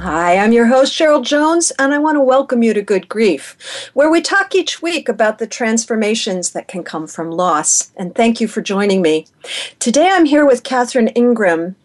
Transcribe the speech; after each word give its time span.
Hi, 0.00 0.38
I'm 0.38 0.52
your 0.52 0.64
host, 0.64 0.98
Cheryl 0.98 1.22
Jones, 1.22 1.72
and 1.78 1.92
I 1.92 1.98
want 1.98 2.16
to 2.16 2.22
welcome 2.22 2.62
you 2.62 2.72
to 2.72 2.80
Good 2.80 3.06
Grief, 3.06 3.90
where 3.92 4.10
we 4.10 4.22
talk 4.22 4.54
each 4.54 4.80
week 4.80 5.10
about 5.10 5.38
the 5.38 5.46
transformations 5.46 6.52
that 6.52 6.68
can 6.68 6.82
come 6.82 7.06
from 7.06 7.30
loss. 7.30 7.92
And 7.98 8.14
thank 8.14 8.40
you 8.40 8.48
for 8.48 8.62
joining 8.62 9.02
me. 9.02 9.26
Today 9.78 10.08
I'm 10.10 10.24
here 10.24 10.46
with 10.46 10.62
Catherine 10.62 11.08
Ingram, 11.08 11.76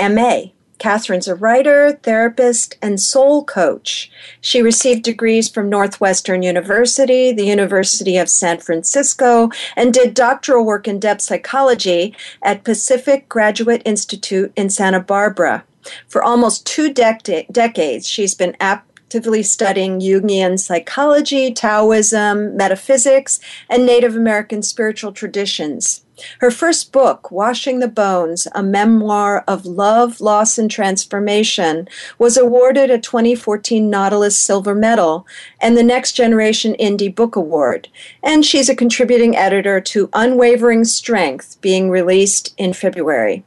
MA. 0.00 0.42
Catherine's 0.78 1.26
a 1.26 1.34
writer, 1.34 1.98
therapist, 2.04 2.76
and 2.80 3.00
soul 3.00 3.44
coach. 3.44 4.08
She 4.40 4.62
received 4.62 5.02
degrees 5.02 5.48
from 5.48 5.68
Northwestern 5.68 6.44
University, 6.44 7.32
the 7.32 7.46
University 7.46 8.18
of 8.18 8.30
San 8.30 8.58
Francisco, 8.58 9.50
and 9.74 9.92
did 9.92 10.14
doctoral 10.14 10.64
work 10.64 10.86
in 10.86 11.00
depth 11.00 11.22
psychology 11.22 12.14
at 12.40 12.62
Pacific 12.62 13.28
Graduate 13.28 13.82
Institute 13.84 14.52
in 14.54 14.70
Santa 14.70 15.00
Barbara. 15.00 15.64
For 16.06 16.22
almost 16.22 16.66
two 16.66 16.92
dec- 16.92 17.52
decades, 17.52 18.08
she's 18.08 18.34
been 18.34 18.56
actively 18.60 19.42
studying 19.42 20.00
Jungian 20.00 20.58
psychology, 20.58 21.52
Taoism, 21.52 22.56
metaphysics, 22.56 23.40
and 23.68 23.86
Native 23.86 24.14
American 24.14 24.62
spiritual 24.62 25.12
traditions. 25.12 26.04
Her 26.40 26.50
first 26.50 26.92
book, 26.92 27.30
Washing 27.30 27.78
the 27.78 27.88
Bones, 27.88 28.48
a 28.52 28.62
memoir 28.62 29.44
of 29.46 29.64
love, 29.66 30.20
loss, 30.20 30.58
and 30.58 30.70
transformation, 30.70 31.88
was 32.18 32.36
awarded 32.36 32.90
a 32.90 32.98
2014 32.98 33.88
Nautilus 33.88 34.38
Silver 34.38 34.74
Medal 34.74 35.26
and 35.60 35.76
the 35.76 35.82
Next 35.82 36.12
Generation 36.12 36.74
Indie 36.78 37.14
Book 37.14 37.36
Award. 37.36 37.88
And 38.22 38.44
she's 38.44 38.68
a 38.68 38.76
contributing 38.76 39.36
editor 39.36 39.80
to 39.80 40.10
Unwavering 40.12 40.84
Strength, 40.84 41.60
being 41.60 41.88
released 41.90 42.54
in 42.58 42.72
February. 42.72 43.44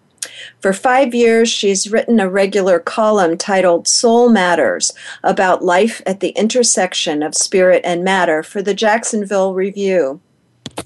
For 0.59 0.73
five 0.73 1.15
years, 1.15 1.49
she's 1.49 1.91
written 1.91 2.19
a 2.19 2.29
regular 2.29 2.79
column 2.79 3.37
titled 3.37 3.87
Soul 3.87 4.29
Matters 4.29 4.93
about 5.23 5.63
life 5.63 6.01
at 6.05 6.19
the 6.19 6.29
intersection 6.29 7.21
of 7.23 7.35
spirit 7.35 7.81
and 7.83 8.03
matter 8.03 8.43
for 8.43 8.61
the 8.61 8.73
Jacksonville 8.73 9.53
Review. 9.53 10.19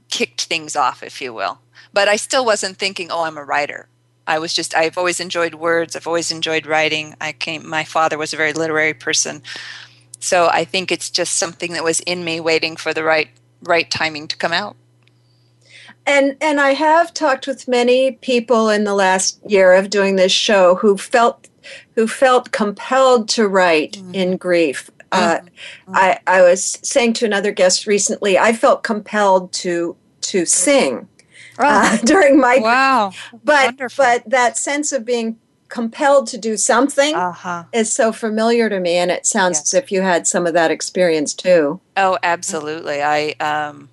kicked 0.09 0.43
things 0.43 0.75
off, 0.75 1.03
if 1.03 1.21
you 1.21 1.33
will. 1.33 1.59
But 1.91 2.07
I 2.07 2.15
still 2.15 2.45
wasn't 2.45 2.77
thinking, 2.77 3.11
oh, 3.11 3.23
I'm 3.23 3.37
a 3.37 3.43
writer. 3.43 3.89
I 4.27 4.39
was 4.39 4.53
just 4.53 4.75
I've 4.75 4.97
always 4.97 5.19
enjoyed 5.19 5.55
words. 5.55 5.95
I've 5.95 6.07
always 6.07 6.31
enjoyed 6.31 6.65
writing. 6.67 7.15
I 7.19 7.31
came 7.31 7.67
my 7.67 7.83
father 7.83 8.17
was 8.17 8.33
a 8.33 8.37
very 8.37 8.53
literary 8.53 8.93
person. 8.93 9.41
So 10.19 10.47
I 10.47 10.65
think 10.65 10.91
it's 10.91 11.09
just 11.09 11.35
something 11.35 11.73
that 11.73 11.83
was 11.83 12.01
in 12.01 12.23
me 12.23 12.39
waiting 12.39 12.75
for 12.75 12.93
the 12.93 13.03
right 13.03 13.29
right 13.63 13.89
timing 13.89 14.27
to 14.27 14.37
come 14.37 14.53
out. 14.53 14.75
And 16.05 16.37
and 16.41 16.59
I 16.59 16.71
have 16.71 17.13
talked 17.13 17.47
with 17.47 17.67
many 17.67 18.11
people 18.11 18.69
in 18.69 18.83
the 18.83 18.95
last 18.95 19.39
year 19.45 19.73
of 19.73 19.89
doing 19.89 20.15
this 20.15 20.31
show 20.31 20.75
who 20.75 20.97
felt 20.97 21.49
who 21.95 22.07
felt 22.07 22.51
compelled 22.51 23.29
to 23.29 23.47
write 23.47 23.93
mm-hmm. 23.93 24.15
in 24.15 24.37
grief. 24.37 24.89
Uh, 25.11 25.39
mm-hmm. 25.39 25.95
I, 25.95 26.19
I 26.27 26.41
was 26.41 26.79
saying 26.83 27.13
to 27.13 27.25
another 27.25 27.51
guest 27.51 27.87
recently, 27.87 28.37
I 28.37 28.53
felt 28.53 28.83
compelled 28.83 29.51
to 29.53 29.95
to 30.21 30.45
sing 30.45 31.07
uh, 31.59 31.97
during 32.05 32.39
my 32.39 32.57
wow 32.59 33.11
but 33.43 33.65
Wonderful. 33.65 34.03
but 34.03 34.29
that 34.29 34.57
sense 34.57 34.91
of 34.91 35.05
being 35.05 35.37
compelled 35.69 36.27
to 36.27 36.37
do 36.37 36.55
something 36.55 37.13
uh-huh. 37.13 37.65
is 37.73 37.91
so 37.91 38.11
familiar 38.11 38.69
to 38.69 38.79
me 38.79 38.95
and 38.95 39.11
it 39.11 39.25
sounds 39.25 39.57
yes. 39.57 39.73
as 39.73 39.83
if 39.83 39.91
you 39.91 40.01
had 40.01 40.25
some 40.25 40.47
of 40.47 40.53
that 40.53 40.71
experience 40.71 41.33
too 41.33 41.79
oh 41.97 42.17
absolutely 42.23 43.01
i 43.01 43.35
um 43.39 43.89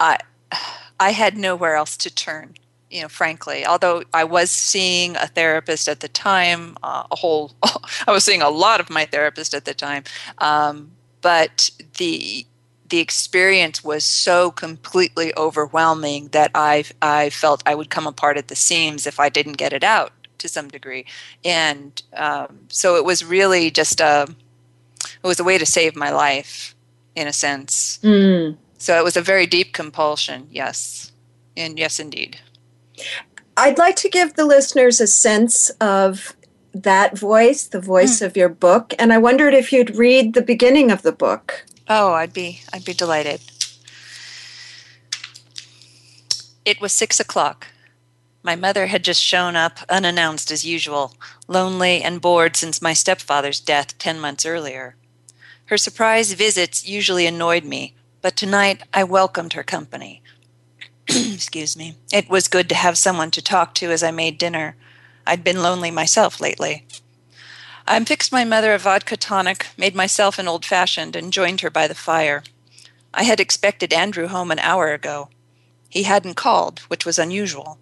i 0.00 0.18
i 1.00 1.10
had 1.10 1.36
nowhere 1.36 1.76
else 1.76 1.96
to 1.96 2.12
turn 2.12 2.54
you 2.90 3.02
know 3.02 3.08
frankly 3.08 3.64
although 3.64 4.02
i 4.12 4.24
was 4.24 4.50
seeing 4.50 5.14
a 5.16 5.26
therapist 5.26 5.88
at 5.88 6.00
the 6.00 6.08
time 6.08 6.76
uh, 6.82 7.04
a 7.10 7.16
whole 7.16 7.52
i 7.62 8.10
was 8.10 8.24
seeing 8.24 8.42
a 8.42 8.50
lot 8.50 8.80
of 8.80 8.90
my 8.90 9.04
therapist 9.04 9.54
at 9.54 9.64
the 9.64 9.74
time 9.74 10.02
um, 10.38 10.90
but 11.20 11.70
the 11.98 12.46
the 12.88 12.98
experience 12.98 13.84
was 13.84 14.04
so 14.04 14.50
completely 14.50 15.32
overwhelming 15.36 16.28
that 16.28 16.50
I 16.54 16.84
I 17.02 17.30
felt 17.30 17.62
I 17.66 17.74
would 17.74 17.90
come 17.90 18.06
apart 18.06 18.36
at 18.36 18.48
the 18.48 18.56
seams 18.56 19.06
if 19.06 19.20
I 19.20 19.28
didn't 19.28 19.54
get 19.54 19.72
it 19.72 19.84
out 19.84 20.12
to 20.38 20.48
some 20.48 20.68
degree, 20.68 21.04
and 21.44 22.00
um, 22.14 22.60
so 22.68 22.96
it 22.96 23.04
was 23.04 23.24
really 23.24 23.70
just 23.70 24.00
a 24.00 24.26
it 25.02 25.26
was 25.26 25.40
a 25.40 25.44
way 25.44 25.58
to 25.58 25.66
save 25.66 25.96
my 25.96 26.10
life 26.10 26.74
in 27.14 27.26
a 27.26 27.32
sense. 27.32 27.98
Mm. 28.02 28.56
So 28.78 28.98
it 28.98 29.04
was 29.04 29.16
a 29.16 29.22
very 29.22 29.46
deep 29.46 29.72
compulsion, 29.72 30.46
yes, 30.50 31.12
and 31.56 31.78
yes, 31.78 31.98
indeed. 31.98 32.38
I'd 33.56 33.78
like 33.78 33.96
to 33.96 34.08
give 34.08 34.34
the 34.34 34.44
listeners 34.44 35.00
a 35.00 35.06
sense 35.08 35.70
of 35.80 36.36
that 36.72 37.18
voice, 37.18 37.66
the 37.66 37.80
voice 37.80 38.20
mm. 38.20 38.26
of 38.26 38.36
your 38.36 38.48
book, 38.48 38.94
and 38.98 39.12
I 39.12 39.18
wondered 39.18 39.52
if 39.52 39.72
you'd 39.72 39.96
read 39.96 40.34
the 40.34 40.42
beginning 40.42 40.90
of 40.90 41.02
the 41.02 41.12
book. 41.12 41.66
Oh, 41.88 42.12
I'd 42.12 42.34
be 42.34 42.60
I'd 42.72 42.84
be 42.84 42.92
delighted. 42.92 43.40
It 46.64 46.80
was 46.80 46.92
six 46.92 47.18
o'clock. 47.18 47.68
My 48.42 48.54
mother 48.54 48.86
had 48.86 49.02
just 49.02 49.22
shown 49.22 49.56
up 49.56 49.78
unannounced 49.88 50.50
as 50.50 50.66
usual, 50.66 51.14
lonely 51.46 52.02
and 52.02 52.20
bored 52.20 52.56
since 52.56 52.82
my 52.82 52.92
stepfather's 52.92 53.58
death 53.58 53.96
ten 53.98 54.20
months 54.20 54.44
earlier. 54.44 54.96
Her 55.66 55.78
surprise 55.78 56.32
visits 56.32 56.86
usually 56.86 57.26
annoyed 57.26 57.64
me, 57.64 57.94
but 58.20 58.36
tonight 58.36 58.82
I 58.92 59.04
welcomed 59.04 59.54
her 59.54 59.62
company. 59.62 60.22
Excuse 61.08 61.76
me. 61.76 61.96
It 62.12 62.28
was 62.28 62.48
good 62.48 62.68
to 62.68 62.74
have 62.74 62.98
someone 62.98 63.30
to 63.30 63.42
talk 63.42 63.74
to 63.76 63.90
as 63.90 64.02
I 64.02 64.10
made 64.10 64.36
dinner. 64.36 64.76
I'd 65.26 65.44
been 65.44 65.62
lonely 65.62 65.90
myself 65.90 66.40
lately. 66.40 66.86
I 67.90 68.04
fixed 68.04 68.32
my 68.32 68.44
mother 68.44 68.74
a 68.74 68.78
vodka 68.78 69.16
tonic, 69.16 69.68
made 69.78 69.94
myself 69.94 70.38
an 70.38 70.46
old 70.46 70.66
fashioned, 70.66 71.16
and 71.16 71.32
joined 71.32 71.62
her 71.62 71.70
by 71.70 71.88
the 71.88 71.94
fire. 71.94 72.42
I 73.14 73.22
had 73.22 73.40
expected 73.40 73.94
Andrew 73.94 74.26
home 74.26 74.50
an 74.50 74.58
hour 74.58 74.92
ago. 74.92 75.30
He 75.88 76.02
hadn't 76.02 76.34
called, 76.34 76.80
which 76.88 77.06
was 77.06 77.18
unusual. 77.18 77.78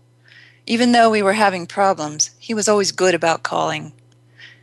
Even 0.64 0.92
though 0.92 1.10
we 1.10 1.24
were 1.24 1.32
having 1.32 1.66
problems, 1.66 2.30
he 2.38 2.54
was 2.54 2.68
always 2.68 2.92
good 2.92 3.16
about 3.16 3.42
calling. 3.42 3.94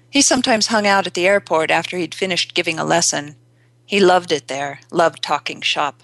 He 0.09 0.21
sometimes 0.21 0.67
hung 0.67 0.87
out 0.87 1.07
at 1.07 1.13
the 1.13 1.27
airport 1.27 1.71
after 1.71 1.97
he'd 1.97 2.15
finished 2.15 2.53
giving 2.53 2.79
a 2.79 2.85
lesson. 2.85 3.35
He 3.85 3.99
loved 3.99 4.31
it 4.31 4.47
there, 4.47 4.79
loved 4.91 5.21
talking 5.21 5.59
shop. 5.59 6.03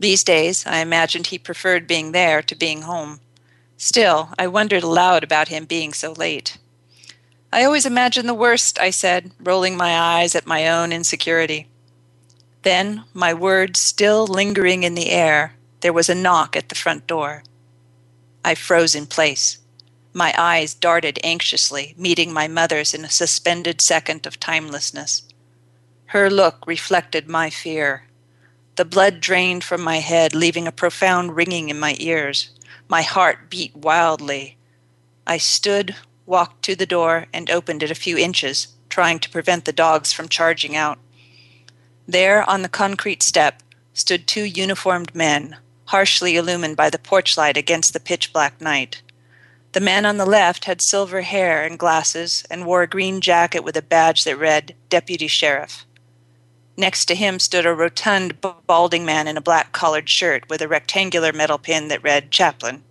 These 0.00 0.24
days, 0.24 0.66
I 0.66 0.78
imagined 0.78 1.28
he 1.28 1.38
preferred 1.38 1.86
being 1.86 2.10
there 2.10 2.42
to 2.42 2.56
being 2.56 2.82
home. 2.82 3.20
Still, 3.76 4.30
I 4.36 4.48
wondered 4.48 4.82
aloud 4.82 5.22
about 5.22 5.46
him 5.46 5.64
being 5.64 5.92
so 5.92 6.10
late. 6.10 6.58
I 7.52 7.64
always 7.64 7.86
imagine 7.86 8.26
the 8.26 8.34
worst, 8.34 8.78
I 8.78 8.90
said, 8.90 9.30
rolling 9.40 9.76
my 9.76 9.98
eyes 9.98 10.34
at 10.34 10.46
my 10.46 10.68
own 10.68 10.92
insecurity. 10.92 11.66
Then, 12.62 13.04
my 13.14 13.32
words 13.32 13.80
still 13.80 14.26
lingering 14.26 14.82
in 14.82 14.94
the 14.94 15.10
air, 15.10 15.54
there 15.80 15.92
was 15.92 16.08
a 16.10 16.14
knock 16.14 16.56
at 16.56 16.68
the 16.68 16.74
front 16.74 17.06
door. 17.06 17.42
I 18.44 18.54
froze 18.54 18.94
in 18.94 19.06
place. 19.06 19.58
My 20.12 20.34
eyes 20.36 20.74
darted 20.74 21.18
anxiously, 21.22 21.94
meeting 21.96 22.32
my 22.32 22.48
mother's 22.48 22.92
in 22.92 23.04
a 23.04 23.10
suspended 23.10 23.80
second 23.80 24.26
of 24.26 24.40
timelessness. 24.40 25.22
Her 26.06 26.28
look 26.28 26.66
reflected 26.66 27.28
my 27.28 27.48
fear. 27.48 28.04
The 28.76 28.84
blood 28.84 29.20
drained 29.20 29.64
from 29.64 29.80
my 29.80 29.98
head, 29.98 30.34
leaving 30.34 30.66
a 30.66 30.72
profound 30.72 31.36
ringing 31.36 31.68
in 31.68 31.78
my 31.78 31.96
ears. 31.98 32.50
My 32.88 33.02
heart 33.02 33.48
beat 33.48 33.74
wildly. 33.76 34.56
I 35.26 35.38
stood, 35.38 35.94
walked 36.28 36.62
to 36.62 36.76
the 36.76 36.86
door, 36.86 37.26
and 37.32 37.50
opened 37.50 37.82
it 37.82 37.90
a 37.90 37.96
few 37.96 38.16
inches, 38.16 38.68
trying 38.88 39.18
to 39.18 39.30
prevent 39.30 39.64
the 39.64 39.72
dogs 39.72 40.12
from 40.12 40.28
charging 40.28 40.76
out. 40.76 40.98
There, 42.06 42.48
on 42.48 42.62
the 42.62 42.68
concrete 42.68 43.22
step, 43.22 43.62
stood 43.94 44.26
two 44.26 44.44
uniformed 44.44 45.14
men, 45.14 45.56
harshly 45.86 46.36
illumined 46.36 46.76
by 46.76 46.90
the 46.90 46.98
porch 46.98 47.36
light 47.36 47.56
against 47.56 47.92
the 47.92 48.00
pitch 48.00 48.32
black 48.32 48.60
night. 48.60 49.02
The 49.72 49.80
man 49.80 50.06
on 50.06 50.16
the 50.16 50.26
left 50.26 50.66
had 50.66 50.80
silver 50.80 51.22
hair 51.22 51.64
and 51.64 51.78
glasses 51.78 52.44
and 52.50 52.64
wore 52.64 52.82
a 52.82 52.86
green 52.86 53.20
jacket 53.20 53.64
with 53.64 53.76
a 53.76 53.82
badge 53.82 54.24
that 54.24 54.38
read 54.38 54.74
Deputy 54.88 55.26
Sheriff. 55.26 55.86
Next 56.76 57.06
to 57.06 57.14
him 57.14 57.38
stood 57.38 57.66
a 57.66 57.74
rotund, 57.74 58.40
balding 58.66 59.04
man 59.04 59.26
in 59.26 59.36
a 59.36 59.42
black 59.42 59.72
collared 59.72 60.08
shirt 60.08 60.48
with 60.48 60.62
a 60.62 60.68
rectangular 60.68 61.32
metal 61.32 61.58
pin 61.58 61.88
that 61.88 62.02
read 62.02 62.30
Chaplain. 62.30 62.84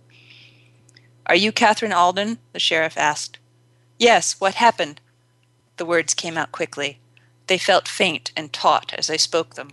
Are 1.28 1.36
you 1.36 1.52
Catherine 1.52 1.92
Alden? 1.92 2.38
the 2.52 2.58
sheriff 2.58 2.96
asked. 2.96 3.38
Yes, 3.98 4.40
what 4.40 4.54
happened? 4.54 5.00
The 5.76 5.84
words 5.84 6.14
came 6.14 6.38
out 6.38 6.52
quickly. 6.52 7.00
They 7.48 7.58
felt 7.58 7.86
faint 7.86 8.32
and 8.34 8.52
taut 8.52 8.94
as 8.96 9.10
I 9.10 9.16
spoke 9.16 9.54
them. 9.54 9.70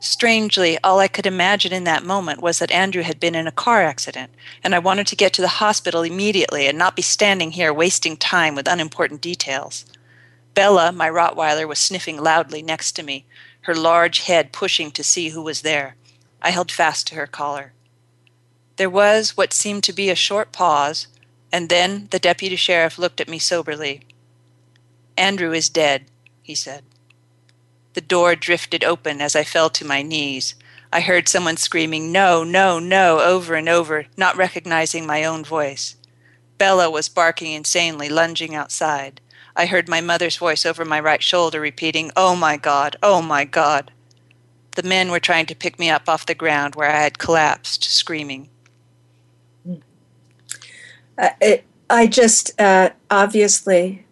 Strangely, 0.00 0.78
all 0.82 1.00
I 1.00 1.08
could 1.08 1.26
imagine 1.26 1.72
in 1.72 1.84
that 1.84 2.04
moment 2.04 2.40
was 2.40 2.58
that 2.60 2.70
Andrew 2.70 3.02
had 3.02 3.20
been 3.20 3.34
in 3.34 3.46
a 3.46 3.52
car 3.52 3.82
accident, 3.82 4.30
and 4.62 4.74
I 4.74 4.78
wanted 4.78 5.08
to 5.08 5.16
get 5.16 5.32
to 5.34 5.42
the 5.42 5.58
hospital 5.60 6.02
immediately 6.02 6.66
and 6.66 6.78
not 6.78 6.96
be 6.96 7.02
standing 7.02 7.50
here 7.50 7.72
wasting 7.72 8.16
time 8.16 8.54
with 8.54 8.68
unimportant 8.68 9.20
details. 9.20 9.84
Bella, 10.54 10.92
my 10.92 11.10
Rottweiler, 11.10 11.68
was 11.68 11.78
sniffing 11.78 12.16
loudly 12.16 12.62
next 12.62 12.92
to 12.92 13.02
me, 13.02 13.26
her 13.62 13.74
large 13.74 14.20
head 14.20 14.52
pushing 14.52 14.90
to 14.92 15.04
see 15.04 15.30
who 15.30 15.42
was 15.42 15.62
there. 15.62 15.96
I 16.40 16.50
held 16.50 16.70
fast 16.70 17.08
to 17.08 17.16
her 17.16 17.26
collar. 17.26 17.72
There 18.78 18.88
was 18.88 19.36
what 19.36 19.52
seemed 19.52 19.82
to 19.84 19.92
be 19.92 20.08
a 20.08 20.14
short 20.14 20.52
pause, 20.52 21.08
and 21.52 21.68
then 21.68 22.06
the 22.12 22.20
deputy 22.20 22.54
sheriff 22.54 22.96
looked 22.96 23.20
at 23.20 23.28
me 23.28 23.40
soberly. 23.40 24.02
Andrew 25.16 25.52
is 25.52 25.68
dead, 25.68 26.04
he 26.42 26.54
said. 26.54 26.84
The 27.94 28.00
door 28.00 28.36
drifted 28.36 28.84
open 28.84 29.20
as 29.20 29.34
I 29.34 29.42
fell 29.42 29.68
to 29.70 29.84
my 29.84 30.02
knees. 30.02 30.54
I 30.92 31.00
heard 31.00 31.28
someone 31.28 31.56
screaming, 31.56 32.12
No, 32.12 32.44
no, 32.44 32.78
no, 32.78 33.18
over 33.18 33.56
and 33.56 33.68
over, 33.68 34.06
not 34.16 34.36
recognizing 34.36 35.04
my 35.04 35.24
own 35.24 35.42
voice. 35.42 35.96
Bella 36.56 36.88
was 36.88 37.08
barking 37.08 37.52
insanely, 37.54 38.08
lunging 38.08 38.54
outside. 38.54 39.20
I 39.56 39.66
heard 39.66 39.88
my 39.88 40.00
mother's 40.00 40.36
voice 40.36 40.64
over 40.64 40.84
my 40.84 41.00
right 41.00 41.22
shoulder 41.22 41.60
repeating, 41.60 42.12
Oh 42.14 42.36
my 42.36 42.56
God, 42.56 42.94
oh 43.02 43.20
my 43.22 43.44
God. 43.44 43.90
The 44.76 44.84
men 44.84 45.10
were 45.10 45.18
trying 45.18 45.46
to 45.46 45.56
pick 45.56 45.80
me 45.80 45.90
up 45.90 46.08
off 46.08 46.26
the 46.26 46.34
ground 46.36 46.76
where 46.76 46.88
I 46.88 47.00
had 47.00 47.18
collapsed, 47.18 47.82
screaming. 47.82 48.50
It, 51.40 51.64
I 51.90 52.06
just 52.06 52.58
uh, 52.60 52.90
obviously 53.10 54.04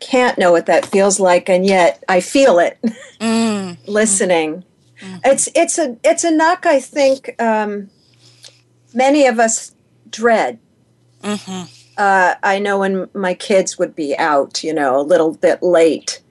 can't 0.00 0.38
know 0.38 0.52
what 0.52 0.66
that 0.66 0.86
feels 0.86 1.18
like, 1.18 1.48
and 1.48 1.64
yet 1.64 2.02
I 2.08 2.20
feel 2.20 2.58
it 2.58 2.78
mm. 3.20 3.76
listening. 3.86 4.64
Mm-hmm. 5.00 5.18
It's 5.24 5.48
it's 5.54 5.78
a 5.78 5.96
it's 6.04 6.24
a 6.24 6.30
knock 6.30 6.66
I 6.66 6.80
think 6.80 7.40
um, 7.40 7.90
many 8.92 9.26
of 9.26 9.38
us 9.38 9.74
dread. 10.10 10.58
Mm-hmm 11.22 11.74
uh, 11.98 12.36
I 12.44 12.60
know 12.60 12.78
when 12.78 13.10
my 13.12 13.34
kids 13.34 13.76
would 13.78 13.94
be 13.94 14.16
out, 14.16 14.62
you 14.62 14.72
know, 14.72 14.98
a 14.98 15.02
little 15.02 15.34
bit 15.34 15.62
late. 15.62 16.22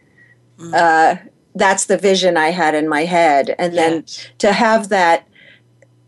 Mm. 0.57 0.73
Uh, 0.73 1.21
that's 1.53 1.85
the 1.85 1.97
vision 1.97 2.37
I 2.37 2.49
had 2.49 2.73
in 2.73 2.87
my 2.87 3.03
head, 3.03 3.53
and 3.59 3.73
yes. 3.73 4.27
then 4.27 4.35
to 4.37 4.53
have 4.53 4.89
that 4.89 5.27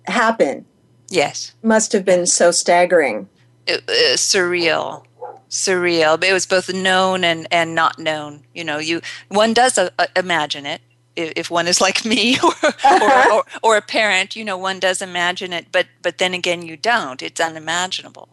happen, 0.08 0.66
yes, 1.10 1.54
must 1.62 1.92
have 1.92 2.06
been 2.06 2.26
so 2.26 2.52
staggering. 2.52 3.28
It, 3.70 3.84
uh, 3.88 4.18
surreal, 4.18 5.06
surreal. 5.50 6.20
But 6.20 6.30
it 6.30 6.34
was 6.34 6.46
both 6.46 6.74
known 6.74 7.24
and 7.24 7.48
and 7.52 7.76
not 7.76 8.00
known. 8.00 8.44
You 8.54 8.64
know, 8.64 8.78
you 8.78 9.02
one 9.30 9.54
does 9.54 9.78
uh, 9.78 9.90
uh 9.98 10.08
imagine 10.16 10.66
it, 10.66 10.82
if 11.20 11.50
one 11.52 11.68
is 11.68 11.82
like 11.82 12.06
me 12.06 12.38
or, 12.44 12.54
or, 12.90 13.34
or, 13.34 13.44
or, 13.64 13.78
a 13.78 13.82
parent, 13.82 14.36
you 14.36 14.44
know, 14.44 14.58
one 14.58 14.80
does 14.80 15.02
imagine 15.02 15.54
it, 15.54 15.68
but 15.72 15.88
but 16.02 16.18
then 16.18 16.34
again, 16.34 16.62
you 16.62 16.78
don't. 16.78 17.22
It's 17.22 17.42
unimaginable. 17.42 18.30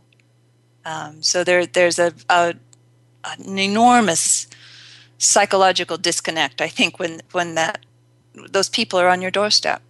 Um, 0.85 1.23
so 1.23 1.43
there, 1.43 1.67
there's 1.67 1.99
a, 1.99 2.13
a, 2.31 2.55
an 3.25 3.59
enormous 3.59 4.47
psychological 5.19 5.97
disconnect. 5.97 6.61
I 6.61 6.69
think 6.69 6.99
when 6.99 7.23
when 7.33 7.55
that 7.57 7.85
those 8.53 8.69
people 8.69 8.99
are 8.99 9.09
on 9.09 9.23
your 9.23 9.31
doorstep. 9.31 9.83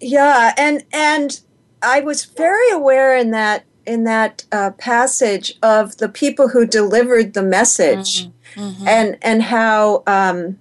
Yeah, 0.00 0.54
and 0.56 0.84
and 0.92 1.40
I 1.82 2.00
was 2.00 2.24
very 2.24 2.70
aware 2.70 3.16
in 3.16 3.30
that 3.32 3.64
in 3.86 4.04
that 4.04 4.44
uh, 4.52 4.70
passage 4.72 5.54
of 5.62 5.96
the 5.96 6.08
people 6.08 6.48
who 6.48 6.66
delivered 6.66 7.32
the 7.32 7.42
message, 7.42 8.26
mm-hmm. 8.26 8.60
mm-hmm. 8.60 8.88
and 8.88 9.18
and 9.22 9.42
how 9.42 10.02
um, 10.06 10.58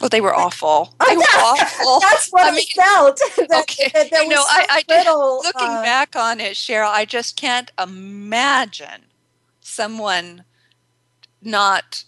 Oh, 0.00 0.08
they 0.08 0.20
were 0.20 0.34
awful. 0.34 0.94
They 1.08 1.16
were 1.16 1.22
awful. 1.22 2.00
That's 2.08 2.28
what 2.28 2.52
I, 2.52 2.56
mean, 2.56 2.66
felt. 2.74 3.20
That, 3.48 3.62
okay. 3.62 3.90
That 3.92 4.12
you 4.12 4.28
know, 4.28 4.44
I, 4.46 4.84
I 4.88 4.94
little, 4.94 5.36
looking 5.42 5.68
uh, 5.68 5.82
back 5.82 6.14
on 6.16 6.40
it, 6.40 6.54
Cheryl, 6.54 6.90
I 6.90 7.04
just 7.04 7.36
can't 7.36 7.70
imagine 7.80 9.06
someone 9.60 10.44
not 11.42 12.04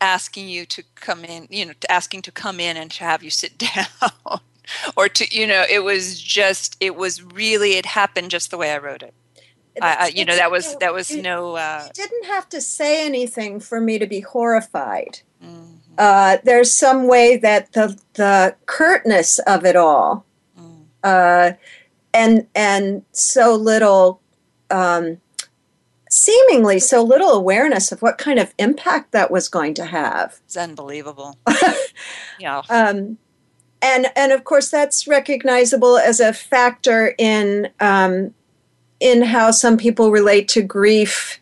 asking 0.00 0.48
you 0.48 0.66
to 0.66 0.82
come 0.94 1.24
in, 1.24 1.48
you 1.50 1.66
know, 1.66 1.72
asking 1.88 2.22
to 2.22 2.32
come 2.32 2.60
in 2.60 2.76
and 2.76 2.90
to 2.92 3.04
have 3.04 3.22
you 3.22 3.30
sit 3.30 3.58
down. 3.58 4.40
Or 4.96 5.08
to, 5.08 5.34
you 5.34 5.46
know, 5.46 5.64
it 5.68 5.80
was 5.80 6.20
just, 6.20 6.76
it 6.80 6.96
was 6.96 7.22
really, 7.22 7.74
it 7.74 7.86
happened 7.86 8.30
just 8.30 8.50
the 8.50 8.58
way 8.58 8.72
I 8.72 8.78
wrote 8.78 9.02
it. 9.02 9.14
I, 9.80 10.12
you 10.14 10.26
know, 10.26 10.36
that 10.36 10.50
was, 10.50 10.76
that 10.76 10.92
was 10.92 11.10
no. 11.10 11.56
Uh, 11.56 11.84
you 11.86 11.92
didn't 11.94 12.26
have 12.26 12.46
to 12.50 12.60
say 12.60 13.06
anything 13.06 13.58
for 13.58 13.80
me 13.80 13.98
to 13.98 14.06
be 14.06 14.20
horrified. 14.20 15.20
Mm 15.42 15.72
uh, 15.98 16.38
there's 16.44 16.72
some 16.72 17.06
way 17.06 17.36
that 17.36 17.72
the 17.72 17.98
the 18.14 18.54
curtness 18.66 19.38
of 19.40 19.64
it 19.64 19.76
all, 19.76 20.24
mm. 20.58 20.84
uh, 21.02 21.52
and 22.14 22.46
and 22.54 23.04
so 23.12 23.54
little, 23.54 24.20
um, 24.70 25.18
seemingly 26.08 26.78
so 26.78 27.02
little 27.02 27.30
awareness 27.30 27.92
of 27.92 28.00
what 28.00 28.18
kind 28.18 28.38
of 28.38 28.54
impact 28.58 29.12
that 29.12 29.30
was 29.30 29.48
going 29.48 29.74
to 29.74 29.84
have. 29.84 30.40
It's 30.46 30.56
unbelievable. 30.56 31.36
yeah. 32.38 32.62
Um, 32.70 33.18
and 33.82 34.06
and 34.16 34.32
of 34.32 34.44
course 34.44 34.70
that's 34.70 35.06
recognizable 35.06 35.98
as 35.98 36.20
a 36.20 36.32
factor 36.32 37.14
in 37.18 37.68
um, 37.80 38.32
in 39.00 39.22
how 39.22 39.50
some 39.50 39.76
people 39.76 40.10
relate 40.10 40.48
to 40.48 40.62
grief 40.62 41.40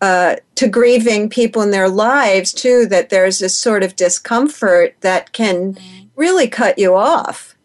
uh, 0.00 0.36
to 0.54 0.66
grieving 0.68 1.28
people 1.28 1.60
in 1.60 1.72
their 1.72 1.88
lives 1.88 2.52
too 2.52 2.86
that 2.86 3.10
there's 3.10 3.40
this 3.40 3.56
sort 3.56 3.82
of 3.82 3.96
discomfort 3.96 4.94
that 5.00 5.32
can 5.32 5.74
mm-hmm. 5.74 6.06
really 6.16 6.48
cut 6.48 6.78
you 6.78 6.94
off 6.94 7.56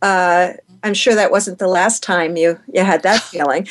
uh, 0.00 0.54
I'm 0.84 0.94
sure 0.94 1.14
that 1.14 1.30
wasn't 1.30 1.58
the 1.58 1.68
last 1.68 2.02
time 2.02 2.36
you, 2.36 2.58
you 2.72 2.82
had 2.82 3.02
that 3.02 3.20
feeling. 3.22 3.68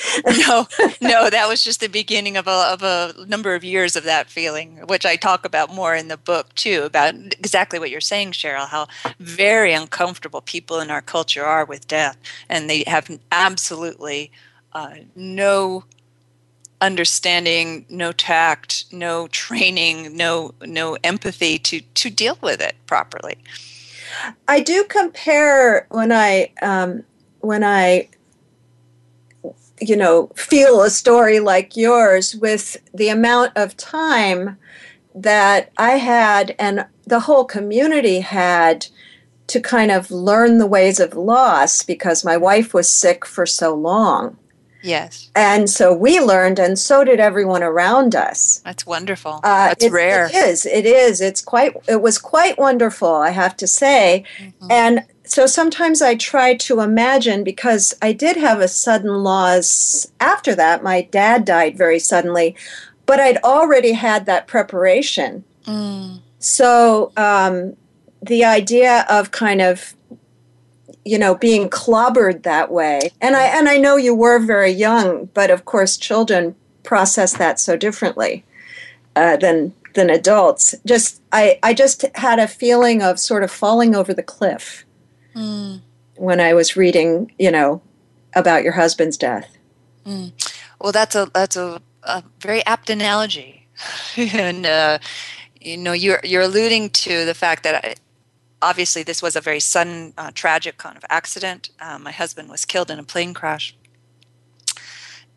no, 0.48 0.68
no, 1.02 1.30
that 1.30 1.48
was 1.48 1.64
just 1.64 1.80
the 1.80 1.88
beginning 1.88 2.38
of 2.38 2.48
a, 2.48 2.52
of 2.52 2.84
a 2.84 3.14
number 3.28 3.56
of 3.56 3.64
years 3.64 3.96
of 3.96 4.04
that 4.06 4.30
feeling, 4.30 4.78
which 4.88 5.06
I 5.06 5.16
talk 5.16 5.46
about 5.46 5.74
more 5.74 5.96
in 5.96 6.08
the 6.08 6.18
book 6.18 6.54
too, 6.56 6.84
about 6.84 7.14
exactly 7.16 7.80
what 7.80 7.90
you're 7.90 8.02
saying, 8.02 8.32
Cheryl, 8.32 8.68
how 8.68 8.88
very 9.20 9.74
uncomfortable 9.74 10.42
people 10.42 10.80
in 10.80 10.90
our 10.90 11.02
culture 11.02 11.44
are 11.46 11.66
with 11.66 11.88
death. 11.88 12.18
And 12.50 12.70
they 12.70 12.84
have 12.88 13.10
absolutely 13.32 14.32
uh, 14.74 14.96
no 15.16 15.84
understanding, 16.82 17.86
no 17.90 18.12
tact, 18.12 18.86
no 18.92 19.28
training, 19.28 20.16
no 20.18 20.54
no 20.66 20.98
empathy 21.04 21.60
to 21.60 21.82
to 21.82 22.10
deal 22.10 22.38
with 22.42 22.60
it 22.60 22.76
properly. 22.88 23.38
I 24.48 24.60
do 24.62 24.84
compare 24.86 25.88
when 25.90 26.12
I 26.12 26.52
um, 26.62 27.04
when 27.40 27.64
I 27.64 28.10
you 29.80 29.96
know 29.96 30.28
feel 30.36 30.82
a 30.82 30.90
story 30.90 31.40
like 31.40 31.76
yours 31.76 32.36
with 32.36 32.78
the 32.94 33.10
amount 33.10 33.52
of 33.56 33.78
time 33.78 34.58
that 35.14 35.72
I 35.78 35.92
had 35.92 36.56
and 36.58 36.86
the 37.06 37.22
whole 37.22 37.46
community 37.46 38.22
had 38.22 38.88
to 39.48 39.60
kind 39.60 39.92
of 39.92 40.12
learn 40.12 40.60
the 40.60 40.68
ways 40.68 41.00
of 41.00 41.14
loss 41.14 41.84
because 41.84 42.24
my 42.24 42.38
wife 42.38 42.74
was 42.74 42.90
sick 42.90 43.26
for 43.26 43.46
so 43.46 43.76
long. 43.76 44.38
Yes. 44.84 45.30
And 45.36 45.70
so 45.70 45.94
we 45.94 46.20
learned, 46.20 46.60
and 46.60 46.78
so 46.78 47.04
did 47.04 47.20
everyone 47.20 47.64
around 47.64 48.16
us. 48.16 48.62
That's 48.66 48.86
wonderful. 48.86 49.42
Uh, 49.44 49.70
That's 49.70 49.86
it, 49.86 49.92
rare. 49.92 50.26
It 50.26 50.36
is. 50.36 50.66
It 50.66 50.86
is. 50.86 51.22
It's 51.22 51.42
quite. 51.42 51.76
It 51.88 52.02
was 52.02 52.18
quite 52.18 52.58
wonderful, 52.58 53.14
I 53.14 53.30
have 53.30 53.56
to 53.58 53.68
say. 53.68 54.24
Mm-hmm. 54.40 54.68
And 54.72 55.06
so 55.24 55.46
sometimes 55.46 56.02
I 56.02 56.16
try 56.16 56.56
to 56.56 56.82
imagine 56.82 57.44
because 57.44 57.94
I 58.02 58.12
did 58.12 58.38
have 58.38 58.60
a 58.60 58.68
sudden 58.68 59.24
loss 59.24 60.08
after 60.20 60.56
that. 60.56 60.84
My 60.84 61.04
dad 61.04 61.46
died 61.46 61.78
very 61.78 62.00
suddenly, 62.00 62.56
but 63.06 63.20
I'd 63.20 63.38
already 63.38 63.94
had 63.94 64.26
that 64.26 64.48
preparation. 64.48 65.44
Mm. 65.66 66.20
So 66.40 67.14
um, 67.16 67.78
the 68.22 68.44
idea 68.44 69.06
of 69.10 69.32
kind 69.32 69.62
of 69.62 69.96
you 71.06 71.18
know 71.18 71.36
being 71.36 71.70
clobbered 71.70 72.44
that 72.44 72.72
way 72.72 73.12
and 73.20 73.36
i 73.36 73.44
and 73.46 73.68
i 73.68 73.78
know 73.78 73.96
you 73.96 74.14
were 74.14 74.40
very 74.40 74.72
young 74.72 75.26
but 75.34 75.50
of 75.50 75.66
course 75.66 75.98
children 75.98 76.56
process 76.84 77.38
that 77.38 77.60
so 77.60 77.76
differently 77.76 78.44
uh, 79.16 79.38
than 79.38 79.74
than 79.96 80.10
adults 80.10 80.76
just 80.86 81.22
i 81.32 81.60
i 81.64 81.74
just 81.74 82.06
had 82.16 82.40
a 82.40 82.48
feeling 82.48 83.02
of 83.02 83.20
sort 83.20 83.44
of 83.44 83.52
falling 83.52 83.96
over 83.96 84.14
the 84.14 84.24
cliff 84.24 84.86
mm. 85.36 85.82
when 86.16 86.40
i 86.40 86.54
was 86.54 86.76
reading 86.76 87.32
you 87.38 87.52
know 87.52 87.82
about 88.36 88.64
your 88.64 88.74
husband's 88.74 89.18
death 89.18 89.58
mm. 90.06 90.32
well 90.80 90.92
that's 90.92 91.16
a 91.16 91.30
that's 91.34 91.56
a, 91.56 91.82
a 92.04 92.24
very 92.40 92.66
apt 92.66 92.90
analogy 92.90 93.68
and 94.18 94.66
uh, 94.66 95.00
you 95.60 95.78
know 95.78 95.94
you're 95.94 96.20
you're 96.24 96.44
alluding 96.44 96.90
to 96.90 97.26
the 97.26 97.34
fact 97.34 97.64
that 97.64 97.84
I, 97.84 97.96
obviously, 98.62 99.04
this 99.04 99.22
was 99.22 99.36
a 99.36 99.42
very 99.42 99.60
sudden, 99.60 100.14
uh, 100.18 100.32
tragic 100.34 100.78
kind 100.78 100.98
of 100.98 101.06
accident. 101.10 101.70
Uh, 101.80 101.98
my 102.00 102.12
husband 102.12 102.50
was 102.50 102.66
killed 102.66 102.92
in 102.92 103.00
a 103.00 103.04
plane 103.04 103.34
crash. 103.34 103.76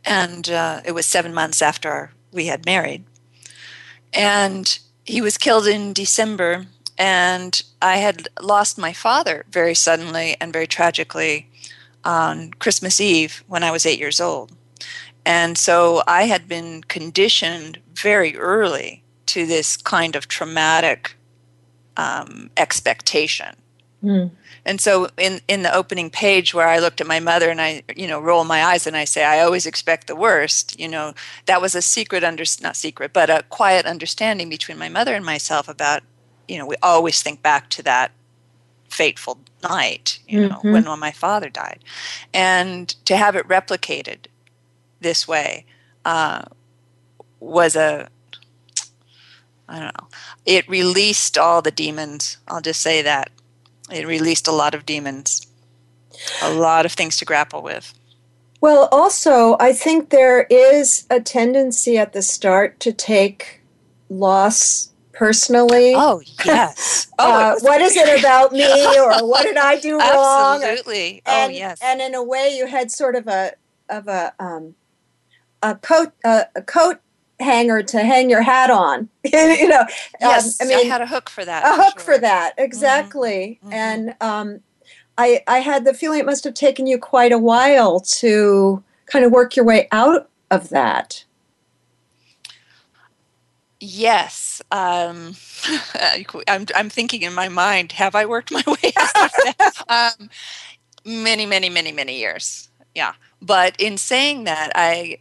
And 0.05 0.51
uh, 0.51 0.81
it 0.85 0.93
was 0.93 1.07
seven 1.07 1.33
months 1.33 1.63
after 1.63 2.13
we 2.33 2.47
had 2.47 2.67
married. 2.67 3.05
And 4.13 4.79
he 5.05 5.21
was 5.21 5.39
killed 5.39 5.67
in 5.67 5.93
December. 5.93 6.67
And 6.99 7.63
I 7.81 7.97
had 7.97 8.29
lost 8.41 8.79
my 8.79 8.93
father 8.93 9.45
very 9.51 9.75
suddenly 9.75 10.37
and 10.41 10.53
very 10.53 10.67
tragically 10.67 11.49
on 12.05 12.53
Christmas 12.53 13.01
Eve 13.01 13.43
when 13.49 13.65
I 13.65 13.71
was 13.71 13.87
eight 13.87 13.99
years 13.99 14.21
old. 14.21 14.53
And 15.27 15.57
so 15.57 16.03
I 16.07 16.25
had 16.25 16.47
been 16.49 16.83
conditioned 16.83 17.81
very 17.95 18.37
early 18.37 19.03
to 19.27 19.47
this 19.47 19.77
kind 19.77 20.17
of 20.17 20.29
traumatic 20.29 21.17
um, 21.97 22.51
expectation. 22.57 23.57
Mm. 24.03 24.31
And 24.67 24.81
so 24.81 25.09
in, 25.17 25.41
in 25.49 25.63
the 25.63 25.75
opening 25.75 26.11
page 26.11 26.55
where 26.55 26.69
I 26.69 26.79
looked 26.79 27.01
at 27.01 27.07
my 27.07 27.21
mother 27.21 27.51
and 27.51 27.61
I, 27.61 27.83
you 27.97 28.07
know, 28.07 28.21
roll 28.21 28.45
my 28.45 28.65
eyes 28.65 28.87
and 28.87 28.97
I 28.97 29.05
say, 29.05 29.25
I 29.25 29.41
always 29.41 29.67
expect 29.67 30.07
the 30.07 30.17
worst, 30.17 30.79
you 30.79 30.89
know, 30.89 31.15
that 31.47 31.61
was 31.61 31.75
a 31.75 31.83
secret, 31.83 32.25
under, 32.25 32.45
not 32.63 32.77
secret, 32.77 33.13
but 33.13 33.31
a 33.31 33.45
quiet 33.49 33.87
understanding 33.87 34.49
between 34.49 34.79
my 34.79 34.89
mother 34.89 35.15
and 35.15 35.25
myself 35.25 35.69
about, 35.69 36.03
you 36.49 36.59
know, 36.59 36.67
we 36.67 36.77
always 36.83 37.23
think 37.23 37.43
back 37.43 37.71
to 37.71 37.83
that 37.83 38.11
fateful 38.89 39.39
night, 39.63 40.19
you 40.29 40.49
know, 40.49 40.57
mm-hmm. 40.57 40.73
when, 40.73 40.85
when 40.85 40.99
my 40.99 41.11
father 41.11 41.49
died. 41.49 41.81
And 42.33 42.89
to 43.07 43.17
have 43.17 43.37
it 43.37 43.49
replicated 43.49 44.27
this 45.01 45.27
way 45.27 45.67
uh, 46.05 46.43
was 47.41 47.77
a, 47.77 48.09
I 49.69 49.79
don't 49.79 49.99
know. 49.99 50.09
It 50.45 50.69
released 50.69 51.39
all 51.39 51.63
the 51.63 51.71
demons. 51.71 52.39
I'll 52.49 52.61
just 52.61 52.81
say 52.81 53.03
that. 53.03 53.31
It 53.91 54.07
released 54.07 54.49
a 54.49 54.53
lot 54.53 54.75
of 54.75 54.87
demons, 54.87 55.47
a 56.43 56.53
lot 56.53 56.87
of 56.87 56.93
things 56.93 57.17
to 57.19 57.25
grapple 57.25 57.63
with. 57.63 57.93
Well, 58.61 58.89
also, 58.91 59.57
I 59.61 59.75
think 59.75 60.09
there 60.09 60.45
is 60.45 61.07
a 61.11 61.21
tendency 61.21 61.99
at 61.99 62.15
the 62.15 62.23
start 62.23 62.81
to 62.81 62.93
take 62.93 63.61
loss 64.09 64.91
personally. 65.13 65.93
Oh, 65.95 66.23
yes. 66.45 67.03
Oh, 67.17 67.33
uh, 67.33 67.57
what 67.61 67.81
is 67.81 67.97
it 67.97 68.19
about 68.19 68.51
me 68.51 68.65
or 68.99 69.25
what 69.25 69.45
did 69.45 69.57
I 69.57 69.79
do 69.79 70.01
wrong? 70.01 70.65
Absolutely. 70.65 71.23
oh, 71.27 71.49
yes. 71.49 71.79
And 71.81 72.01
in 72.01 72.13
a 72.13 72.25
way 72.25 72.57
you 72.57 72.67
had 72.67 72.91
sort 72.91 73.15
of 73.15 73.29
a 73.29 73.53
of 73.89 74.09
a 74.09 74.35
um, 74.41 74.75
a 75.63 75.77
coat 75.77 76.13
uh, 76.25 76.45
a 76.57 76.63
coat 76.63 76.99
hanger 77.41 77.83
to 77.83 78.05
hang 78.05 78.31
your 78.31 78.43
hat 78.43 78.71
on. 78.71 79.09
you 79.25 79.69
know, 79.69 79.85
yes, 80.21 80.61
um, 80.61 80.67
I 80.67 80.69
mean, 80.69 80.79
I 80.79 80.83
had 80.83 81.01
a 81.01 81.07
hook 81.07 81.29
for 81.29 81.45
that. 81.45 81.65
A 81.65 81.77
for 81.77 81.83
hook 81.83 82.01
sure. 82.01 82.15
for 82.15 82.19
that, 82.19 82.53
mm-hmm. 82.53 82.65
exactly. 82.65 83.59
Mm-hmm. 83.65 83.73
And 83.73 84.15
um, 84.21 84.61
I, 85.19 85.43
I 85.47 85.59
had 85.59 85.85
the 85.85 85.95
feeling 85.95 86.21
it 86.21 86.27
must 86.27 86.45
have 86.45 86.55
taken 86.55 86.87
you 86.87 86.99
quite 86.99 87.33
a 87.33 87.39
while 87.39 88.01
to 88.01 88.83
kind 89.07 89.25
of 89.25 89.33
work 89.33 89.57
your 89.57 89.65
way 89.65 89.89
out 89.93 90.29
of 90.51 90.71
that. 90.71 91.25
Yes, 93.81 94.63
um, 94.71 95.37
I'm. 96.49 96.67
I'm 96.75 96.89
thinking 96.89 97.21
in 97.21 97.35
my 97.35 97.51
mind. 97.51 97.93
Have 97.93 98.15
I 98.15 98.25
worked 98.25 98.51
my 98.51 98.63
way 98.67 98.93
out 98.97 99.25
of 99.25 99.31
that? 99.59 100.15
um, 100.21 100.31
many, 101.05 101.45
many, 101.45 101.69
many, 101.69 101.93
many 101.93 102.19
years. 102.19 102.71
Yeah, 102.95 103.13
but 103.43 103.79
in 103.79 103.99
saying 103.99 104.45
that, 104.45 104.73
I 104.75 105.19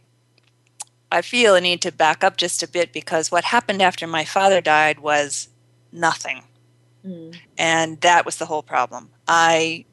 I 1.14 1.22
feel 1.22 1.54
a 1.54 1.60
need 1.60 1.80
to 1.82 1.92
back 1.92 2.24
up 2.24 2.36
just 2.36 2.64
a 2.64 2.68
bit 2.68 2.92
because 2.92 3.30
what 3.30 3.44
happened 3.44 3.80
after 3.80 4.04
my 4.04 4.24
father 4.24 4.60
died 4.60 4.98
was 4.98 5.48
nothing. 5.92 6.42
Mm. 7.06 7.36
And 7.56 8.00
that 8.00 8.26
was 8.26 8.38
the 8.38 8.46
whole 8.46 8.64
problem. 8.64 9.10
I 9.28 9.84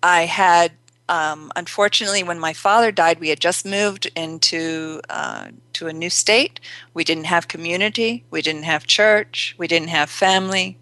I 0.00 0.26
had 0.26 0.70
um, 1.08 1.50
unfortunately, 1.56 2.22
when 2.22 2.38
my 2.38 2.52
father 2.52 2.90
died, 2.92 3.20
we 3.20 3.28
had 3.30 3.40
just 3.40 3.66
moved 3.66 4.10
into 4.14 5.00
uh, 5.10 5.48
to 5.74 5.88
a 5.88 5.92
new 5.92 6.08
state. 6.08 6.60
We 6.94 7.02
didn't 7.02 7.24
have 7.24 7.48
community. 7.48 8.24
We 8.30 8.40
didn't 8.40 8.62
have 8.62 8.86
church. 8.86 9.56
We 9.58 9.66
didn't 9.66 9.88
have 9.88 10.08
family. 10.08 10.78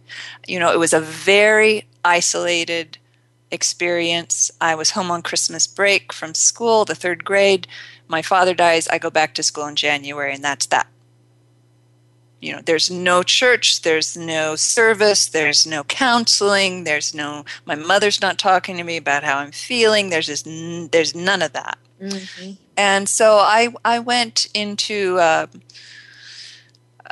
You 0.47 0.61
know, 0.61 0.71
it 0.71 0.79
was 0.79 0.93
a 0.93 1.00
very 1.00 1.87
isolated 2.05 2.99
experience. 3.50 4.50
I 4.61 4.75
was 4.75 4.91
home 4.91 5.11
on 5.11 5.23
Christmas 5.23 5.67
break 5.67 6.12
from 6.12 6.35
school, 6.35 6.85
the 6.85 6.95
third 6.95 7.25
grade 7.25 7.67
my 8.12 8.23
father 8.23 8.54
dies, 8.54 8.87
I 8.87 8.99
go 8.99 9.11
back 9.11 9.35
to 9.35 9.42
school 9.42 9.66
in 9.66 9.75
January, 9.75 10.35
and 10.35 10.45
that's 10.45 10.66
that. 10.66 10.87
You 12.40 12.52
know, 12.52 12.61
there's 12.64 12.90
no 12.90 13.23
church, 13.23 13.83
there's 13.83 14.16
no 14.16 14.54
service, 14.57 15.26
there's 15.26 15.66
no 15.66 15.85
counseling, 15.85 16.85
there's 16.85 17.14
no, 17.14 17.45
my 17.64 17.75
mother's 17.75 18.21
not 18.21 18.38
talking 18.38 18.76
to 18.76 18.85
me 18.85 18.97
about 18.97 19.25
how 19.25 19.38
I'm 19.38 19.52
feeling, 19.52 20.11
there's 20.11 20.26
just, 20.26 20.45
there's 20.45 21.14
none 21.14 21.40
of 21.40 21.52
that. 21.52 21.78
Mm-hmm. 22.00 22.52
And 22.76 23.09
so 23.09 23.37
I, 23.37 23.69
I 23.85 23.99
went 24.00 24.49
into 24.54 25.19
uh, 25.19 25.47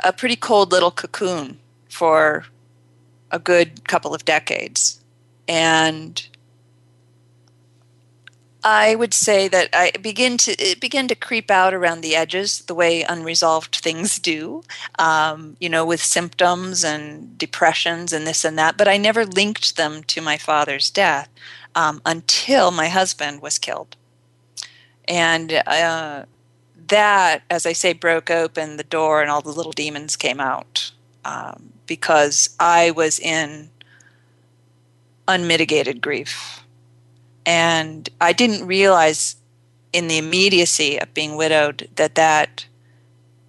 a 0.03 0.13
pretty 0.13 0.35
cold 0.35 0.71
little 0.71 0.91
cocoon 0.91 1.59
for 1.89 2.45
a 3.31 3.39
good 3.39 3.87
couple 3.87 4.13
of 4.13 4.25
decades. 4.25 5.01
And 5.47 6.27
I 8.63 8.93
would 8.93 9.13
say 9.13 9.47
that 9.47 9.69
I 9.73 9.91
begin 10.01 10.37
to 10.39 10.51
it 10.51 10.79
began 10.79 11.07
to 11.07 11.15
creep 11.15 11.49
out 11.49 11.73
around 11.73 12.01
the 12.01 12.15
edges, 12.15 12.59
the 12.61 12.75
way 12.75 13.01
unresolved 13.01 13.75
things 13.75 14.19
do, 14.19 14.63
um, 14.99 15.57
you 15.59 15.67
know, 15.67 15.85
with 15.85 16.01
symptoms 16.01 16.83
and 16.83 17.37
depressions 17.37 18.13
and 18.13 18.27
this 18.27 18.45
and 18.45 18.57
that. 18.59 18.77
But 18.77 18.87
I 18.87 18.97
never 18.97 19.25
linked 19.25 19.77
them 19.77 20.03
to 20.03 20.21
my 20.21 20.37
father's 20.37 20.91
death 20.91 21.29
um, 21.73 22.01
until 22.05 22.69
my 22.69 22.87
husband 22.87 23.41
was 23.41 23.57
killed, 23.57 23.95
and 25.07 25.63
uh, 25.65 26.25
that, 26.87 27.43
as 27.49 27.65
I 27.65 27.73
say, 27.73 27.93
broke 27.93 28.29
open 28.29 28.77
the 28.77 28.83
door, 28.83 29.21
and 29.21 29.31
all 29.31 29.41
the 29.41 29.49
little 29.49 29.71
demons 29.71 30.15
came 30.15 30.39
out 30.39 30.91
um, 31.25 31.73
because 31.87 32.55
I 32.59 32.91
was 32.91 33.19
in 33.19 33.69
unmitigated 35.27 36.01
grief 36.01 36.60
and 37.45 38.09
I 38.19 38.33
didn't 38.33 38.67
realize 38.67 39.35
in 39.93 40.07
the 40.07 40.17
immediacy 40.17 40.99
of 40.99 41.13
being 41.13 41.35
widowed 41.35 41.89
that 41.95 42.15
that 42.15 42.65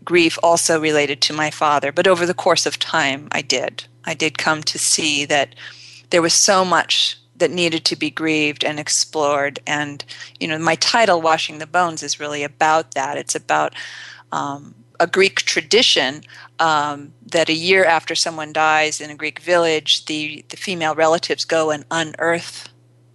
grief 0.05 0.39
also 0.43 0.81
related 0.81 1.21
to 1.23 1.33
my 1.33 1.51
father. 1.51 1.93
But 1.93 2.07
over 2.09 2.27
the 2.27 2.35
course 2.35 2.67
of 2.67 2.79
time, 2.79 3.29
I 3.31 3.43
did. 3.43 3.85
I 4.05 4.15
did 4.15 4.39
come 4.39 4.63
to 4.65 4.79
see 4.79 5.25
that 5.27 5.55
there 6.11 6.23
was 6.23 6.35
so 6.35 6.65
much 6.65 7.19
that 7.37 7.51
needed 7.51 7.85
to 7.85 7.97
be 7.97 8.11
grieved 8.11 8.65
and 8.65 8.79
explored. 8.79 9.61
And, 9.67 10.05
you 10.39 10.49
know, 10.49 10.59
my 10.59 10.77
title, 10.77 11.21
Washing 11.21 11.59
the 11.59 11.67
Bones, 11.67 12.03
is 12.03 12.21
really 12.21 12.43
about 12.43 12.93
that. 12.93 13.17
It's 13.17 13.35
about 13.35 13.75
um, 14.31 14.75
a 15.01 15.07
Greek 15.07 15.41
tradition 15.41 16.23
um, 16.59 17.13
that 17.27 17.49
a 17.49 17.55
year 17.55 17.85
after 17.85 18.15
someone 18.15 18.53
dies 18.53 19.01
in 19.01 19.11
a 19.11 19.17
Greek 19.17 19.41
village, 19.41 20.05
the, 20.07 20.45
the 20.49 20.57
female 20.57 20.95
relatives 20.95 21.45
go 21.45 21.71
and 21.71 21.85
unearth, 21.91 22.69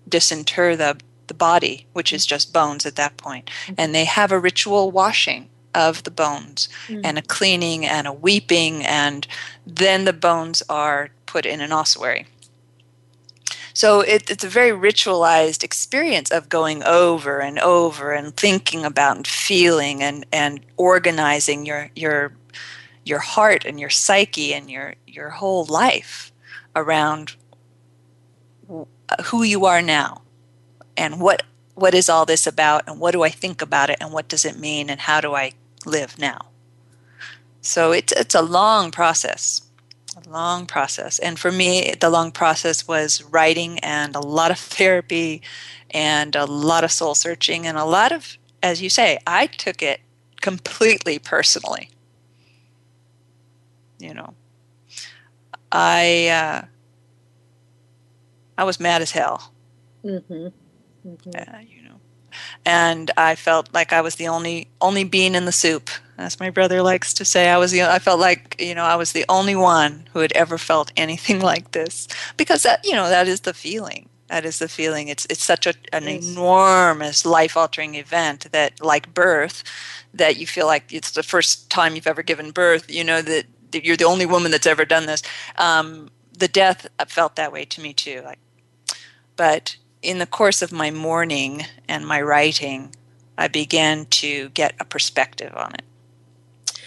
disinter 0.08 0.76
the, 0.78 0.98
the 1.28 1.34
body, 1.34 1.86
which 1.94 2.14
is 2.14 2.26
just 2.26 2.54
bones 2.54 2.86
at 2.86 2.96
that 2.96 3.18
point. 3.18 3.50
Mm-hmm. 3.66 3.74
And 3.78 3.96
they 3.96 4.06
have 4.06 4.32
a 4.32 4.40
ritual 4.40 4.92
washing 4.92 5.50
of 5.76 6.04
the 6.04 6.12
bones 6.12 6.70
mm. 6.88 7.02
and 7.04 7.18
a 7.18 7.22
cleaning 7.22 7.86
and 7.86 8.08
a 8.08 8.14
weeping, 8.14 8.84
and 8.86 9.28
then 9.66 10.06
the 10.06 10.14
bones 10.14 10.64
are 10.70 11.10
put 11.26 11.46
in 11.46 11.62
an 11.62 11.72
ossuary. 11.72 12.26
So 13.74 14.02
it, 14.02 14.32
it's 14.32 14.44
a 14.44 14.50
very 14.50 14.72
ritualized 14.72 15.64
experience 15.64 16.32
of 16.32 16.50
going 16.50 16.82
over 16.84 17.40
and 17.40 17.60
over 17.60 18.12
and 18.12 18.36
thinking 18.36 18.84
about 18.84 19.18
and 19.18 19.28
feeling 19.28 20.02
and, 20.02 20.26
and 20.34 20.62
organizing 20.78 21.64
your 21.64 21.92
your 21.96 22.34
your 23.06 23.20
heart 23.20 23.66
and 23.66 23.80
your 23.80 23.92
psyche 23.92 24.54
and 24.56 24.72
your 24.72 24.96
your 25.06 25.30
whole 25.30 25.66
life 25.66 26.32
around 26.76 27.36
who 29.26 29.44
you 29.44 29.66
are 29.66 29.82
now 29.82 30.22
and 30.96 31.20
what 31.20 31.44
what 31.76 31.94
is 31.94 32.10
all 32.10 32.26
this 32.26 32.48
about 32.48 32.84
and 32.88 33.00
what 33.00 33.12
do 33.12 33.22
I 33.22 33.30
think 33.30 33.62
about 33.62 33.92
it 33.92 33.98
and 34.02 34.12
what 34.12 34.28
does 34.28 34.46
it 34.46 34.58
mean 34.58 34.90
and 34.90 35.00
how 35.00 35.22
do 35.22 35.36
I 35.36 35.54
live 35.86 36.18
now. 36.18 36.48
So 37.62 37.92
it's 37.92 38.12
it's 38.14 38.34
a 38.34 38.42
long 38.42 38.92
process, 38.92 39.62
a 40.16 40.28
long 40.30 40.66
process. 40.66 41.20
And 41.20 41.40
for 41.40 41.52
me, 41.52 41.94
the 42.00 42.10
long 42.10 42.32
process 42.32 42.88
was 42.88 43.24
writing 43.24 43.80
and 43.80 44.16
a 44.16 44.20
lot 44.20 44.52
of 44.52 44.60
therapy 44.78 45.42
and 45.92 46.36
a 46.36 46.46
lot 46.46 46.84
of 46.84 46.92
soul 46.92 47.16
searching 47.16 47.68
and 47.68 47.78
a 47.78 47.86
lot 47.86 48.12
of, 48.12 48.38
as 48.64 48.82
you 48.82 48.90
say, 48.90 49.20
I 49.28 49.48
took 49.48 49.82
it 49.82 50.02
completely 50.42 51.20
personally. 51.20 51.90
You 54.00 54.14
know, 54.14 54.34
I 55.72 56.28
uh, 56.28 56.66
I 58.58 58.64
was 58.64 58.80
mad 58.80 59.02
as 59.02 59.12
hell. 59.12 59.54
Mm-hmm. 60.04 60.48
Mm-hmm. 61.08 61.30
Uh, 61.36 61.60
you 61.60 61.78
and 62.66 63.12
I 63.18 63.36
felt 63.36 63.74
like 63.74 63.94
I 63.94 64.02
was 64.02 64.16
the 64.16 64.28
only 64.28 64.68
only 64.82 65.04
bean 65.04 65.36
in 65.36 65.46
the 65.46 65.52
soup, 65.52 65.90
as 66.18 66.40
my 66.40 66.50
brother 66.50 66.82
likes 66.82 67.14
to 67.16 67.26
say. 67.26 67.50
I 67.50 67.58
was 67.58 67.72
the 67.72 67.84
I 67.84 68.00
felt 68.00 68.20
like 68.20 68.56
you 68.60 68.76
know 68.76 68.84
I 68.84 68.96
was 68.96 69.12
the 69.12 69.26
only 69.30 69.56
one 69.56 70.08
who 70.14 70.20
had 70.20 70.32
ever 70.34 70.58
felt 70.58 70.92
anything 70.98 71.40
like 71.52 71.72
this 71.72 72.08
because 72.36 72.64
that 72.64 72.86
you 72.86 72.94
know 72.94 73.10
that 73.10 73.28
is 73.28 73.42
the 73.42 73.54
feeling. 73.54 74.10
That 74.28 74.44
is 74.44 74.60
the 74.60 74.68
feeling. 74.68 75.08
It's 75.08 75.26
it's 75.30 75.44
such 75.44 75.66
a, 75.66 75.74
an 75.94 76.04
yes. 76.04 76.28
enormous 76.28 77.26
life 77.26 77.56
altering 77.56 77.96
event 77.96 78.52
that 78.52 78.84
like 78.84 79.14
birth, 79.14 79.64
that 80.14 80.38
you 80.38 80.46
feel 80.46 80.68
like 80.68 80.92
it's 80.92 81.12
the 81.12 81.24
first 81.24 81.70
time 81.70 81.96
you've 81.96 82.08
ever 82.08 82.24
given 82.24 82.52
birth. 82.52 82.92
You 82.92 83.06
know 83.06 83.22
that, 83.22 83.46
that 83.72 83.86
you're 83.86 83.96
the 83.96 84.04
only 84.04 84.26
woman 84.26 84.52
that's 84.52 84.68
ever 84.68 84.84
done 84.84 85.06
this. 85.06 85.24
Um, 85.58 86.10
the 86.38 86.50
death 86.50 86.88
felt 87.08 87.38
that 87.38 87.54
way 87.54 87.66
to 87.66 87.82
me 87.82 87.94
too. 87.94 88.22
Like, 88.24 88.40
but 89.38 89.78
in 90.02 90.18
the 90.18 90.26
course 90.26 90.62
of 90.62 90.72
my 90.72 90.92
mourning 90.92 91.66
and 91.88 92.06
my 92.06 92.22
writing, 92.22 92.94
I 93.38 93.48
began 93.48 94.06
to 94.06 94.50
get 94.50 94.76
a 94.80 94.86
perspective 94.86 95.54
on 95.56 95.74
it, 95.76 95.84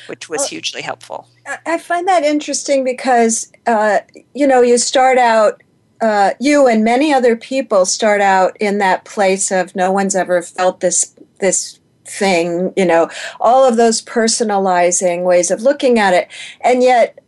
which 0.08 0.28
was 0.28 0.40
well, 0.40 0.48
hugely 0.48 0.82
helpful. 0.82 1.28
I 1.64 1.78
find 1.78 2.06
that 2.08 2.24
interesting 2.24 2.84
because, 2.84 3.50
uh, 3.66 4.00
you 4.34 4.46
know, 4.46 4.62
you 4.62 4.78
start 4.78 5.16
out, 5.16 5.62
uh, 6.00 6.32
you 6.40 6.66
and 6.66 6.84
many 6.84 7.12
other 7.12 7.36
people 7.36 7.86
start 7.86 8.20
out 8.20 8.56
in 8.60 8.78
that 8.78 9.04
place 9.04 9.50
of 9.50 9.76
no 9.76 9.92
one's 9.92 10.14
ever 10.14 10.42
felt 10.42 10.80
this 10.80 11.14
this 11.38 11.78
thing, 12.04 12.72
you 12.76 12.84
know, 12.84 13.08
all 13.40 13.64
of 13.64 13.76
those 13.76 14.02
personalizing 14.02 15.22
ways 15.24 15.50
of 15.50 15.62
looking 15.62 15.98
at 15.98 16.12
it, 16.12 16.28
and 16.60 16.82
yet 16.82 17.18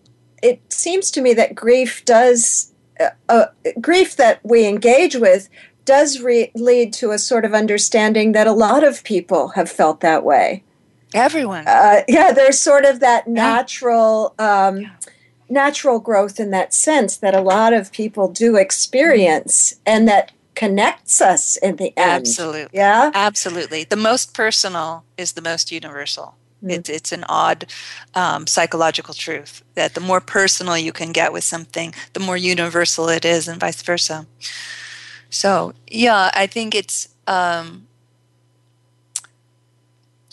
it 0.43 0.61
seems 0.73 1.11
to 1.13 1.23
me 1.23 1.33
that 1.35 1.55
grief 1.55 2.05
does 2.05 2.72
uh, 3.01 3.11
uh 3.29 3.47
grief 3.81 4.17
that 4.17 4.41
we 4.43 4.67
engage 4.67 5.17
with 5.17 5.49
does 5.85 6.21
re- 6.21 6.53
lead 6.55 6.93
to 6.93 7.11
a 7.11 7.19
sort 7.19 7.45
of 7.45 7.55
understanding 7.55 8.33
that 8.33 8.47
a 8.47 8.53
lot 8.53 8.85
of 8.85 9.03
people 9.05 9.49
have 9.49 9.71
felt 9.71 10.01
that 10.01 10.25
way. 10.25 10.63
Everyone. 11.15 11.67
Uh, 11.67 12.03
yeah, 12.09 12.33
there's 12.33 12.59
sort 12.59 12.85
of 12.85 13.01
that 13.01 13.27
natural. 13.29 14.35
Um, 14.39 14.81
yeah. 14.81 14.91
Natural 15.49 15.99
growth 16.01 16.41
in 16.41 16.51
that 16.53 16.73
sense 16.73 17.19
that 17.19 17.35
a 17.35 17.43
lot 17.43 17.75
of 17.75 17.93
people 17.93 18.27
do 18.27 18.57
experience, 18.57 19.75
and 19.85 20.09
that 20.09 20.33
connects 20.55 21.21
us 21.21 21.57
in 21.59 21.77
the 21.77 21.93
end. 21.97 22.27
Absolutely. 22.27 22.69
Yeah. 22.73 23.11
Absolutely. 23.13 23.85
The 23.85 23.97
most 23.97 24.33
personal 24.33 25.05
is 25.19 25.33
the 25.33 25.43
most 25.43 25.71
universal. 25.71 26.37
Mm-hmm. 26.63 26.71
It's, 26.71 26.89
it's 26.89 27.13
an 27.13 27.25
odd 27.29 27.67
um, 28.15 28.47
psychological 28.47 29.15
truth 29.15 29.65
that 29.75 29.95
the 29.95 30.01
more 30.01 30.21
personal 30.21 30.79
you 30.79 30.93
can 30.93 31.13
get 31.13 31.33
with 31.33 31.45
something, 31.45 31.93
the 32.13 32.21
more 32.21 32.37
universal 32.37 33.09
it 33.09 33.25
is, 33.25 33.49
and 33.49 33.59
vice 33.59 33.83
versa. 33.83 34.27
So 35.29 35.75
yeah, 35.89 36.31
I 36.35 36.47
think 36.47 36.75
it's 36.75 37.09
um, 37.27 37.87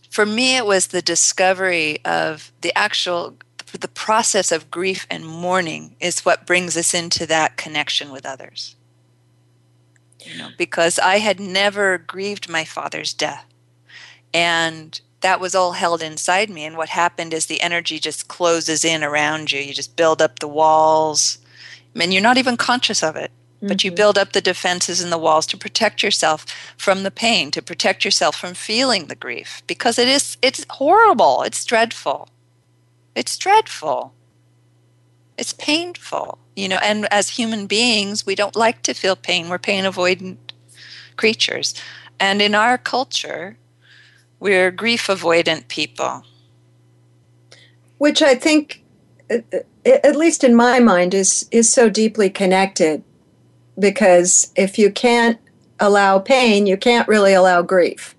for 0.10 0.26
me. 0.26 0.58
It 0.58 0.66
was 0.66 0.88
the 0.88 1.02
discovery 1.02 2.04
of 2.06 2.52
the 2.62 2.78
actual 2.78 3.36
the 3.80 3.88
process 3.88 4.52
of 4.52 4.72
grief 4.72 5.06
and 5.10 5.26
mourning 5.26 5.96
is 6.00 6.26
what 6.26 6.48
brings 6.48 6.76
us 6.76 6.94
into 6.94 7.26
that 7.28 7.56
connection 7.56 8.12
with 8.12 8.26
others. 8.26 8.76
You 10.26 10.38
know, 10.38 10.50
because 10.58 11.00
I 11.00 11.20
had 11.20 11.40
never 11.40 11.98
grieved 11.98 12.50
my 12.50 12.66
father's 12.66 13.14
death, 13.14 13.46
and 14.34 15.00
that 15.22 15.40
was 15.40 15.56
all 15.56 15.74
held 15.74 16.02
inside 16.02 16.50
me. 16.50 16.66
And 16.66 16.78
what 16.78 16.90
happened 16.90 17.34
is 17.34 17.46
the 17.46 17.62
energy 17.62 18.00
just 18.00 18.28
closes 18.28 18.86
in 18.86 19.04
around 19.04 19.52
you. 19.52 19.60
You 19.60 19.74
just 19.74 19.96
build 19.96 20.22
up 20.22 20.40
the 20.40 20.48
walls, 20.48 21.40
and 21.96 22.14
you're 22.14 22.24
not 22.24 22.38
even 22.38 22.58
conscious 22.58 23.04
of 23.04 23.16
it 23.16 23.32
but 23.62 23.84
you 23.84 23.92
mm-hmm. 23.92 23.96
build 23.96 24.18
up 24.18 24.32
the 24.32 24.42
defenses 24.42 25.02
and 25.02 25.12
the 25.12 25.18
walls 25.18 25.46
to 25.48 25.58
protect 25.58 26.02
yourself 26.02 26.46
from 26.78 27.04
the 27.04 27.12
pain 27.12 27.52
to 27.52 27.62
protect 27.62 28.06
yourself 28.06 28.36
from 28.36 28.54
feeling 28.54 29.08
the 29.08 29.16
grief 29.16 29.62
because 29.68 30.00
it 30.00 30.08
is 30.08 30.38
it's 30.42 30.66
horrible 30.70 31.44
it's 31.44 31.66
dreadful 31.66 32.30
it's 33.16 33.38
dreadful 33.38 34.14
it's 35.38 35.54
painful 35.54 36.38
you 36.56 36.68
know 36.68 36.80
and 36.82 37.08
as 37.12 37.30
human 37.30 37.68
beings 37.68 38.26
we 38.26 38.36
don't 38.36 38.56
like 38.56 38.82
to 38.82 38.94
feel 38.94 39.16
pain 39.16 39.50
we're 39.50 39.60
pain 39.60 39.84
avoidant 39.84 40.38
creatures 41.18 41.74
and 42.20 42.42
in 42.42 42.56
our 42.56 42.78
culture 42.78 43.58
we're 44.40 44.72
grief 44.72 45.08
avoidant 45.08 45.68
people 45.68 46.24
which 47.98 48.22
i 48.22 48.36
think 48.36 48.84
uh, 49.32 49.38
uh, 49.54 49.60
at 49.86 50.16
least 50.16 50.44
in 50.44 50.56
my 50.56 50.80
mind 50.80 51.14
is 51.14 51.48
is 51.52 51.72
so 51.72 51.90
deeply 51.90 52.30
connected 52.30 53.04
because 53.80 54.52
if 54.56 54.78
you 54.78 54.92
can't 54.92 55.40
allow 55.80 56.20
pain, 56.20 56.68
you 56.68 56.78
can't 56.78 57.08
really 57.08 57.34
allow 57.34 57.62
grief. 57.62 58.16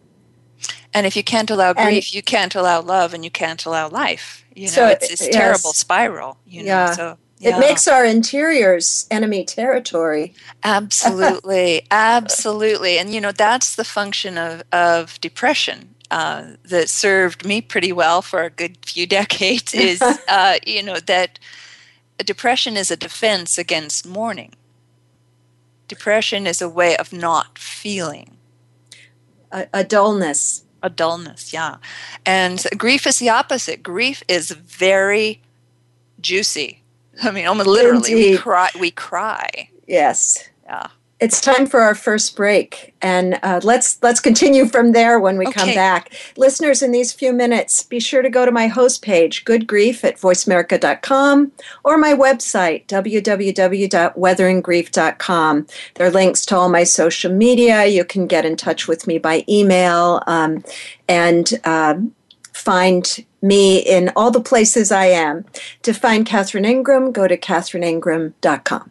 And 0.92 1.06
if 1.06 1.16
you 1.16 1.22
can't 1.22 1.50
allow 1.50 1.72
grief, 1.72 1.87
and, 1.87 2.14
you 2.14 2.22
can't 2.22 2.54
allow 2.54 2.80
love, 2.80 3.14
and 3.14 3.24
you 3.24 3.30
can't 3.30 3.64
allow 3.64 3.88
life. 3.88 4.44
You 4.56 4.66
know, 4.66 4.72
so 4.72 4.87
it's, 4.88 5.09
yes, 5.09 5.28
terrible 5.30 5.72
spiral. 5.72 6.38
You 6.46 6.62
know, 6.62 6.66
yeah. 6.66 6.92
so 6.92 7.18
yeah. 7.38 7.56
It 7.56 7.61
makes 7.61 7.87
our 7.87 8.04
interiors 8.04 9.06
enemy 9.11 9.44
territory. 9.44 10.35
Absolutely, 10.64 11.87
absolutely, 11.90 12.98
and 12.98 13.14
you 13.14 13.20
know 13.20 13.33
that's 13.33 13.76
the 13.76 13.85
function 13.85 14.37
of 14.37 14.62
of 14.72 15.20
depression. 15.20 15.94
Uh, 16.11 16.57
that 16.64 16.88
served 16.88 17.46
me 17.46 17.61
pretty 17.61 17.92
well 17.92 18.20
for 18.20 18.42
a 18.42 18.51
good 18.51 18.77
few 18.85 19.07
decades 19.20 19.73
is 19.73 20.03
uh, 20.29 20.59
you 20.66 20.83
know 20.83 20.99
that 20.99 21.38
depression 22.25 22.77
is 22.77 22.90
a 22.90 22.96
defense 22.96 23.57
against 23.59 24.07
mourning 24.07 24.53
Depression 25.90 26.46
is 26.46 26.62
a 26.62 26.68
way 26.68 26.96
of 26.96 27.12
not 27.12 27.59
feeling. 27.59 28.37
A, 29.51 29.66
a 29.75 29.83
dullness. 29.83 30.62
A 30.85 30.88
dullness, 30.88 31.53
yeah. 31.53 31.79
And 32.25 32.64
grief 32.79 33.09
is 33.09 33.18
the 33.18 33.29
opposite. 33.29 33.83
Grief 33.83 34.23
is 34.29 34.53
very 34.53 35.42
juicy. 36.20 36.85
I 37.25 37.33
mean, 37.33 37.44
almost 37.44 37.68
literally, 37.68 38.14
we 38.14 38.38
cry. 38.38 38.70
We 38.79 38.92
cry. 38.92 39.68
Yes. 39.88 40.49
Yeah. 40.64 40.87
It's 41.20 41.40
time 41.40 41.66
for 41.66 41.80
our 41.80 41.94
first 41.94 42.35
break, 42.35 42.94
and 43.02 43.38
uh, 43.42 43.61
let's 43.62 44.02
let's 44.02 44.20
continue 44.20 44.64
from 44.66 44.92
there 44.92 45.20
when 45.20 45.37
we 45.37 45.46
okay. 45.46 45.61
come 45.61 45.74
back. 45.74 46.14
Listeners, 46.37 46.83
in 46.83 46.92
these 46.92 47.12
few 47.12 47.30
minutes, 47.33 47.83
be 47.83 48.00
sure 48.00 48.22
to 48.22 48.30
go 48.30 48.46
to 48.46 48.50
my 48.50 48.68
host 48.68 49.02
page, 49.02 49.44
Good 49.44 49.66
Grief 49.66 50.02
at 50.02 50.16
VoiceAmerica.com, 50.16 51.52
or 51.85 51.98
my 51.98 52.14
website, 52.14 52.87
www.weatheringgrief.com. 52.87 55.66
There 55.94 56.06
are 56.06 56.11
links 56.11 56.46
to 56.46 56.56
all 56.56 56.70
my 56.70 56.85
social 56.85 57.33
media. 57.33 57.85
You 57.85 58.04
can 58.04 58.26
get 58.26 58.46
in 58.46 58.56
touch 58.56 58.88
with 58.88 59.06
me 59.06 59.18
by 59.18 59.44
email, 59.46 60.22
um, 60.26 60.64
and 61.06 61.52
uh, 61.64 61.96
find 62.54 63.26
me 63.42 63.78
in 63.78 64.11
all 64.16 64.30
the 64.30 64.40
places 64.40 64.90
I 64.90 65.04
am. 65.06 65.44
To 65.83 65.92
find 65.92 66.24
Catherine 66.24 66.64
Ingram, 66.64 67.12
go 67.12 67.28
to 67.28 67.37
catherineingram.com. 67.37 68.90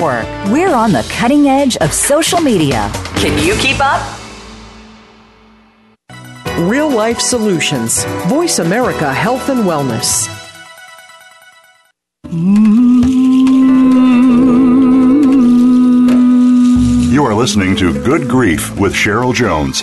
Network. 0.00 0.50
We're 0.50 0.74
on 0.74 0.92
the 0.92 1.06
cutting 1.10 1.46
edge 1.46 1.76
of 1.78 1.92
social 1.92 2.40
media. 2.40 2.90
Can 3.16 3.38
you 3.44 3.54
keep 3.56 3.76
up? 3.80 4.00
Real 6.58 6.90
Life 6.90 7.20
Solutions. 7.20 8.04
Voice 8.26 8.58
America 8.60 9.12
Health 9.12 9.50
and 9.50 9.60
Wellness. 9.60 10.28
You 17.12 17.24
are 17.24 17.34
listening 17.34 17.76
to 17.76 17.92
Good 18.02 18.28
Grief 18.28 18.74
with 18.78 18.94
Cheryl 18.94 19.34
Jones. 19.34 19.82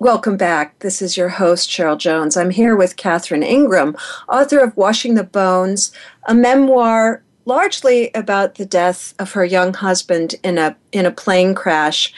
Welcome 0.00 0.36
back. 0.36 0.78
This 0.78 1.02
is 1.02 1.16
your 1.16 1.28
host, 1.28 1.68
Cheryl 1.68 1.98
Jones. 1.98 2.36
I'm 2.36 2.50
here 2.50 2.76
with 2.76 2.96
Catherine 2.96 3.42
Ingram, 3.42 3.96
author 4.28 4.60
of 4.60 4.76
Washing 4.76 5.16
the 5.16 5.24
Bones, 5.24 5.90
a 6.28 6.36
memoir 6.36 7.24
largely 7.46 8.12
about 8.14 8.54
the 8.54 8.64
death 8.64 9.12
of 9.18 9.32
her 9.32 9.44
young 9.44 9.74
husband 9.74 10.36
in 10.44 10.56
a 10.56 10.76
in 10.92 11.04
a 11.04 11.10
plane 11.10 11.52
crash. 11.52 12.14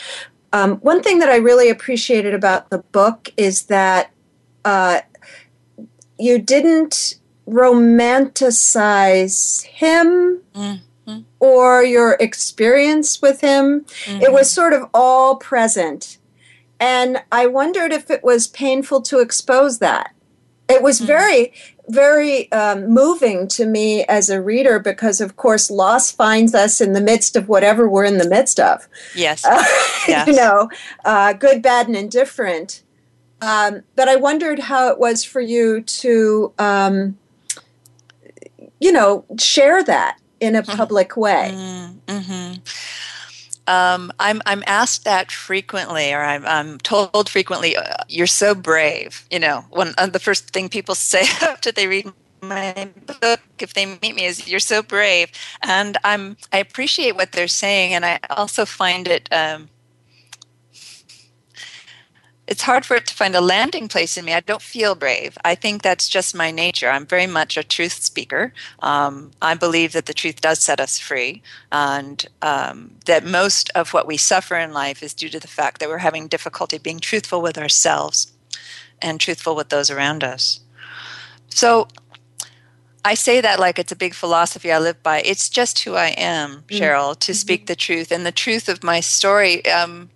Um, 0.53 0.77
one 0.81 1.03
thing 1.03 1.21
that 1.21 1.31
I 1.31 1.37
really 1.37 1.71
appreciated 1.71 2.35
about 2.35 2.69
the 2.69 2.81
book 2.93 3.33
is 3.39 3.63
that 3.67 4.11
uh, 4.67 5.01
you 6.19 6.39
didn't 6.39 7.15
romanticize 7.49 9.65
him. 9.65 10.43
Mm-hmm. 10.55 11.21
Or 11.41 11.83
your 11.83 12.17
experience 12.21 13.21
with 13.21 13.41
him. 13.41 13.81
Mm-hmm. 14.05 14.23
It 14.23 14.33
was 14.33 14.49
sort 14.49 14.75
of 14.75 14.89
all 14.95 15.35
present 15.37 16.20
and 16.81 17.23
I 17.31 17.47
wondered 17.47 17.93
if 17.93 18.11
it 18.11 18.25
was 18.25 18.49
painful 18.49 19.03
to 19.03 19.21
expose 19.21 19.79
that. 19.79 20.15
It 20.69 20.83
was 20.83 20.99
hmm. 20.99 21.07
very, 21.07 21.53
very 21.89 22.51
um, 22.53 22.89
moving 22.89 23.47
to 23.49 23.67
me 23.67 24.05
as 24.05 24.31
a 24.31 24.41
reader 24.41 24.79
because, 24.79 25.21
of 25.21 25.37
course, 25.37 25.71
loss 25.71 26.11
finds 26.11 26.55
us 26.55 26.81
in 26.81 26.95
the 26.95 27.01
midst 27.01 27.37
of 27.37 27.49
whatever 27.49 27.89
we're 27.89 28.05
in 28.05 28.19
the 28.19 28.29
midst 28.29 28.59
of. 28.59 28.89
Yes. 29.15 29.45
Uh, 29.45 29.63
yes. 30.09 30.27
You 30.27 30.37
know, 30.37 30.71
uh, 31.05 31.35
good, 31.35 31.61
bad, 31.61 31.87
and 31.87 31.97
indifferent. 31.97 32.83
Um, 33.43 33.83
but 33.97 34.09
I 34.09 34.17
wondered 34.17 34.59
how 34.59 34.89
it 34.89 34.99
was 34.99 35.25
for 35.25 35.41
you 35.41 35.83
to, 35.83 36.53
um, 36.59 37.19
you 38.79 38.93
know, 38.93 39.25
share 39.39 39.83
that 39.85 40.19
in 40.41 40.57
a 40.57 40.63
mm-hmm. 40.63 40.77
public 40.77 41.17
way. 41.17 41.53
Mm-hmm. 42.07 42.55
Um, 43.71 44.13
I'm 44.21 44.43
I'm 44.47 44.65
asked 44.67 45.05
that 45.07 45.33
frequently, 45.33 46.13
or 46.13 46.23
I'm, 46.23 46.47
I'm 46.47 46.79
told 46.81 47.31
frequently, 47.31 47.77
uh, 47.77 48.05
"You're 48.09 48.27
so 48.29 48.55
brave." 48.57 49.27
You 49.31 49.41
know, 49.41 49.67
when 49.71 49.95
uh, 49.99 50.09
the 50.09 50.21
first 50.21 50.51
thing 50.51 50.69
people 50.71 50.97
say 50.97 51.23
after 51.43 51.73
they 51.73 51.89
read 51.89 52.13
my 52.43 52.91
book, 53.07 53.41
if 53.61 53.75
they 53.75 53.87
meet 53.87 54.17
me, 54.17 54.27
is 54.27 54.49
"You're 54.49 54.61
so 54.61 54.83
brave," 54.83 55.33
and 55.63 55.99
I'm 56.05 56.37
I 56.53 56.59
appreciate 56.59 57.17
what 57.17 57.33
they're 57.33 57.49
saying, 57.49 57.95
and 57.95 58.05
I 58.07 58.21
also 58.31 58.67
find 58.67 59.09
it. 59.09 59.29
Um, 59.33 59.71
it's 62.51 62.63
hard 62.63 62.85
for 62.85 62.97
it 62.97 63.07
to 63.07 63.15
find 63.15 63.37
a 63.37 63.41
landing 63.41 63.87
place 63.87 64.17
in 64.17 64.25
me. 64.25 64.35
I 64.35 64.41
don't 64.41 64.61
feel 64.61 64.97
brave. 64.97 65.39
I 65.45 65.55
think 65.55 65.83
that's 65.83 66.09
just 66.09 66.35
my 66.35 66.51
nature. 66.51 66.91
I'm 66.91 67.07
very 67.07 67.29
much 67.29 67.57
a 67.57 67.63
truth 67.63 68.03
speaker. 68.03 68.53
Um, 68.81 69.31
I 69.41 69.55
believe 69.55 69.93
that 69.93 70.07
the 70.07 70.13
truth 70.13 70.41
does 70.41 70.59
set 70.59 70.81
us 70.81 70.99
free, 70.99 71.43
and 71.71 72.27
um, 72.43 72.97
that 73.07 73.25
most 73.25 73.71
of 73.77 73.95
what 73.95 74.09
we 74.09 74.17
suffer 74.17 74.57
in 74.57 74.73
life 74.73 75.01
is 75.01 75.15
due 75.15 75.29
to 75.29 75.39
the 75.39 75.47
fact 75.47 75.79
that 75.79 75.89
we're 75.89 75.99
having 75.99 76.27
difficulty 76.27 76.77
being 76.77 76.99
truthful 76.99 77.41
with 77.41 77.57
ourselves 77.57 78.33
and 79.01 79.21
truthful 79.21 79.55
with 79.55 79.69
those 79.69 79.89
around 79.89 80.25
us. 80.25 80.59
So 81.51 81.87
I 83.05 83.15
say 83.15 83.41
that 83.41 83.61
like 83.61 83.79
it's 83.79 83.93
a 83.93 83.97
big 83.97 84.13
philosophy 84.13 84.73
I 84.73 84.81
live 84.81 85.01
by. 85.05 85.23
It's 85.23 85.49
just 85.49 85.79
who 85.85 85.95
I 85.95 86.09
am, 86.09 86.65
mm. 86.67 86.79
Cheryl, 86.79 87.17
to 87.17 87.31
mm-hmm. 87.31 87.37
speak 87.37 87.67
the 87.67 87.77
truth. 87.77 88.11
And 88.11 88.27
the 88.27 88.33
truth 88.33 88.69
of 88.69 88.83
my 88.83 88.99
story 88.99 89.65
um, 89.67 90.11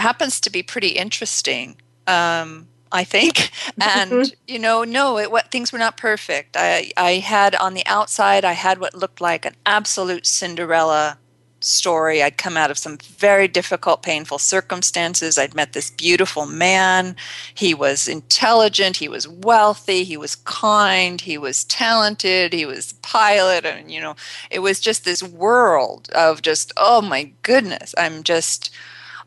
happens 0.00 0.40
to 0.40 0.50
be 0.50 0.62
pretty 0.62 0.88
interesting. 0.88 1.76
Um, 2.06 2.68
I 2.92 3.04
think, 3.04 3.50
and 3.80 4.34
you 4.48 4.58
know, 4.58 4.84
no, 4.84 5.18
it, 5.18 5.30
what 5.30 5.50
things 5.50 5.72
were 5.72 5.78
not 5.78 5.96
perfect. 5.96 6.56
I 6.58 6.90
I 6.96 7.14
had 7.14 7.54
on 7.54 7.74
the 7.74 7.86
outside, 7.86 8.44
I 8.44 8.52
had 8.52 8.78
what 8.78 8.94
looked 8.94 9.20
like 9.20 9.44
an 9.44 9.54
absolute 9.64 10.26
Cinderella 10.26 11.18
story. 11.62 12.22
I'd 12.22 12.38
come 12.38 12.56
out 12.56 12.70
of 12.70 12.78
some 12.78 12.96
very 12.98 13.46
difficult, 13.46 14.02
painful 14.02 14.38
circumstances. 14.38 15.38
I'd 15.38 15.54
met 15.54 15.72
this 15.72 15.90
beautiful 15.90 16.46
man. 16.46 17.16
He 17.54 17.74
was 17.74 18.08
intelligent, 18.08 18.96
he 18.96 19.08
was 19.08 19.28
wealthy, 19.28 20.04
he 20.04 20.16
was 20.16 20.36
kind, 20.36 21.20
he 21.20 21.38
was 21.38 21.64
talented, 21.64 22.52
he 22.52 22.64
was 22.66 22.94
pilot, 23.02 23.64
and 23.64 23.90
you 23.90 24.00
know, 24.00 24.16
it 24.50 24.60
was 24.60 24.80
just 24.80 25.04
this 25.04 25.22
world 25.22 26.08
of 26.14 26.42
just, 26.42 26.72
oh 26.76 27.02
my 27.02 27.32
goodness, 27.42 27.94
I'm 27.98 28.22
just 28.22 28.74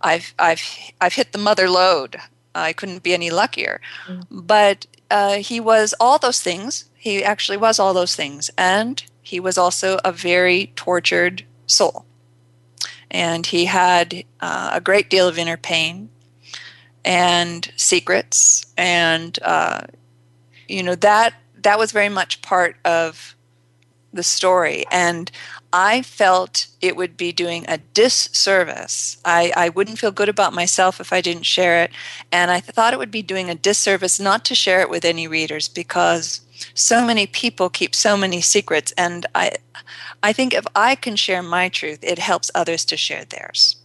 I've 0.04 0.34
I've 0.38 0.62
I've 1.02 1.14
hit 1.14 1.32
the 1.32 1.38
mother 1.38 1.70
lode. 1.70 2.18
I 2.54 2.74
couldn't 2.74 3.02
be 3.02 3.14
any 3.14 3.32
luckier. 3.32 3.82
Mm-hmm. 4.08 4.42
But 4.42 4.86
uh, 5.10 5.38
he 5.38 5.60
was 5.60 5.96
all 6.00 6.20
those 6.20 6.42
things. 6.42 6.86
He 6.96 7.24
actually 7.24 7.58
was 7.58 7.80
all 7.80 7.94
those 7.94 8.16
things, 8.16 8.52
and 8.58 9.04
he 9.22 9.40
was 9.40 9.58
also 9.58 10.00
a 10.04 10.12
very 10.12 10.72
tortured 10.76 11.46
soul 11.66 12.06
and 13.14 13.46
he 13.46 13.66
had 13.66 14.26
uh, 14.42 14.72
a 14.74 14.82
great 14.82 15.10
deal 15.10 15.28
of 15.28 15.38
inner 15.38 15.56
pain 15.56 16.10
and 17.06 17.72
secrets 17.76 18.66
and 18.76 19.38
uh, 19.44 19.82
you 20.68 20.82
know 20.82 20.96
that 20.96 21.36
that 21.62 21.78
was 21.78 21.92
very 21.92 22.10
much 22.10 22.42
part 22.42 22.76
of 22.84 23.36
the 24.14 24.24
story 24.24 24.86
and 24.92 25.32
i 25.72 26.02
felt 26.02 26.68
it 26.82 26.96
would 26.96 27.18
be 27.18 27.32
doing 27.32 27.66
a 27.68 27.80
disservice 27.94 29.18
I, 29.26 29.52
I 29.56 29.70
wouldn't 29.70 30.00
feel 30.00 30.12
good 30.12 30.30
about 30.30 30.54
myself 30.54 31.02
if 31.02 31.12
i 31.12 31.22
didn't 31.22 31.44
share 31.44 31.84
it 31.84 31.92
and 32.32 32.52
i 32.52 32.60
thought 32.60 32.94
it 32.94 33.00
would 33.00 33.12
be 33.12 33.22
doing 33.22 33.50
a 33.50 33.56
disservice 33.56 34.20
not 34.20 34.46
to 34.46 34.56
share 34.56 34.82
it 34.82 34.90
with 34.90 35.04
any 35.04 35.28
readers 35.28 35.68
because 35.68 36.42
so 36.76 37.06
many 37.06 37.28
people 37.28 37.70
keep 37.70 37.96
so 37.96 38.16
many 38.16 38.40
secrets 38.40 38.94
and 38.98 39.26
i 39.36 39.52
I 40.22 40.32
think 40.32 40.54
if 40.54 40.66
I 40.76 40.96
can 40.96 41.16
share 41.16 41.44
my 41.44 41.70
truth, 41.70 42.00
it 42.02 42.20
helps 42.20 42.50
others 42.56 42.86
to 42.86 42.98
share 42.98 43.26
theirs. 43.26 43.76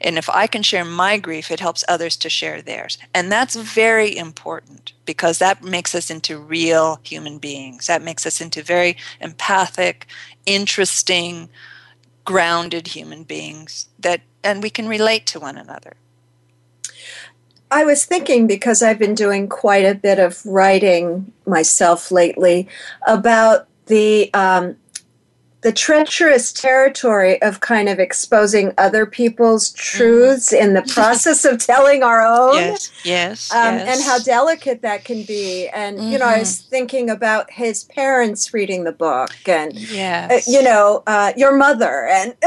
And 0.00 0.18
if 0.18 0.28
I 0.30 0.46
can 0.46 0.62
share 0.62 0.84
my 0.84 1.18
grief, 1.18 1.50
it 1.50 1.60
helps 1.60 1.84
others 1.88 2.16
to 2.18 2.30
share 2.30 2.62
theirs. 2.62 2.98
And 3.14 3.30
that's 3.30 3.56
very 3.56 4.16
important 4.16 4.92
because 5.04 5.38
that 5.38 5.62
makes 5.62 5.94
us 5.94 6.10
into 6.10 6.38
real 6.38 7.00
human 7.02 7.38
beings. 7.38 7.86
That 7.86 8.02
makes 8.02 8.26
us 8.26 8.40
into 8.40 8.62
very 8.62 8.96
empathic, 9.20 10.06
interesting, 10.44 11.48
grounded 12.24 12.88
human 12.88 13.22
beings 13.22 13.86
that 13.98 14.20
and 14.44 14.62
we 14.62 14.70
can 14.70 14.86
relate 14.86 15.26
to 15.26 15.40
one 15.40 15.56
another. 15.56 15.94
I 17.70 17.84
was 17.84 18.04
thinking 18.04 18.46
because 18.46 18.82
I've 18.82 18.98
been 18.98 19.14
doing 19.14 19.48
quite 19.48 19.84
a 19.84 19.94
bit 19.94 20.18
of 20.18 20.44
writing 20.46 21.32
myself 21.46 22.12
lately 22.12 22.68
about 23.06 23.66
the 23.86 24.32
um, 24.34 24.76
the 25.66 25.72
treacherous 25.72 26.52
territory 26.52 27.42
of 27.42 27.58
kind 27.58 27.88
of 27.88 27.98
exposing 27.98 28.72
other 28.78 29.04
people's 29.04 29.72
mm-hmm. 29.72 29.98
truths 29.98 30.52
mm. 30.52 30.60
in 30.60 30.74
the 30.74 30.82
process 30.82 31.44
of 31.44 31.58
telling 31.58 32.04
our 32.04 32.24
own. 32.24 32.54
Yes, 32.54 32.92
yes, 33.04 33.52
um, 33.52 33.74
yes, 33.74 33.88
And 33.88 34.04
how 34.04 34.20
delicate 34.20 34.82
that 34.82 35.04
can 35.04 35.24
be. 35.24 35.66
And, 35.66 35.98
mm-hmm. 35.98 36.12
you 36.12 36.18
know, 36.20 36.24
I 36.24 36.38
was 36.38 36.60
mm-hmm. 36.60 36.70
thinking 36.70 37.10
about 37.10 37.50
his 37.50 37.82
parents 37.82 38.54
reading 38.54 38.84
the 38.84 38.92
book 38.92 39.32
and, 39.48 39.74
yes. 39.74 40.46
uh, 40.46 40.48
you 40.48 40.62
know, 40.62 41.02
uh, 41.08 41.32
your 41.36 41.56
mother. 41.56 42.06
And 42.12 42.30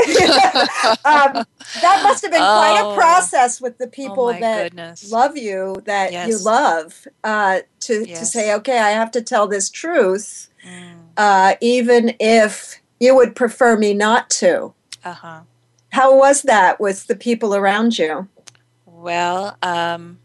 um, 1.03 1.43
that 1.81 1.99
must 2.01 2.21
have 2.21 2.31
been 2.31 2.41
oh. 2.41 2.55
quite 2.55 2.79
a 2.81 2.85
oh. 2.85 2.95
process 2.95 3.59
with 3.59 3.79
the 3.79 3.87
oh 3.87 3.89
people 3.89 4.27
oh 4.27 4.39
that 4.39 4.63
goodness. 4.63 5.11
love 5.11 5.35
you, 5.35 5.75
that 5.83 6.13
yes. 6.13 6.29
you 6.29 6.41
love, 6.41 7.05
uh, 7.25 7.59
to, 7.81 8.05
to 8.05 8.25
say, 8.25 8.55
okay, 8.55 8.79
I 8.79 8.91
have 8.91 9.11
to 9.11 9.21
tell 9.21 9.45
this 9.45 9.69
truth. 9.69 10.47
Mm. 10.65 10.99
Uh, 11.17 11.55
even 11.59 12.15
if 12.21 12.79
you 12.99 13.15
would 13.15 13.35
prefer 13.35 13.77
me 13.77 13.93
not 13.93 14.29
to. 14.31 14.73
Uh 15.03 15.13
huh. 15.13 15.39
How 15.91 16.15
was 16.15 16.43
that 16.43 16.79
with 16.79 17.07
the 17.07 17.15
people 17.15 17.55
around 17.55 17.97
you? 17.97 18.27
Well, 18.85 19.57
um, 19.63 20.19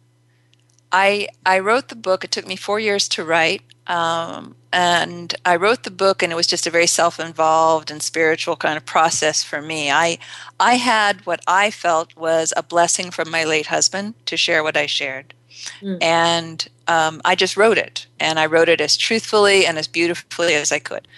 I 0.92 1.28
I 1.46 1.58
wrote 1.60 1.88
the 1.88 1.96
book. 1.96 2.24
It 2.24 2.30
took 2.30 2.46
me 2.46 2.56
four 2.56 2.78
years 2.80 3.08
to 3.10 3.24
write, 3.24 3.62
um, 3.86 4.56
and 4.72 5.34
I 5.44 5.56
wrote 5.56 5.84
the 5.84 5.90
book, 5.90 6.22
and 6.22 6.32
it 6.32 6.36
was 6.36 6.46
just 6.46 6.66
a 6.66 6.70
very 6.70 6.86
self-involved 6.86 7.90
and 7.90 8.02
spiritual 8.02 8.56
kind 8.56 8.76
of 8.76 8.84
process 8.84 9.42
for 9.42 9.62
me. 9.62 9.90
I 9.90 10.18
I 10.60 10.74
had 10.74 11.24
what 11.24 11.40
I 11.46 11.70
felt 11.70 12.16
was 12.16 12.52
a 12.56 12.62
blessing 12.62 13.10
from 13.10 13.30
my 13.30 13.44
late 13.44 13.66
husband 13.66 14.14
to 14.26 14.36
share 14.36 14.62
what 14.62 14.76
I 14.76 14.86
shared, 14.86 15.34
mm. 15.80 15.98
and 16.02 16.68
um, 16.88 17.22
I 17.24 17.34
just 17.34 17.56
wrote 17.56 17.78
it, 17.78 18.06
and 18.20 18.38
I 18.38 18.46
wrote 18.46 18.68
it 18.68 18.80
as 18.80 18.96
truthfully 18.96 19.66
and 19.66 19.78
as 19.78 19.88
beautifully 19.88 20.54
as 20.54 20.72
I 20.72 20.80
could. 20.80 21.08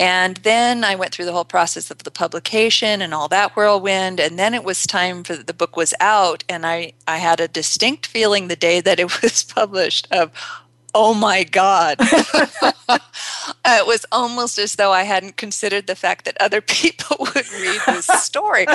And 0.00 0.38
then 0.38 0.82
I 0.82 0.94
went 0.94 1.12
through 1.12 1.26
the 1.26 1.32
whole 1.32 1.44
process 1.44 1.90
of 1.90 2.04
the 2.04 2.10
publication 2.10 3.02
and 3.02 3.12
all 3.12 3.28
that 3.28 3.54
whirlwind. 3.54 4.18
And 4.18 4.38
then 4.38 4.54
it 4.54 4.64
was 4.64 4.86
time 4.86 5.22
for 5.22 5.36
the 5.36 5.52
book 5.52 5.76
was 5.76 5.92
out, 6.00 6.42
and 6.48 6.64
I, 6.64 6.94
I 7.06 7.18
had 7.18 7.38
a 7.38 7.46
distinct 7.46 8.06
feeling 8.06 8.48
the 8.48 8.56
day 8.56 8.80
that 8.80 8.98
it 8.98 9.22
was 9.22 9.44
published 9.44 10.08
of, 10.10 10.32
oh 10.94 11.12
my 11.12 11.44
God. 11.44 11.98
Uh, 13.64 13.78
it 13.80 13.86
was 13.86 14.06
almost 14.10 14.58
as 14.58 14.76
though 14.76 14.90
I 14.90 15.02
hadn't 15.02 15.36
considered 15.36 15.86
the 15.86 15.94
fact 15.94 16.24
that 16.24 16.36
other 16.40 16.60
people 16.60 17.16
would 17.20 17.52
read 17.52 17.80
this 17.86 18.06
story. 18.06 18.66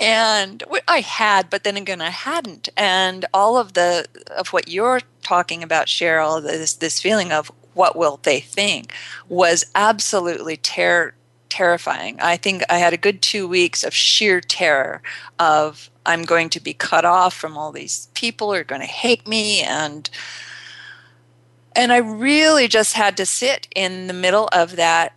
and 0.00 0.64
I 0.88 1.00
had, 1.00 1.50
but 1.50 1.62
then 1.62 1.76
again, 1.76 2.00
I 2.00 2.10
hadn't. 2.10 2.68
And 2.76 3.26
all 3.32 3.56
of 3.56 3.74
the 3.74 4.06
of 4.36 4.48
what 4.48 4.68
you're 4.68 5.00
talking 5.22 5.62
about, 5.62 5.86
Cheryl, 5.86 6.42
this 6.42 6.74
this 6.74 7.00
feeling 7.00 7.32
of 7.32 7.50
what 7.80 7.96
will 7.96 8.20
they 8.24 8.40
think 8.40 8.92
was 9.30 9.64
absolutely 9.74 10.58
ter- 10.58 11.14
terrifying. 11.48 12.18
I 12.20 12.36
think 12.36 12.62
I 12.68 12.76
had 12.76 12.92
a 12.92 12.98
good 12.98 13.22
two 13.22 13.48
weeks 13.48 13.82
of 13.84 13.94
sheer 13.94 14.42
terror 14.42 15.00
of 15.38 15.88
I'm 16.04 16.24
going 16.24 16.50
to 16.50 16.60
be 16.60 16.74
cut 16.74 17.06
off 17.06 17.32
from 17.32 17.56
all 17.56 17.72
these 17.72 18.08
people 18.12 18.48
who 18.48 18.60
are 18.60 18.64
going 18.64 18.82
to 18.82 18.86
hate 18.86 19.26
me 19.26 19.62
and 19.62 20.10
and 21.74 21.90
I 21.90 21.98
really 21.98 22.68
just 22.68 22.94
had 22.94 23.16
to 23.16 23.24
sit 23.24 23.66
in 23.74 24.08
the 24.08 24.12
middle 24.12 24.50
of 24.52 24.76
that 24.76 25.14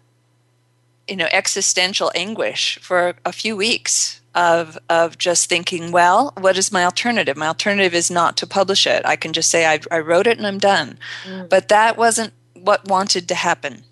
you 1.07 1.17
know 1.17 1.27
existential 1.33 2.11
anguish 2.15 2.79
for 2.81 3.15
a 3.25 3.33
few 3.33 3.57
weeks 3.57 4.21
of 4.35 4.77
of 4.89 5.17
just 5.17 5.49
thinking 5.49 5.91
well 5.91 6.33
what 6.39 6.57
is 6.57 6.71
my 6.71 6.85
alternative 6.85 7.37
my 7.37 7.47
alternative 7.47 7.93
is 7.93 8.09
not 8.09 8.37
to 8.37 8.47
publish 8.47 8.87
it 8.87 9.05
i 9.05 9.15
can 9.15 9.31
just 9.33 9.49
say 9.49 9.65
i, 9.65 9.79
I 9.91 9.99
wrote 9.99 10.27
it 10.27 10.37
and 10.37 10.47
i'm 10.47 10.57
done 10.57 10.97
mm. 11.23 11.47
but 11.49 11.67
that 11.67 11.97
wasn't 11.97 12.33
what 12.63 12.87
wanted 12.87 13.27
to 13.27 13.35
happen. 13.35 13.83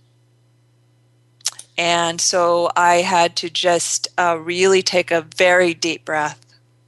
And 1.77 2.21
so 2.21 2.69
I 2.75 2.97
had 2.97 3.35
to 3.37 3.49
just 3.49 4.07
uh, 4.17 4.37
really 4.39 4.81
take 4.81 5.11
a 5.11 5.25
very 5.35 5.73
deep 5.73 6.05
breath 6.05 6.39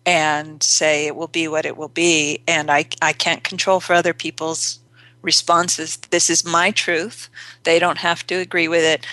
and 0.06 0.62
say 0.62 1.08
it 1.08 1.16
will 1.16 1.28
be 1.28 1.48
what 1.48 1.66
it 1.66 1.78
will 1.78 1.88
be. 1.88 2.40
And 2.48 2.70
I, 2.70 2.86
I 3.02 3.14
can't 3.14 3.44
control 3.44 3.80
for 3.80 3.94
other 3.94 4.14
people's 4.14 4.80
responses. 5.22 5.98
This 5.98 6.30
is 6.30 6.46
my 6.46 6.72
truth. 6.72 7.30
They 7.64 7.80
don't 7.80 8.00
have 8.00 8.28
to 8.28 8.36
agree 8.36 8.68
with 8.68 8.84
it. 8.84 9.06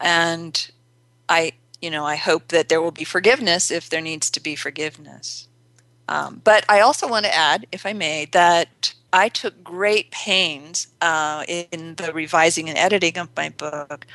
And 0.00 0.70
I, 1.28 1.52
you 1.80 1.90
know, 1.90 2.04
I 2.04 2.16
hope 2.16 2.48
that 2.48 2.68
there 2.68 2.80
will 2.82 2.90
be 2.90 3.04
forgiveness 3.04 3.70
if 3.70 3.88
there 3.88 4.00
needs 4.00 4.30
to 4.30 4.40
be 4.40 4.56
forgiveness. 4.56 5.46
Um, 6.08 6.40
but 6.42 6.64
I 6.68 6.80
also 6.80 7.06
want 7.06 7.26
to 7.26 7.34
add, 7.34 7.66
if 7.70 7.86
I 7.86 7.92
may, 7.92 8.24
that 8.32 8.91
I 9.12 9.28
took 9.28 9.62
great 9.62 10.10
pains 10.10 10.88
uh, 11.00 11.44
in 11.46 11.96
the 11.96 12.12
revising 12.12 12.68
and 12.68 12.78
editing 12.78 13.18
of 13.18 13.28
my 13.36 13.50
book 13.50 14.06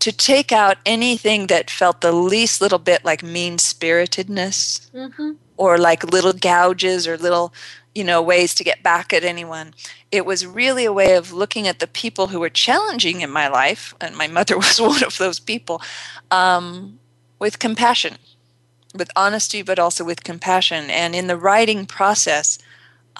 to 0.00 0.12
take 0.12 0.50
out 0.50 0.78
anything 0.86 1.46
that 1.48 1.70
felt 1.70 2.00
the 2.00 2.12
least 2.12 2.60
little 2.60 2.78
bit 2.78 3.04
like 3.04 3.22
mean 3.22 3.58
spiritedness 3.58 4.90
mm-hmm. 4.92 5.32
or 5.56 5.78
like 5.78 6.10
little 6.10 6.32
gouges 6.32 7.06
or 7.06 7.16
little 7.16 7.52
you 7.94 8.02
know 8.02 8.22
ways 8.22 8.54
to 8.54 8.64
get 8.64 8.82
back 8.82 9.12
at 9.12 9.24
anyone 9.24 9.74
it 10.10 10.24
was 10.24 10.46
really 10.46 10.84
a 10.84 10.92
way 10.92 11.14
of 11.14 11.32
looking 11.32 11.68
at 11.68 11.80
the 11.80 11.86
people 11.86 12.28
who 12.28 12.40
were 12.40 12.50
challenging 12.50 13.20
in 13.20 13.30
my 13.30 13.46
life 13.46 13.94
and 14.00 14.16
my 14.16 14.26
mother 14.26 14.56
was 14.64 14.80
one 14.80 15.04
of 15.04 15.18
those 15.18 15.38
people 15.38 15.82
um, 16.30 16.98
with 17.38 17.58
compassion 17.58 18.16
with 18.94 19.10
honesty 19.14 19.60
but 19.60 19.78
also 19.78 20.02
with 20.02 20.24
compassion 20.24 20.88
and 20.88 21.14
in 21.14 21.26
the 21.26 21.36
writing 21.36 21.84
process 21.84 22.58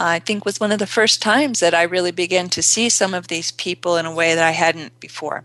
I 0.01 0.19
think 0.19 0.45
was 0.45 0.59
one 0.59 0.73
of 0.73 0.79
the 0.79 0.87
first 0.87 1.21
times 1.21 1.61
that 1.61 1.75
I 1.75 1.83
really 1.83 2.11
began 2.11 2.49
to 2.51 2.63
see 2.63 2.89
some 2.89 3.13
of 3.13 3.29
these 3.29 3.53
people 3.53 3.97
in 3.97 4.07
a 4.07 4.15
way 4.15 4.35
that 4.35 4.45
I 4.45 4.53
hadn't 4.53 4.99
before. 4.99 5.45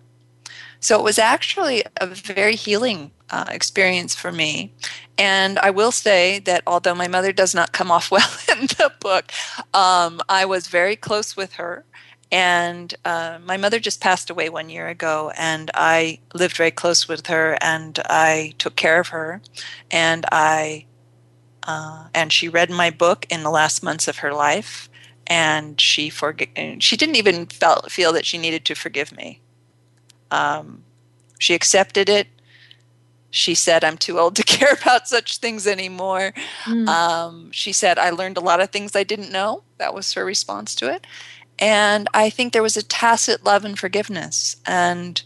So 0.79 0.97
it 0.97 1.03
was 1.03 1.19
actually 1.19 1.83
a 1.97 2.07
very 2.07 2.55
healing 2.55 3.11
uh, 3.29 3.45
experience 3.49 4.15
for 4.15 4.31
me. 4.31 4.71
And 5.17 5.59
I 5.59 5.71
will 5.71 5.91
say 5.91 6.39
that 6.39 6.63
although 6.65 6.95
my 6.95 7.07
mother 7.07 7.33
does 7.33 7.53
not 7.53 7.73
come 7.73 7.91
off 7.91 8.11
well 8.11 8.29
in 8.51 8.67
the 8.67 8.93
book, 8.99 9.31
um, 9.73 10.21
I 10.29 10.45
was 10.45 10.67
very 10.67 10.95
close 10.95 11.35
with 11.35 11.53
her. 11.53 11.83
And 12.31 12.93
uh, 13.03 13.39
my 13.45 13.57
mother 13.57 13.79
just 13.79 14.01
passed 14.01 14.29
away 14.29 14.49
one 14.49 14.69
year 14.69 14.87
ago, 14.87 15.31
and 15.37 15.69
I 15.73 16.19
lived 16.33 16.57
very 16.57 16.71
close 16.71 17.07
with 17.07 17.27
her, 17.27 17.57
and 17.61 17.99
I 18.05 18.55
took 18.57 18.75
care 18.75 18.99
of 18.99 19.09
her, 19.09 19.41
and 19.91 20.25
I 20.31 20.85
uh, 21.65 22.07
and 22.13 22.31
she 22.31 22.47
read 22.47 22.69
my 22.69 22.89
book 22.89 23.25
in 23.29 23.43
the 23.43 23.49
last 23.49 23.83
months 23.83 24.07
of 24.07 24.19
her 24.19 24.33
life, 24.33 24.89
and 25.27 25.79
she 25.81 26.09
forg- 26.09 26.81
she 26.81 26.95
didn't 26.95 27.15
even 27.15 27.47
felt, 27.47 27.91
feel 27.91 28.13
that 28.13 28.25
she 28.25 28.37
needed 28.37 28.65
to 28.65 28.75
forgive 28.75 29.15
me. 29.15 29.41
Um, 30.31 30.83
she 31.39 31.53
accepted 31.53 32.09
it. 32.09 32.27
She 33.31 33.55
said, 33.55 33.83
I'm 33.83 33.97
too 33.97 34.19
old 34.19 34.35
to 34.37 34.43
care 34.45 34.73
about 34.81 35.07
such 35.07 35.37
things 35.37 35.67
anymore. 35.67 36.33
Mm. 36.65 36.87
Um, 36.87 37.51
she 37.51 37.73
said, 37.73 37.97
I 37.97 38.11
learned 38.11 38.37
a 38.37 38.41
lot 38.41 38.61
of 38.61 38.69
things 38.69 38.95
I 38.95 39.03
didn't 39.03 39.31
know. 39.31 39.63
That 39.77 39.93
was 39.93 40.13
her 40.13 40.23
response 40.23 40.75
to 40.75 40.93
it. 40.93 41.05
And 41.57 42.07
I 42.13 42.29
think 42.29 42.53
there 42.53 42.63
was 42.63 42.77
a 42.77 42.83
tacit 42.83 43.43
love 43.43 43.65
and 43.65 43.77
forgiveness. 43.77 44.57
And 44.65 45.21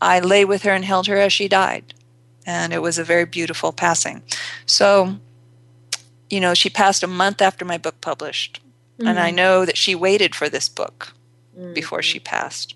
I 0.00 0.20
lay 0.20 0.44
with 0.44 0.62
her 0.62 0.72
and 0.72 0.84
held 0.84 1.06
her 1.06 1.16
as 1.16 1.32
she 1.32 1.48
died. 1.48 1.94
And 2.46 2.72
it 2.72 2.82
was 2.82 2.98
a 2.98 3.04
very 3.04 3.24
beautiful 3.24 3.72
passing. 3.72 4.22
So, 4.66 5.16
you 6.32 6.40
know, 6.40 6.54
she 6.54 6.70
passed 6.70 7.02
a 7.04 7.06
month 7.06 7.42
after 7.42 7.64
my 7.64 7.78
book 7.78 8.00
published. 8.00 8.60
Mm. 8.98 9.08
And 9.08 9.18
I 9.20 9.28
Mm-hmm. 9.28 9.36
know 9.36 9.64
that 9.66 9.76
she 9.76 9.94
waited 9.94 10.34
for 10.34 10.48
this 10.48 10.68
book 10.68 11.12
before 11.74 12.02
she 12.02 12.18
passed. 12.20 12.74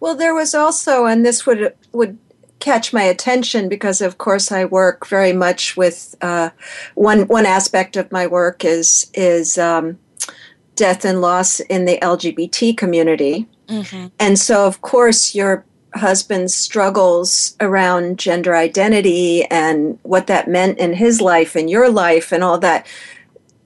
Well, 0.00 0.16
there 0.16 0.34
was 0.34 0.54
also, 0.54 1.06
and 1.06 1.24
this 1.24 1.46
would 1.46 1.72
would 1.92 2.18
catch 2.58 2.92
my 2.92 3.02
attention 3.02 3.68
because, 3.68 4.00
of 4.00 4.18
course, 4.18 4.50
I 4.50 4.64
work 4.64 5.06
very 5.06 5.32
much 5.32 5.76
with 5.76 6.14
uh, 6.20 6.50
one 6.94 7.26
one 7.28 7.46
aspect 7.46 7.96
of 7.96 8.10
my 8.12 8.26
work 8.26 8.64
is 8.64 9.10
is 9.14 9.56
um, 9.58 9.98
death 10.76 11.04
and 11.04 11.20
loss 11.20 11.60
in 11.60 11.84
the 11.84 11.98
LGBT 12.02 12.76
community, 12.76 13.46
Mm-hmm. 13.68 14.06
and 14.18 14.38
so 14.38 14.66
of 14.66 14.80
course 14.82 15.34
your 15.34 15.64
husband's 15.94 16.54
struggles 16.54 17.56
around 17.60 18.18
gender 18.18 18.54
identity 18.54 19.44
and 19.46 19.98
what 20.02 20.26
that 20.26 20.48
meant 20.48 20.78
in 20.78 20.94
his 20.94 21.20
life 21.20 21.54
and 21.56 21.70
your 21.70 21.88
life 21.90 22.32
and 22.32 22.42
all 22.44 22.58
that 22.58 22.86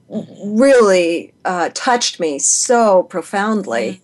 really 0.09 1.33
uh, 1.45 1.69
touched 1.73 2.19
me 2.19 2.39
so 2.39 3.03
profoundly. 3.03 4.01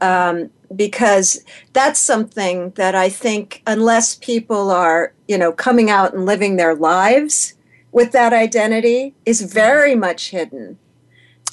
Um, 0.00 0.50
because 0.74 1.44
that's 1.72 2.00
something 2.00 2.70
that 2.70 2.94
I 2.96 3.08
think 3.08 3.62
unless 3.66 4.16
people 4.16 4.70
are 4.70 5.12
you 5.28 5.38
know 5.38 5.52
coming 5.52 5.88
out 5.88 6.14
and 6.14 6.26
living 6.26 6.56
their 6.56 6.74
lives 6.74 7.54
with 7.92 8.10
that 8.12 8.32
identity 8.32 9.14
is 9.24 9.40
very 9.42 9.94
much 9.94 10.30
hidden. 10.30 10.78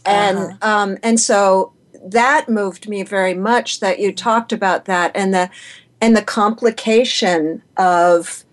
And 0.05 0.37
Uh-huh. 0.37 0.57
um, 0.61 0.97
and 1.03 1.19
so 1.19 1.73
that 2.03 2.49
moved 2.49 2.89
me 2.89 3.03
very 3.03 3.35
much 3.35 3.79
that 3.79 3.99
you 3.99 4.11
talked 4.11 4.51
about 4.51 4.85
that 4.85 5.11
and 5.13 5.33
the 5.33 5.49
and 6.01 6.17
the 6.17 6.21
complication 6.21 7.61
of 7.77 8.43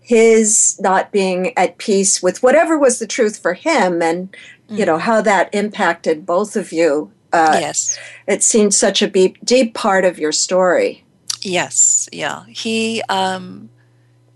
his 0.00 0.78
not 0.80 1.10
being 1.12 1.56
at 1.56 1.78
peace 1.78 2.22
with 2.22 2.42
whatever 2.42 2.78
was 2.78 2.98
the 2.98 3.06
truth 3.06 3.38
for 3.38 3.54
him 3.54 4.02
and 4.02 4.36
you 4.68 4.84
know 4.84 4.98
how 4.98 5.20
that 5.20 5.52
impacted 5.54 6.26
both 6.26 6.56
of 6.56 6.72
you 6.72 7.10
uh, 7.32 7.58
yes. 7.60 7.98
it 8.26 8.42
seemed 8.42 8.74
such 8.74 9.00
a 9.02 9.06
deep 9.06 9.38
deep 9.44 9.74
part 9.74 10.04
of 10.04 10.18
your 10.18 10.32
story 10.32 11.04
Yes, 11.46 12.08
yeah. 12.10 12.44
He 12.48 13.02
um, 13.08 13.70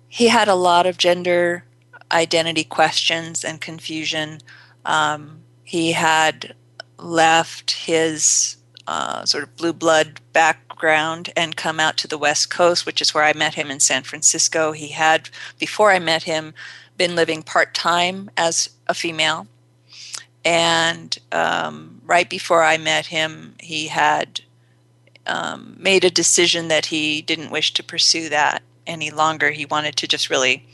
he 0.09 0.29
had 0.29 0.47
a 0.47 0.55
lot 0.55 0.87
of 0.87 0.97
gender 0.97 1.65
identity 2.13 2.63
questions 2.63 3.45
and 3.45 3.61
confusion. 3.61 4.39
Um, 4.85 5.41
he 5.65 5.91
had 5.91 6.55
left 6.99 7.73
his 7.73 8.57
uh, 8.87 9.25
sort 9.25 9.45
of 9.45 9.57
blue 9.57 9.73
blood 9.73 10.21
background 10.33 11.31
and 11.37 11.57
come 11.57 11.79
out 11.79 11.97
to 11.99 12.09
the 12.09 12.19
West 12.19 12.51
Coast, 12.51 12.87
which 12.87 13.01
is 13.01 13.15
where 13.15 13.25
I 13.25 13.33
met 13.33 13.55
him 13.55 13.71
in 13.71 13.81
San 13.81 14.03
Francisco. 14.03 14.73
He 14.73 14.89
had, 14.89 15.31
before 15.59 15.91
I 15.91 15.99
met 15.99 16.25
him, 16.25 16.55
been 16.97 17.15
living 17.15 17.43
part 17.43 17.75
time 17.75 18.31
as 18.37 18.71
a 18.87 18.95
female. 18.95 19.47
And 20.45 21.17
um, 21.33 22.01
right 22.05 22.29
before 22.29 22.63
I 22.63 22.79
met 22.79 23.07
him, 23.07 23.55
he 23.61 23.89
had 23.89 24.41
um, 25.27 25.77
made 25.79 26.05
a 26.05 26.11
decision 26.11 26.69
that 26.69 26.87
he 26.87 27.23
didn't 27.23 27.51
wish 27.51 27.75
to 27.75 27.83
pursue 27.83 28.29
that 28.31 28.63
any 28.87 29.11
longer. 29.11 29.51
He 29.51 29.67
wanted 29.67 29.97
to 29.97 30.09
just 30.09 30.31
really 30.31 30.67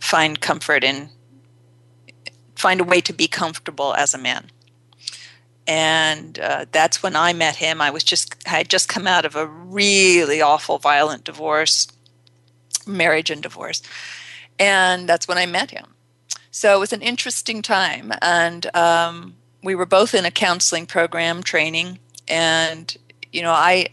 find 0.00 0.40
comfort 0.40 0.84
and 0.84 1.10
find 2.54 2.80
a 2.80 2.84
way 2.84 3.00
to 3.00 3.12
be 3.12 3.28
comfortable 3.28 3.94
as 3.94 4.14
a 4.14 4.18
man. 4.18 4.50
And 5.68 6.38
uh, 6.38 6.66
that's 6.72 7.02
when 7.02 7.14
I 7.14 7.32
met 7.32 7.56
him. 7.56 7.80
I 7.80 7.90
was 7.90 8.02
just, 8.02 8.34
I 8.46 8.50
had 8.50 8.68
just 8.68 8.88
come 8.88 9.06
out 9.06 9.24
of 9.24 9.36
a 9.36 9.46
really 9.46 10.40
awful, 10.40 10.78
violent 10.78 11.24
divorce, 11.24 11.86
marriage 12.86 13.30
and 13.30 13.42
divorce. 13.42 13.82
And 14.58 15.08
that's 15.08 15.28
when 15.28 15.38
I 15.38 15.46
met 15.46 15.70
him. 15.70 15.94
So 16.50 16.74
it 16.74 16.80
was 16.80 16.92
an 16.92 17.02
interesting 17.02 17.62
time. 17.62 18.12
And 18.20 18.74
um, 18.74 19.34
we 19.62 19.74
were 19.74 19.86
both 19.86 20.14
in 20.14 20.24
a 20.24 20.30
counseling 20.30 20.86
program 20.86 21.42
training. 21.42 22.00
And 22.26 22.96
you 23.32 23.42
know 23.42 23.52
i 23.52 23.86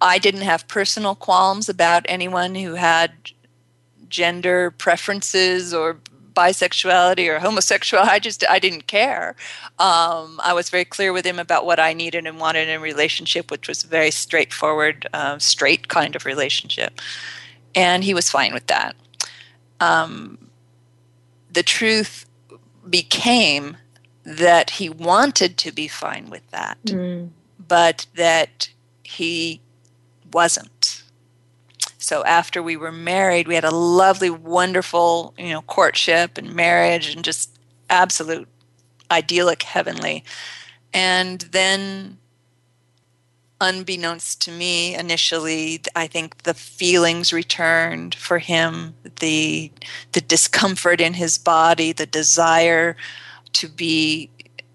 i 0.00 0.18
didn't 0.18 0.42
have 0.42 0.68
personal 0.68 1.14
qualms 1.14 1.68
about 1.68 2.04
anyone 2.08 2.54
who 2.54 2.74
had 2.74 3.12
gender 4.08 4.70
preferences 4.70 5.74
or 5.74 5.98
bisexuality 6.34 7.28
or 7.28 7.38
homosexual 7.38 8.02
i 8.02 8.18
just 8.18 8.44
i 8.48 8.58
didn't 8.58 8.86
care. 8.86 9.36
Um, 9.78 10.40
i 10.42 10.52
was 10.52 10.70
very 10.70 10.84
clear 10.84 11.12
with 11.12 11.24
him 11.24 11.38
about 11.38 11.66
what 11.66 11.80
i 11.80 11.92
needed 11.92 12.26
and 12.26 12.38
wanted 12.38 12.68
in 12.68 12.76
a 12.76 12.80
relationship 12.80 13.50
which 13.50 13.68
was 13.68 13.84
a 13.84 13.86
very 13.86 14.10
straightforward 14.10 15.08
uh, 15.12 15.38
straight 15.38 15.88
kind 15.88 16.16
of 16.16 16.24
relationship. 16.26 17.00
And 17.74 18.04
he 18.04 18.14
was 18.14 18.30
fine 18.30 18.54
with 18.54 18.68
that. 18.68 18.94
Um, 19.80 20.38
the 21.50 21.64
truth 21.64 22.26
became 22.88 23.76
that 24.24 24.70
he 24.70 24.88
wanted 24.88 25.58
to 25.58 25.72
be 25.72 25.88
fine 25.88 26.30
with 26.30 26.48
that 26.50 26.78
but 27.68 28.06
that 28.14 28.68
he 29.02 29.60
wasn't. 30.32 30.93
So 32.04 32.22
after 32.24 32.62
we 32.62 32.76
were 32.76 32.92
married, 32.92 33.48
we 33.48 33.54
had 33.54 33.64
a 33.64 33.74
lovely, 33.74 34.28
wonderful, 34.28 35.34
you 35.38 35.48
know, 35.48 35.62
courtship 35.62 36.36
and 36.36 36.54
marriage 36.54 37.14
and 37.14 37.24
just 37.24 37.58
absolute 37.88 38.46
idyllic 39.10 39.62
heavenly. 39.62 40.22
And 40.92 41.40
then 41.40 42.18
unbeknownst 43.60 44.42
to 44.42 44.50
me 44.50 44.94
initially 44.96 45.80
i 45.94 46.06
think 46.08 46.42
the 46.42 46.52
feelings 46.52 47.32
returned 47.32 48.14
for 48.14 48.38
him 48.38 48.94
the 49.20 49.70
the 50.12 50.20
discomfort 50.20 51.00
in 51.00 51.14
his 51.14 51.38
body 51.38 51.92
the 51.92 52.04
desire 52.04 52.96
to 53.52 53.68
be 53.68 54.28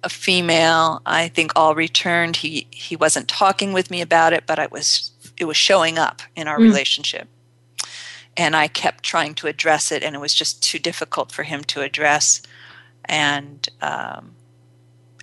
a 0.03 0.09
female 0.09 1.01
i 1.05 1.27
think 1.27 1.51
all 1.57 1.75
returned 1.75 2.37
he 2.37 2.65
he 2.71 2.95
wasn't 2.95 3.27
talking 3.27 3.73
with 3.73 3.91
me 3.91 3.99
about 4.01 4.31
it 4.31 4.45
but 4.47 4.57
i 4.57 4.67
was 4.67 5.11
it 5.39 5.45
was 5.45 5.58
showing 5.58 5.99
up 5.99 6.21
in 6.36 6.47
our 6.47 6.60
Mm. 6.60 6.63
relationship. 6.63 7.30
And 8.38 8.56
i 8.56 8.67
kept 8.67 9.04
trying 9.04 9.36
to 9.36 9.47
address 9.47 9.91
it 9.91 10.04
and 10.04 10.15
it 10.15 10.19
was 10.19 10.34
just 10.36 10.63
too 10.63 10.80
difficult 10.80 11.32
for 11.32 11.43
him 11.43 11.63
to 11.65 11.82
address. 11.82 12.41
And 13.06 13.67
um, 13.82 14.36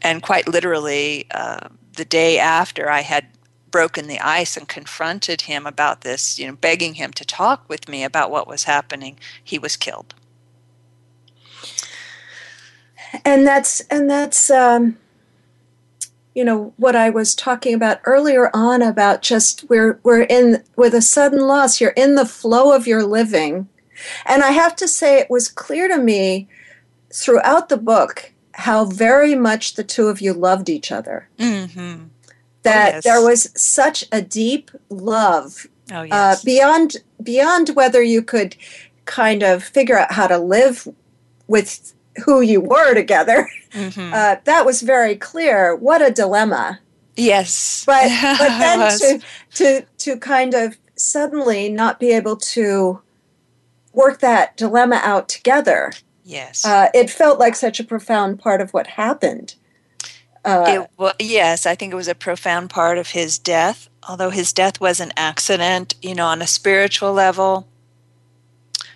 and 0.02 0.22
quite 0.22 0.48
literally 0.48 1.26
uh, 1.32 1.68
the 1.96 2.04
day 2.04 2.38
after 2.38 2.90
i 2.90 3.02
had 3.02 3.26
broken 3.70 4.06
the 4.08 4.20
ice 4.20 4.56
and 4.56 4.68
confronted 4.68 5.42
him 5.42 5.66
about 5.66 6.02
this 6.02 6.38
you 6.38 6.46
know 6.46 6.56
begging 6.56 6.94
him 6.94 7.12
to 7.12 7.24
talk 7.24 7.68
with 7.68 7.88
me 7.88 8.04
about 8.04 8.30
what 8.30 8.48
was 8.48 8.64
happening 8.64 9.18
he 9.44 9.58
was 9.58 9.76
killed. 9.76 10.14
And 13.24 13.46
that's 13.46 13.80
and 13.90 14.10
that's 14.10 14.50
um, 14.50 14.98
you 16.36 16.44
know 16.44 16.74
what 16.76 16.94
I 16.94 17.08
was 17.08 17.34
talking 17.34 17.72
about 17.72 17.98
earlier 18.04 18.50
on 18.52 18.82
about 18.82 19.22
just 19.22 19.64
we're 19.70 19.98
we're 20.02 20.24
in 20.24 20.62
with 20.76 20.94
a 20.94 21.00
sudden 21.00 21.40
loss. 21.40 21.80
You're 21.80 21.90
in 21.96 22.14
the 22.14 22.26
flow 22.26 22.76
of 22.76 22.86
your 22.86 23.04
living, 23.04 23.68
and 24.26 24.42
I 24.42 24.50
have 24.50 24.76
to 24.76 24.86
say 24.86 25.18
it 25.18 25.30
was 25.30 25.48
clear 25.48 25.88
to 25.88 25.96
me 25.96 26.46
throughout 27.10 27.70
the 27.70 27.78
book 27.78 28.34
how 28.52 28.84
very 28.84 29.34
much 29.34 29.74
the 29.74 29.84
two 29.84 30.08
of 30.08 30.20
you 30.20 30.34
loved 30.34 30.68
each 30.68 30.92
other. 30.92 31.26
mm-hmm. 31.38 32.04
That 32.64 32.94
yes. 32.96 33.04
there 33.04 33.22
was 33.22 33.50
such 33.58 34.04
a 34.12 34.20
deep 34.20 34.70
love 34.90 35.66
oh 35.90 36.06
uh, 36.10 36.36
beyond 36.44 36.96
beyond 37.22 37.70
whether 37.70 38.02
you 38.02 38.22
could 38.22 38.56
kind 39.06 39.42
of 39.42 39.64
figure 39.64 39.98
out 39.98 40.12
how 40.12 40.26
to 40.26 40.36
live 40.36 40.86
with 41.46 41.94
who 42.24 42.40
you 42.40 42.60
were 42.60 42.94
together. 42.94 43.48
Mhm. 43.72 44.12
Uh, 44.12 44.36
that 44.44 44.64
was 44.64 44.82
very 44.82 45.16
clear. 45.16 45.74
What 45.76 46.00
a 46.02 46.10
dilemma! 46.10 46.80
yes 47.18 47.82
But 47.86 48.08
but 48.38 48.58
then 48.58 48.98
to 48.98 49.20
to 49.54 49.86
to 49.98 50.16
kind 50.18 50.54
of 50.54 50.76
suddenly 50.96 51.68
not 51.70 51.98
be 51.98 52.10
able 52.12 52.36
to 52.36 53.00
work 53.92 54.20
that 54.20 54.56
dilemma 54.56 55.00
out 55.02 55.28
together. 55.28 55.92
yes 56.24 56.64
Uh, 56.64 56.88
it 56.94 57.08
felt 57.10 57.38
like 57.38 57.54
such 57.56 57.80
a 57.80 57.84
profound 57.84 58.38
part 58.38 58.60
of 58.60 58.72
what 58.72 58.86
happened. 58.86 59.54
Uh, 60.44 60.86
it 60.98 61.14
yes, 61.18 61.66
I 61.66 61.74
think 61.74 61.92
it 61.92 61.96
was 61.96 62.08
a 62.08 62.14
profound 62.14 62.70
part 62.70 62.98
of 62.98 63.10
his 63.10 63.38
death. 63.38 63.88
Although 64.08 64.30
his 64.30 64.52
death 64.52 64.80
was 64.80 65.00
an 65.00 65.12
accident, 65.16 65.94
you 66.02 66.14
know, 66.14 66.26
on 66.26 66.40
a 66.40 66.46
spiritual 66.46 67.12
level, 67.12 67.66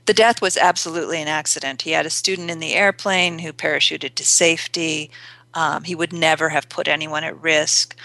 the 0.07 0.15
death 0.15 0.41
was 0.41 0.57
absolutely 0.57 1.21
an 1.21 1.29
accident. 1.29 1.83
He 1.83 1.93
had 1.93 2.07
a 2.07 2.11
student 2.11 2.51
in 2.51 2.59
the 2.59 2.75
airplane 2.75 3.39
who 3.39 3.53
parachuted 3.53 4.15
to 4.15 4.25
safety. 4.25 5.11
Um, 5.55 5.85
he 5.85 5.95
would 5.95 6.13
never 6.13 6.49
have 6.49 6.69
put 6.69 6.89
anyone 6.89 7.25
at 7.25 7.41
risk. 7.41 7.97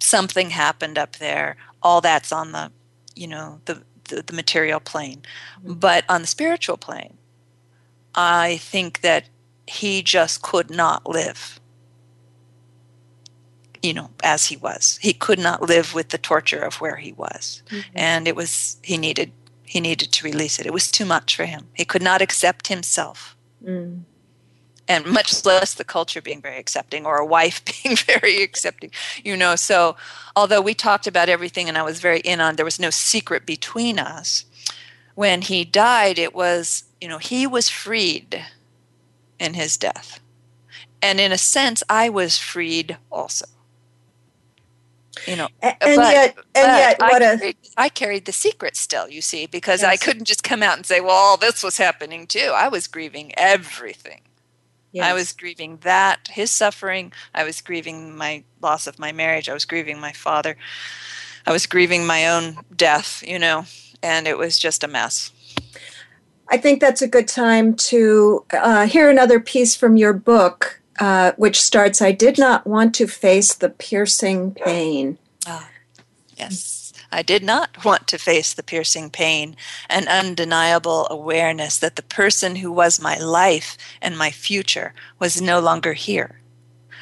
Something 0.00 0.50
happened 0.50 0.98
up 0.98 1.16
there. 1.16 1.56
All 1.82 2.00
that's 2.00 2.32
on 2.32 2.52
the, 2.52 2.70
you 3.14 3.26
know, 3.26 3.60
the 3.64 3.82
the, 4.08 4.22
the 4.22 4.32
material 4.32 4.80
plane, 4.80 5.22
but 5.64 6.04
on 6.08 6.22
the 6.22 6.26
spiritual 6.26 6.76
plane, 6.76 7.16
I 8.14 8.58
think 8.58 9.00
that 9.00 9.24
he 9.66 10.02
just 10.02 10.42
could 10.42 10.70
not 10.70 11.08
live 11.08 11.60
you 13.82 13.92
know 13.92 14.10
as 14.22 14.46
he 14.46 14.56
was 14.56 14.98
he 15.02 15.12
could 15.12 15.38
not 15.38 15.62
live 15.62 15.94
with 15.94 16.10
the 16.10 16.18
torture 16.18 16.60
of 16.60 16.74
where 16.80 16.96
he 16.96 17.12
was 17.12 17.62
mm-hmm. 17.68 17.90
and 17.94 18.28
it 18.28 18.36
was 18.36 18.76
he 18.82 18.96
needed 18.96 19.32
he 19.72 19.80
needed 19.80 20.12
to 20.12 20.24
release 20.24 20.58
it 20.58 20.66
it 20.66 20.72
was 20.72 20.90
too 20.90 21.04
much 21.04 21.36
for 21.36 21.44
him 21.44 21.66
he 21.74 21.84
could 21.84 22.02
not 22.02 22.22
accept 22.22 22.68
himself 22.68 23.36
mm. 23.64 24.00
and 24.88 25.06
much 25.06 25.44
less 25.44 25.74
the 25.74 25.84
culture 25.84 26.22
being 26.22 26.40
very 26.40 26.58
accepting 26.58 27.06
or 27.06 27.16
a 27.16 27.26
wife 27.26 27.62
being 27.82 27.96
very 27.96 28.42
accepting 28.42 28.90
you 29.24 29.36
know 29.36 29.56
so 29.56 29.96
although 30.36 30.60
we 30.60 30.74
talked 30.74 31.06
about 31.06 31.28
everything 31.28 31.68
and 31.68 31.78
i 31.78 31.82
was 31.82 32.00
very 32.00 32.20
in 32.20 32.40
on 32.40 32.56
there 32.56 32.64
was 32.64 32.80
no 32.80 32.90
secret 32.90 33.46
between 33.46 33.98
us 33.98 34.44
when 35.14 35.42
he 35.42 35.64
died 35.64 36.18
it 36.18 36.34
was 36.34 36.84
you 37.00 37.08
know 37.08 37.18
he 37.18 37.46
was 37.46 37.68
freed 37.68 38.44
in 39.42 39.54
his 39.54 39.76
death. 39.76 40.20
And 41.02 41.20
in 41.20 41.32
a 41.32 41.38
sense, 41.38 41.82
I 41.88 42.08
was 42.08 42.38
freed 42.38 42.96
also. 43.10 43.46
You 45.26 45.36
know, 45.36 45.48
and, 45.60 45.76
but, 45.80 46.12
yet, 46.12 46.36
and 46.54 46.66
yet, 46.66 47.00
what 47.00 47.22
I, 47.22 47.36
carried, 47.36 47.56
I 47.76 47.88
carried 47.90 48.24
the 48.24 48.32
secret 48.32 48.76
still. 48.76 49.08
You 49.08 49.20
see, 49.20 49.46
because 49.46 49.82
yes. 49.82 49.90
I 49.90 49.96
couldn't 49.96 50.24
just 50.24 50.42
come 50.42 50.62
out 50.62 50.76
and 50.76 50.86
say, 50.86 51.00
"Well, 51.00 51.10
all 51.10 51.36
this 51.36 51.62
was 51.62 51.76
happening 51.76 52.26
too." 52.26 52.52
I 52.54 52.68
was 52.68 52.86
grieving 52.86 53.32
everything. 53.36 54.22
Yes. 54.92 55.04
I 55.04 55.12
was 55.12 55.32
grieving 55.32 55.78
that 55.82 56.28
his 56.30 56.50
suffering. 56.50 57.12
I 57.34 57.44
was 57.44 57.60
grieving 57.60 58.16
my 58.16 58.44
loss 58.62 58.86
of 58.86 58.98
my 58.98 59.12
marriage. 59.12 59.48
I 59.48 59.54
was 59.54 59.66
grieving 59.66 60.00
my 60.00 60.12
father. 60.12 60.56
I 61.46 61.52
was 61.52 61.66
grieving 61.66 62.06
my 62.06 62.26
own 62.28 62.58
death. 62.74 63.22
You 63.26 63.38
know, 63.38 63.66
and 64.02 64.26
it 64.26 64.38
was 64.38 64.58
just 64.58 64.82
a 64.82 64.88
mess. 64.88 65.30
I 66.48 66.58
think 66.58 66.80
that's 66.80 67.00
a 67.00 67.08
good 67.08 67.28
time 67.28 67.74
to 67.76 68.44
uh, 68.52 68.86
hear 68.86 69.08
another 69.08 69.40
piece 69.40 69.74
from 69.74 69.96
your 69.96 70.12
book, 70.12 70.81
uh, 71.02 71.32
which 71.36 71.60
starts 71.60 72.00
I 72.00 72.12
did 72.12 72.38
not 72.38 72.64
want 72.64 72.94
to 72.94 73.08
face 73.08 73.54
the 73.54 73.70
piercing 73.70 74.52
pain. 74.52 75.18
Ah, 75.44 75.68
yes. 76.36 76.92
I 77.10 77.22
did 77.22 77.42
not 77.42 77.84
want 77.84 78.06
to 78.06 78.18
face 78.18 78.54
the 78.54 78.62
piercing 78.62 79.10
pain, 79.10 79.56
an 79.90 80.06
undeniable 80.06 81.08
awareness 81.10 81.76
that 81.78 81.96
the 81.96 82.04
person 82.04 82.54
who 82.54 82.70
was 82.70 83.00
my 83.00 83.18
life 83.18 83.76
and 84.00 84.16
my 84.16 84.30
future 84.30 84.94
was 85.18 85.42
no 85.42 85.58
longer 85.58 85.94
here. 85.94 86.40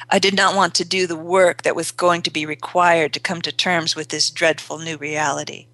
I 0.09 0.17
did 0.17 0.35
not 0.35 0.55
want 0.55 0.73
to 0.75 0.83
do 0.83 1.05
the 1.05 1.15
work 1.15 1.61
that 1.61 1.75
was 1.75 1.91
going 1.91 2.23
to 2.23 2.31
be 2.31 2.43
required 2.43 3.13
to 3.13 3.19
come 3.19 3.43
to 3.43 3.51
terms 3.51 3.95
with 3.95 4.09
this 4.09 4.31
dreadful 4.31 4.79
new 4.79 4.97
reality. 4.97 5.67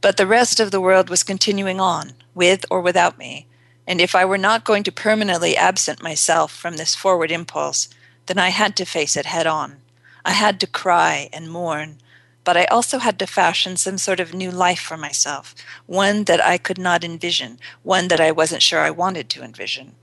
But 0.00 0.16
the 0.16 0.28
rest 0.28 0.60
of 0.60 0.70
the 0.70 0.80
world 0.80 1.10
was 1.10 1.24
continuing 1.24 1.80
on, 1.80 2.12
with 2.36 2.64
or 2.70 2.80
without 2.80 3.18
me, 3.18 3.48
and 3.86 4.00
if 4.00 4.14
I 4.14 4.24
were 4.24 4.38
not 4.38 4.64
going 4.64 4.84
to 4.84 4.92
permanently 4.92 5.56
absent 5.56 6.02
myself 6.02 6.54
from 6.54 6.76
this 6.76 6.94
forward 6.94 7.30
impulse, 7.30 7.88
then 8.26 8.38
I 8.38 8.50
had 8.50 8.76
to 8.76 8.84
face 8.84 9.16
it 9.16 9.26
head 9.26 9.46
on. 9.46 9.78
I 10.24 10.32
had 10.32 10.60
to 10.60 10.66
cry 10.66 11.28
and 11.32 11.50
mourn, 11.50 11.98
but 12.44 12.56
I 12.56 12.64
also 12.66 12.98
had 12.98 13.18
to 13.18 13.26
fashion 13.26 13.76
some 13.76 13.98
sort 13.98 14.20
of 14.20 14.34
new 14.34 14.50
life 14.50 14.80
for 14.80 14.96
myself, 14.96 15.54
one 15.86 16.24
that 16.24 16.44
I 16.44 16.58
could 16.58 16.78
not 16.78 17.04
envision, 17.04 17.58
one 17.82 18.08
that 18.08 18.20
I 18.20 18.30
wasn't 18.30 18.62
sure 18.62 18.80
I 18.80 18.90
wanted 18.90 19.28
to 19.30 19.42
envision. 19.42 19.94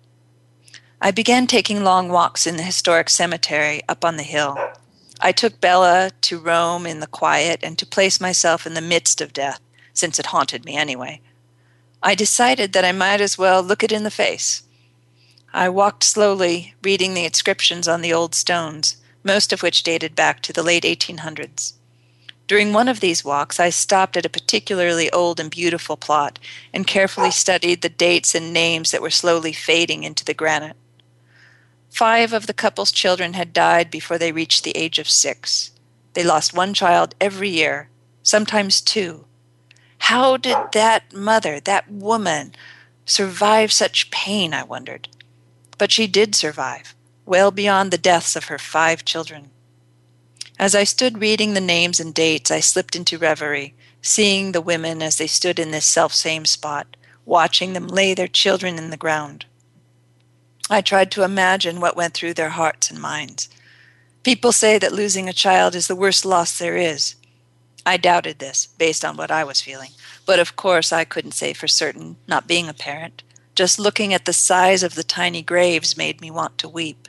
I 1.01 1.11
began 1.11 1.47
taking 1.47 1.83
long 1.83 2.09
walks 2.09 2.45
in 2.45 2.57
the 2.57 2.63
historic 2.63 3.09
cemetery 3.09 3.81
up 3.87 4.03
on 4.03 4.17
the 4.17 4.23
hill. 4.23 4.57
I 5.21 5.31
took 5.31 5.61
Bella 5.61 6.11
to 6.21 6.39
roam 6.39 6.85
in 6.85 6.99
the 6.99 7.07
quiet 7.07 7.61
and 7.63 7.77
to 7.77 7.85
place 7.85 8.19
myself 8.19 8.65
in 8.65 8.73
the 8.73 8.81
midst 8.81 9.21
of 9.21 9.33
death 9.33 9.61
since 9.93 10.19
it 10.19 10.27
haunted 10.27 10.65
me 10.65 10.75
anyway. 10.75 11.21
I 12.01 12.15
decided 12.15 12.71
that 12.73 12.85
I 12.85 12.93
might 12.93 13.19
as 13.19 13.37
well 13.37 13.61
look 13.61 13.83
it 13.83 13.91
in 13.91 14.03
the 14.03 14.11
face. 14.11 14.63
I 15.53 15.67
walked 15.67 16.03
slowly, 16.03 16.75
reading 16.81 17.13
the 17.13 17.25
inscriptions 17.25 17.87
on 17.87 18.01
the 18.01 18.13
old 18.13 18.35
stones, 18.35 18.97
most 19.23 19.51
of 19.51 19.61
which 19.61 19.83
dated 19.83 20.15
back 20.15 20.41
to 20.43 20.53
the 20.53 20.63
late 20.63 20.83
1800s. 20.83 21.73
During 22.47 22.71
one 22.71 22.87
of 22.87 22.99
these 22.99 23.25
walks, 23.25 23.59
I 23.59 23.69
stopped 23.69 24.15
at 24.15 24.25
a 24.25 24.29
particularly 24.29 25.11
old 25.11 25.39
and 25.39 25.51
beautiful 25.51 25.97
plot 25.97 26.39
and 26.73 26.87
carefully 26.87 27.31
studied 27.31 27.81
the 27.81 27.89
dates 27.89 28.33
and 28.33 28.53
names 28.53 28.91
that 28.91 29.01
were 29.01 29.11
slowly 29.11 29.53
fading 29.53 30.03
into 30.03 30.23
the 30.23 30.33
granite. 30.33 30.77
Five 31.89 32.33
of 32.33 32.47
the 32.47 32.53
couple's 32.53 32.91
children 32.91 33.33
had 33.33 33.53
died 33.53 33.91
before 33.91 34.17
they 34.17 34.31
reached 34.31 34.63
the 34.63 34.75
age 34.77 34.99
of 34.99 35.09
six. 35.09 35.71
They 36.13 36.23
lost 36.23 36.53
one 36.53 36.73
child 36.73 37.13
every 37.19 37.49
year, 37.49 37.89
sometimes 38.23 38.81
two, 38.81 39.25
how 39.99 40.37
did 40.37 40.57
that 40.73 41.13
mother, 41.13 41.59
that 41.59 41.91
woman, 41.91 42.53
survive 43.05 43.71
such 43.71 44.11
pain? 44.11 44.53
I 44.53 44.63
wondered. 44.63 45.07
But 45.77 45.91
she 45.91 46.07
did 46.07 46.35
survive, 46.35 46.95
well 47.25 47.51
beyond 47.51 47.91
the 47.91 47.97
deaths 47.97 48.35
of 48.35 48.45
her 48.45 48.57
five 48.57 49.05
children. 49.05 49.51
As 50.57 50.75
I 50.75 50.83
stood 50.83 51.21
reading 51.21 51.53
the 51.53 51.61
names 51.61 51.99
and 51.99 52.13
dates, 52.13 52.51
I 52.51 52.59
slipped 52.59 52.95
into 52.95 53.17
reverie, 53.17 53.75
seeing 54.01 54.51
the 54.51 54.61
women 54.61 55.01
as 55.01 55.17
they 55.17 55.27
stood 55.27 55.59
in 55.59 55.71
this 55.71 55.85
self-same 55.85 56.45
spot, 56.45 56.97
watching 57.25 57.73
them 57.73 57.87
lay 57.87 58.13
their 58.13 58.27
children 58.27 58.77
in 58.77 58.89
the 58.89 58.97
ground. 58.97 59.45
I 60.69 60.81
tried 60.81 61.11
to 61.11 61.23
imagine 61.23 61.79
what 61.79 61.95
went 61.95 62.13
through 62.13 62.33
their 62.33 62.49
hearts 62.49 62.89
and 62.89 62.99
minds. 62.99 63.47
People 64.23 64.51
say 64.51 64.77
that 64.77 64.93
losing 64.93 65.29
a 65.29 65.33
child 65.33 65.75
is 65.75 65.87
the 65.87 65.95
worst 65.95 66.25
loss 66.25 66.57
there 66.57 66.75
is. 66.77 67.15
I 67.85 67.97
doubted 67.97 68.39
this, 68.39 68.67
based 68.77 69.03
on 69.05 69.17
what 69.17 69.31
I 69.31 69.43
was 69.43 69.61
feeling. 69.61 69.91
But 70.25 70.39
of 70.39 70.55
course, 70.55 70.91
I 70.91 71.05
couldn't 71.05 71.31
say 71.31 71.53
for 71.53 71.67
certain, 71.67 72.17
not 72.27 72.47
being 72.47 72.67
a 72.67 72.73
parent. 72.73 73.23
Just 73.55 73.79
looking 73.79 74.13
at 74.13 74.25
the 74.25 74.33
size 74.33 74.83
of 74.83 74.95
the 74.95 75.03
tiny 75.03 75.41
graves 75.41 75.97
made 75.97 76.21
me 76.21 76.31
want 76.31 76.57
to 76.59 76.69
weep. 76.69 77.07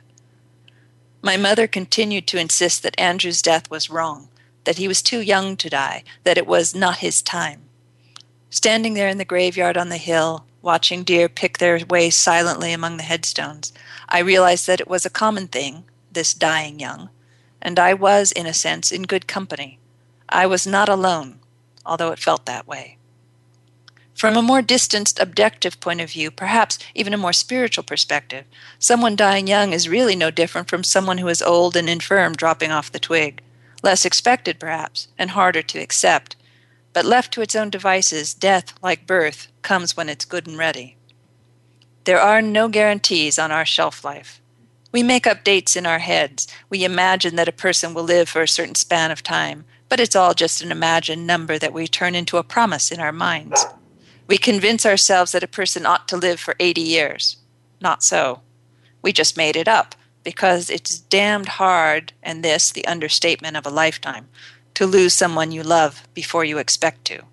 My 1.21 1.37
mother 1.37 1.67
continued 1.67 2.25
to 2.27 2.39
insist 2.39 2.83
that 2.83 2.99
Andrew's 2.99 3.41
death 3.41 3.69
was 3.69 3.89
wrong, 3.89 4.29
that 4.63 4.77
he 4.77 4.87
was 4.87 5.01
too 5.01 5.21
young 5.21 5.55
to 5.57 5.69
die, 5.69 6.03
that 6.23 6.37
it 6.37 6.47
was 6.47 6.73
not 6.73 6.97
his 6.97 7.21
time. 7.21 7.61
Standing 8.49 8.95
there 8.95 9.07
in 9.07 9.17
the 9.17 9.25
graveyard 9.25 9.77
on 9.77 9.89
the 9.89 9.97
hill, 9.97 10.45
watching 10.61 11.03
deer 11.03 11.29
pick 11.29 11.57
their 11.57 11.79
way 11.85 12.09
silently 12.09 12.73
among 12.73 12.97
the 12.97 13.03
headstones, 13.03 13.71
I 14.09 14.19
realized 14.19 14.67
that 14.67 14.81
it 14.81 14.89
was 14.89 15.05
a 15.05 15.09
common 15.09 15.47
thing, 15.47 15.85
this 16.11 16.33
dying 16.33 16.79
young, 16.79 17.09
and 17.61 17.79
I 17.79 17.93
was, 17.93 18.31
in 18.31 18.45
a 18.45 18.53
sense, 18.53 18.91
in 18.91 19.03
good 19.03 19.27
company. 19.27 19.79
I 20.31 20.45
was 20.45 20.65
not 20.65 20.87
alone, 20.87 21.39
although 21.85 22.11
it 22.11 22.19
felt 22.19 22.45
that 22.45 22.67
way. 22.67 22.97
From 24.15 24.37
a 24.37 24.41
more 24.41 24.61
distanced, 24.61 25.19
objective 25.19 25.79
point 25.79 25.99
of 25.99 26.11
view, 26.11 26.31
perhaps 26.31 26.77
even 26.93 27.13
a 27.13 27.17
more 27.17 27.33
spiritual 27.33 27.83
perspective, 27.83 28.45
someone 28.77 29.15
dying 29.15 29.47
young 29.47 29.73
is 29.73 29.89
really 29.89 30.15
no 30.15 30.29
different 30.29 30.69
from 30.69 30.83
someone 30.83 31.17
who 31.17 31.27
is 31.27 31.41
old 31.41 31.75
and 31.75 31.89
infirm 31.89 32.33
dropping 32.33 32.71
off 32.71 32.91
the 32.91 32.99
twig. 32.99 33.41
Less 33.83 34.05
expected, 34.05 34.59
perhaps, 34.59 35.07
and 35.17 35.31
harder 35.31 35.63
to 35.63 35.79
accept. 35.79 36.35
But 36.93 37.05
left 37.05 37.33
to 37.33 37.41
its 37.41 37.55
own 37.55 37.69
devices, 37.69 38.33
death, 38.33 38.73
like 38.83 39.07
birth, 39.07 39.47
comes 39.63 39.97
when 39.97 40.07
it's 40.07 40.25
good 40.25 40.45
and 40.45 40.57
ready. 40.57 40.97
There 42.03 42.19
are 42.19 42.41
no 42.41 42.67
guarantees 42.67 43.39
on 43.39 43.51
our 43.51 43.65
shelf 43.65 44.03
life. 44.05 44.41
We 44.91 45.03
make 45.03 45.25
up 45.25 45.43
dates 45.43 45.75
in 45.75 45.85
our 45.85 45.99
heads. 45.99 46.47
We 46.69 46.83
imagine 46.83 47.37
that 47.37 47.47
a 47.47 47.53
person 47.53 47.93
will 47.93 48.03
live 48.03 48.29
for 48.29 48.41
a 48.41 48.47
certain 48.47 48.75
span 48.75 49.09
of 49.09 49.23
time, 49.23 49.65
but 49.91 49.99
it's 49.99 50.15
all 50.15 50.33
just 50.33 50.63
an 50.63 50.71
imagined 50.71 51.27
number 51.27 51.59
that 51.59 51.73
we 51.73 51.85
turn 51.85 52.15
into 52.15 52.37
a 52.37 52.43
promise 52.43 52.93
in 52.93 53.01
our 53.01 53.11
minds. 53.11 53.65
We 54.25 54.37
convince 54.37 54.85
ourselves 54.85 55.33
that 55.33 55.43
a 55.43 55.47
person 55.47 55.85
ought 55.85 56.07
to 56.07 56.15
live 56.15 56.39
for 56.39 56.55
80 56.61 56.79
years. 56.79 57.35
Not 57.81 58.01
so. 58.01 58.39
We 59.01 59.11
just 59.11 59.35
made 59.35 59.57
it 59.57 59.67
up 59.67 59.93
because 60.23 60.69
it's 60.69 60.97
damned 60.97 61.49
hard, 61.49 62.13
and 62.23 62.41
this 62.41 62.71
the 62.71 62.87
understatement 62.87 63.57
of 63.57 63.65
a 63.65 63.69
lifetime, 63.69 64.29
to 64.75 64.85
lose 64.85 65.13
someone 65.13 65.51
you 65.51 65.61
love 65.61 66.07
before 66.13 66.45
you 66.45 66.57
expect 66.57 67.03
to. 67.07 67.23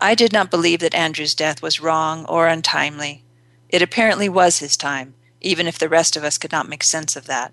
I 0.00 0.14
did 0.14 0.32
not 0.32 0.52
believe 0.52 0.78
that 0.78 0.94
Andrew's 0.94 1.34
death 1.34 1.60
was 1.60 1.80
wrong 1.80 2.26
or 2.26 2.46
untimely. 2.46 3.24
It 3.68 3.82
apparently 3.82 4.28
was 4.28 4.60
his 4.60 4.76
time, 4.76 5.14
even 5.40 5.66
if 5.66 5.80
the 5.80 5.88
rest 5.88 6.16
of 6.16 6.22
us 6.22 6.38
could 6.38 6.52
not 6.52 6.68
make 6.68 6.84
sense 6.84 7.16
of 7.16 7.26
that. 7.26 7.52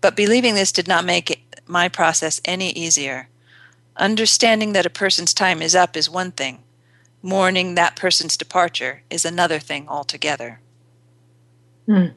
But 0.00 0.14
believing 0.14 0.54
this 0.54 0.70
did 0.70 0.86
not 0.86 1.04
make 1.04 1.51
my 1.72 1.88
process 1.88 2.40
any 2.44 2.70
easier. 2.70 3.28
Understanding 3.96 4.72
that 4.74 4.86
a 4.86 4.90
person's 4.90 5.34
time 5.34 5.60
is 5.60 5.74
up 5.74 5.96
is 5.96 6.08
one 6.08 6.30
thing, 6.30 6.62
mourning 7.22 7.74
that 7.74 7.96
person's 7.96 8.36
departure 8.36 9.02
is 9.10 9.24
another 9.24 9.58
thing 9.58 9.88
altogether. 9.88 10.60
Hmm. 11.86 12.08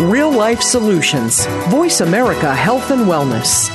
Real 0.00 0.30
life 0.30 0.62
solutions. 0.62 1.44
Voice 1.70 2.00
America 2.00 2.54
Health 2.54 2.92
and 2.92 3.00
Wellness. 3.06 3.68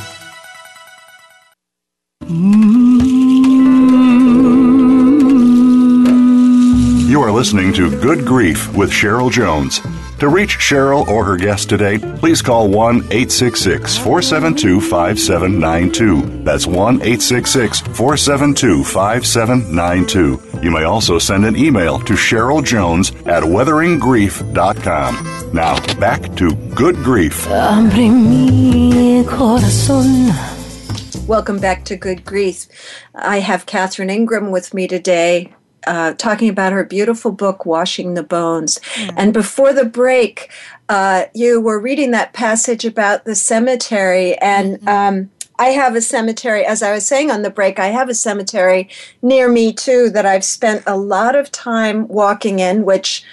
You 7.09 7.21
are 7.21 7.31
listening 7.31 7.73
to 7.73 7.91
Good 7.99 8.25
Grief 8.25 8.73
with 8.73 8.89
Cheryl 8.89 9.29
Jones. 9.29 9.81
To 10.19 10.29
reach 10.29 10.57
Cheryl 10.57 11.05
or 11.07 11.25
her 11.25 11.35
guest 11.35 11.67
today, 11.69 11.97
please 11.99 12.41
call 12.41 12.69
1 12.69 12.97
866 13.11 13.97
472 13.97 14.79
5792. 14.79 16.43
That's 16.43 16.65
1 16.65 16.95
866 17.01 17.81
472 17.81 18.83
5792. 18.85 20.61
You 20.63 20.71
may 20.71 20.83
also 20.83 21.19
send 21.19 21.43
an 21.45 21.57
email 21.57 21.99
to 21.99 22.13
Cheryl 22.13 22.63
Jones 22.63 23.09
at 23.25 23.43
weatheringgrief.com. 23.43 25.51
Now, 25.53 25.75
back 25.99 26.33
to 26.37 26.55
Good 26.73 26.95
Grief. 26.97 27.45
Welcome 31.27 31.59
back 31.59 31.83
to 31.85 31.97
Good 31.97 32.23
Grief. 32.23 32.67
I 33.15 33.39
have 33.39 33.65
Catherine 33.65 34.09
Ingram 34.09 34.51
with 34.51 34.73
me 34.73 34.87
today. 34.87 35.53
Uh, 35.85 36.13
talking 36.13 36.49
about 36.49 36.73
her 36.73 36.83
beautiful 36.83 37.31
book, 37.31 37.65
Washing 37.65 38.13
the 38.13 38.23
Bones. 38.23 38.79
And 39.17 39.33
before 39.33 39.73
the 39.73 39.85
break, 39.85 40.49
uh, 40.89 41.25
you 41.33 41.59
were 41.59 41.79
reading 41.79 42.11
that 42.11 42.33
passage 42.33 42.85
about 42.85 43.25
the 43.25 43.35
cemetery. 43.35 44.37
And 44.37 44.87
um, 44.87 45.29
I 45.59 45.67
have 45.67 45.95
a 45.95 46.01
cemetery, 46.01 46.65
as 46.65 46.81
I 46.81 46.91
was 46.91 47.05
saying 47.05 47.31
on 47.31 47.41
the 47.41 47.49
break, 47.49 47.79
I 47.79 47.87
have 47.87 48.09
a 48.09 48.15
cemetery 48.15 48.89
near 49.21 49.49
me 49.49 49.71
too 49.73 50.09
that 50.09 50.25
I've 50.25 50.43
spent 50.43 50.83
a 50.85 50.97
lot 50.97 51.35
of 51.35 51.51
time 51.51 52.07
walking 52.07 52.59
in, 52.59 52.85
which 52.85 53.23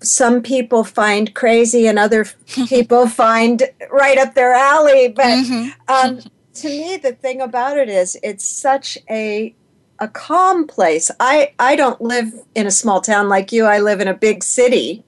some 0.00 0.42
people 0.42 0.84
find 0.84 1.34
crazy 1.34 1.86
and 1.86 1.98
other 1.98 2.24
people 2.68 3.08
find 3.08 3.62
right 3.90 4.18
up 4.18 4.34
their 4.34 4.52
alley. 4.52 5.08
But 5.08 5.46
um, 5.88 6.20
to 6.54 6.68
me, 6.68 6.96
the 6.96 7.12
thing 7.12 7.40
about 7.40 7.78
it 7.78 7.88
is, 7.88 8.16
it's 8.22 8.46
such 8.46 8.98
a 9.10 9.54
a 10.00 10.08
calm 10.08 10.66
place. 10.66 11.10
I 11.20 11.52
I 11.58 11.76
don't 11.76 12.00
live 12.00 12.32
in 12.54 12.66
a 12.66 12.70
small 12.70 13.00
town 13.00 13.28
like 13.28 13.52
you. 13.52 13.64
I 13.66 13.78
live 13.80 14.00
in 14.00 14.08
a 14.08 14.14
big 14.14 14.42
city, 14.44 15.02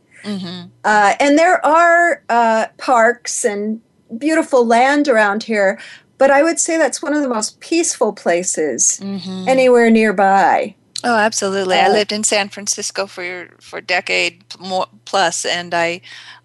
uh, 0.84 1.14
and 1.20 1.38
there 1.38 1.64
are 1.64 2.22
uh, 2.28 2.66
parks 2.78 3.44
and 3.44 3.80
beautiful 4.18 4.66
land 4.66 5.08
around 5.08 5.42
here. 5.44 5.78
But 6.18 6.30
I 6.30 6.42
would 6.42 6.60
say 6.60 6.76
that's 6.76 7.02
one 7.02 7.14
of 7.14 7.22
the 7.22 7.28
most 7.28 7.60
peaceful 7.60 8.12
places 8.12 9.00
anywhere 9.48 9.90
nearby. 9.90 10.74
Oh, 11.02 11.16
absolutely. 11.16 11.76
I 11.78 11.86
Uh, 11.86 11.92
lived 11.92 12.12
in 12.12 12.24
San 12.24 12.48
Francisco 12.50 13.06
for 13.06 13.48
for 13.60 13.78
a 13.78 13.82
decade 13.82 14.44
more 14.58 14.86
plus, 15.06 15.46
and 15.46 15.72
I 15.72 16.00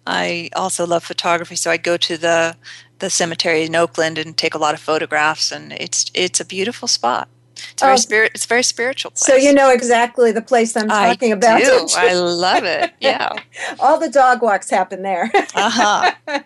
I 0.06 0.48
also 0.54 0.86
love 0.86 1.04
photography. 1.04 1.56
So 1.56 1.70
I 1.70 1.76
go 1.76 1.96
to 1.98 2.16
the 2.16 2.56
the 2.98 3.10
cemetery 3.10 3.64
in 3.64 3.76
Oakland 3.76 4.18
and 4.18 4.34
take 4.36 4.54
a 4.54 4.58
lot 4.58 4.72
of 4.74 4.80
photographs, 4.80 5.52
and 5.52 5.72
it's 5.72 6.06
it's 6.14 6.40
a 6.40 6.44
beautiful 6.44 6.88
spot. 6.88 7.28
It's 7.72 7.82
very 7.82 7.92
Oh. 7.94 7.96
spirit. 7.96 8.32
It's 8.34 8.44
a 8.44 8.48
very 8.48 8.62
spiritual 8.62 9.10
place. 9.12 9.24
So 9.26 9.34
you 9.34 9.52
know 9.52 9.70
exactly 9.70 10.32
the 10.32 10.42
place 10.42 10.76
I'm 10.76 10.88
talking 10.88 11.32
I 11.32 11.36
about. 11.36 11.60
do. 11.60 11.86
I 11.96 12.14
love 12.14 12.64
it. 12.64 12.92
Yeah. 13.00 13.32
All 13.80 13.98
the 13.98 14.10
dog 14.10 14.42
walks 14.42 14.70
happen 14.70 15.02
there. 15.02 15.30
Uh 15.54 15.70
huh. 15.70 16.12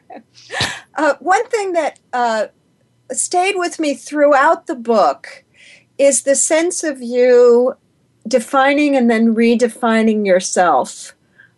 Uh, 0.96 1.14
one 1.20 1.46
thing 1.48 1.72
that 1.72 1.98
uh, 2.12 2.46
stayed 3.12 3.54
with 3.56 3.78
me 3.78 3.94
throughout 3.94 4.66
the 4.66 4.74
book 4.74 5.44
is 5.96 6.22
the 6.22 6.34
sense 6.34 6.82
of 6.82 7.00
you 7.00 7.74
defining 8.26 8.96
and 8.96 9.08
then 9.10 9.34
redefining 9.34 10.26
yourself 10.26 11.14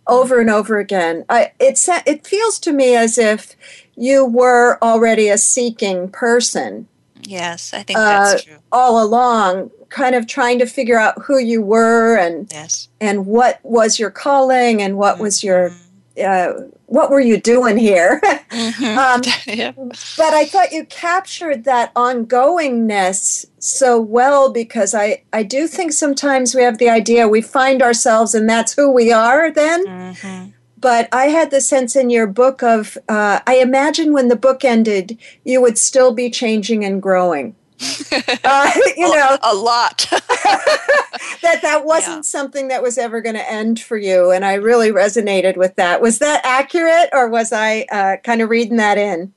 over 0.06 0.40
and 0.40 0.50
over 0.50 0.78
again. 0.78 1.24
I, 1.28 1.52
it, 1.58 1.82
it 2.06 2.26
feels 2.26 2.58
to 2.60 2.72
me 2.72 2.94
as 2.94 3.18
if 3.18 3.56
you 3.96 4.24
were 4.24 4.78
already 4.82 5.28
a 5.28 5.38
seeking 5.38 6.08
person 6.10 6.86
Yes, 7.22 7.72
I 7.72 7.82
think 7.82 7.98
uh, 7.98 8.02
that's 8.30 8.44
true. 8.44 8.56
all 8.70 9.02
along, 9.02 9.70
kind 9.88 10.14
of 10.14 10.26
trying 10.26 10.58
to 10.58 10.66
figure 10.66 10.98
out 10.98 11.14
who 11.22 11.38
you 11.38 11.62
were 11.62 12.16
and 12.16 12.50
Yes. 12.52 12.88
and 13.00 13.26
what 13.26 13.60
was 13.62 13.98
your 13.98 14.10
calling 14.10 14.82
and 14.82 14.96
what 14.96 15.18
was 15.18 15.42
your 15.44 15.70
Mm-hmm. 16.16 16.60
uh, 16.64 16.66
what 16.86 17.10
were 17.10 17.20
you 17.20 17.40
doing 17.40 17.78
here 17.78 18.20
um, 18.52 19.22
yeah. 19.46 19.72
but 19.74 20.34
i 20.34 20.44
thought 20.44 20.70
you 20.72 20.84
captured 20.84 21.64
that 21.64 21.90
ongoingness 21.94 23.46
so 23.58 23.98
well 24.00 24.52
because 24.52 24.94
i 24.94 25.22
i 25.32 25.42
do 25.42 25.66
think 25.66 25.92
sometimes 25.92 26.54
we 26.54 26.62
have 26.62 26.76
the 26.78 26.90
idea 26.90 27.26
we 27.28 27.40
find 27.40 27.80
ourselves 27.82 28.34
and 28.34 28.48
that's 28.48 28.74
who 28.74 28.90
we 28.90 29.10
are 29.12 29.50
then 29.50 29.86
Mm-hmm. 29.86 30.50
But 30.82 31.08
i 31.12 31.26
had 31.26 31.50
the 31.50 31.60
sense 31.60 31.96
in 31.96 32.10
your 32.10 32.26
book 32.26 32.62
of 32.62 32.98
uh, 33.08 33.40
i 33.46 33.56
imagine 33.56 34.12
when 34.12 34.28
the 34.28 34.36
book 34.36 34.64
ended 34.64 35.16
you 35.44 35.60
would 35.62 35.78
still 35.78 36.12
be 36.12 36.28
changing 36.28 36.84
and 36.84 37.00
growing 37.00 37.54
uh, 38.44 38.70
you 38.96 39.08
know 39.08 39.38
a 39.42 39.54
lot. 39.54 40.06
that 41.42 41.58
that 41.62 41.84
wasn't 41.84 42.24
something 42.24 42.68
that 42.68 42.80
was 42.80 42.96
ever 42.96 43.20
going 43.20 43.34
to 43.34 43.50
end 43.50 43.80
for 43.80 43.96
you 43.96 44.30
and 44.30 44.44
i 44.44 44.54
really 44.54 44.92
resonated 44.92 45.56
with 45.56 45.74
that 45.76 46.00
was 46.00 46.18
that 46.18 46.40
accurate 46.44 47.08
or 47.12 47.28
was 47.28 47.52
i 47.52 47.86
uh, 47.90 48.16
kind 48.18 48.40
of 48.42 48.50
reading 48.50 48.76
that 48.76 48.98
in 48.98 49.32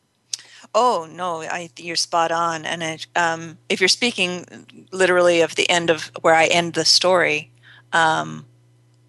Oh 0.78 1.08
no, 1.10 1.42
I 1.42 1.70
you're 1.78 1.96
spot 1.96 2.34
on. 2.34 2.66
And 2.66 2.84
it, 2.84 3.08
um, 3.16 3.58
if 3.70 3.80
you're 3.80 3.88
speaking 3.88 4.46
literally 4.92 5.40
of 5.40 5.56
the 5.56 5.70
end 5.70 5.90
of 5.90 6.12
where 6.20 6.36
I 6.36 6.48
end 6.48 6.74
the 6.74 6.84
story, 6.84 7.50
um, 7.94 8.46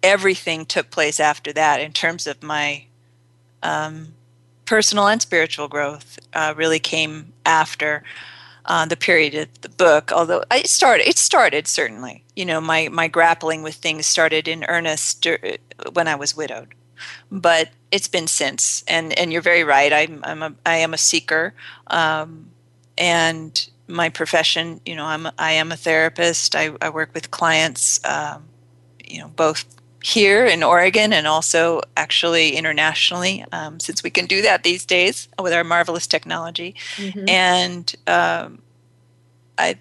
everything 0.07 0.65
took 0.65 0.89
place 0.91 1.19
after 1.19 1.53
that 1.53 1.81
in 1.81 1.93
terms 1.93 2.27
of 2.27 2.43
my 2.43 2.85
um, 3.63 4.13
personal 4.65 5.07
and 5.07 5.21
spiritual 5.21 5.67
growth. 5.67 6.19
Uh, 6.33 6.53
really 6.57 6.79
came 6.79 7.33
after 7.45 8.03
uh, 8.65 8.85
the 8.85 8.97
period 8.97 9.35
of 9.35 9.61
the 9.61 9.69
book. 9.69 10.11
Although 10.11 10.43
I 10.51 10.63
started, 10.63 11.07
it 11.07 11.17
started 11.17 11.67
certainly. 11.67 12.23
You 12.35 12.45
know, 12.45 12.61
my 12.61 12.89
my 12.89 13.07
grappling 13.07 13.63
with 13.63 13.75
things 13.75 14.07
started 14.07 14.47
in 14.47 14.65
earnest 14.65 15.21
dur- 15.21 15.57
when 15.93 16.07
I 16.07 16.15
was 16.15 16.35
widowed 16.35 16.75
but 17.31 17.69
it's 17.91 18.07
been 18.07 18.27
since 18.27 18.83
and 18.87 19.13
and 19.19 19.31
you're 19.31 19.41
very 19.41 19.63
right 19.63 19.93
i'm 19.93 20.21
i'm 20.23 20.43
a 20.43 20.53
i 20.65 20.77
am 20.77 20.93
a 20.93 20.97
seeker 20.97 21.53
um, 21.87 22.49
and 22.97 23.69
my 23.87 24.09
profession 24.09 24.81
you 24.85 24.95
know 24.95 25.05
i'm 25.05 25.27
i 25.37 25.51
am 25.51 25.71
a 25.71 25.77
therapist 25.77 26.55
i, 26.55 26.71
I 26.81 26.89
work 26.89 27.13
with 27.13 27.31
clients 27.31 28.03
um, 28.05 28.45
you 29.05 29.21
know 29.21 29.29
both 29.29 29.65
here 30.03 30.45
in 30.45 30.63
oregon 30.63 31.11
and 31.11 31.27
also 31.27 31.81
actually 31.95 32.55
internationally 32.55 33.43
um, 33.51 33.79
since 33.79 34.03
we 34.03 34.09
can 34.09 34.25
do 34.25 34.41
that 34.41 34.63
these 34.63 34.85
days 34.85 35.27
with 35.41 35.53
our 35.53 35.63
marvelous 35.63 36.07
technology 36.07 36.75
and 37.27 37.95
um, 38.07 38.61
i 39.57 39.77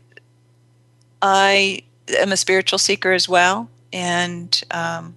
i 1.23 1.81
am 2.19 2.33
a 2.33 2.37
spiritual 2.37 2.79
seeker 2.79 3.13
as 3.13 3.29
well 3.29 3.69
and 3.93 4.63
um, 4.71 5.15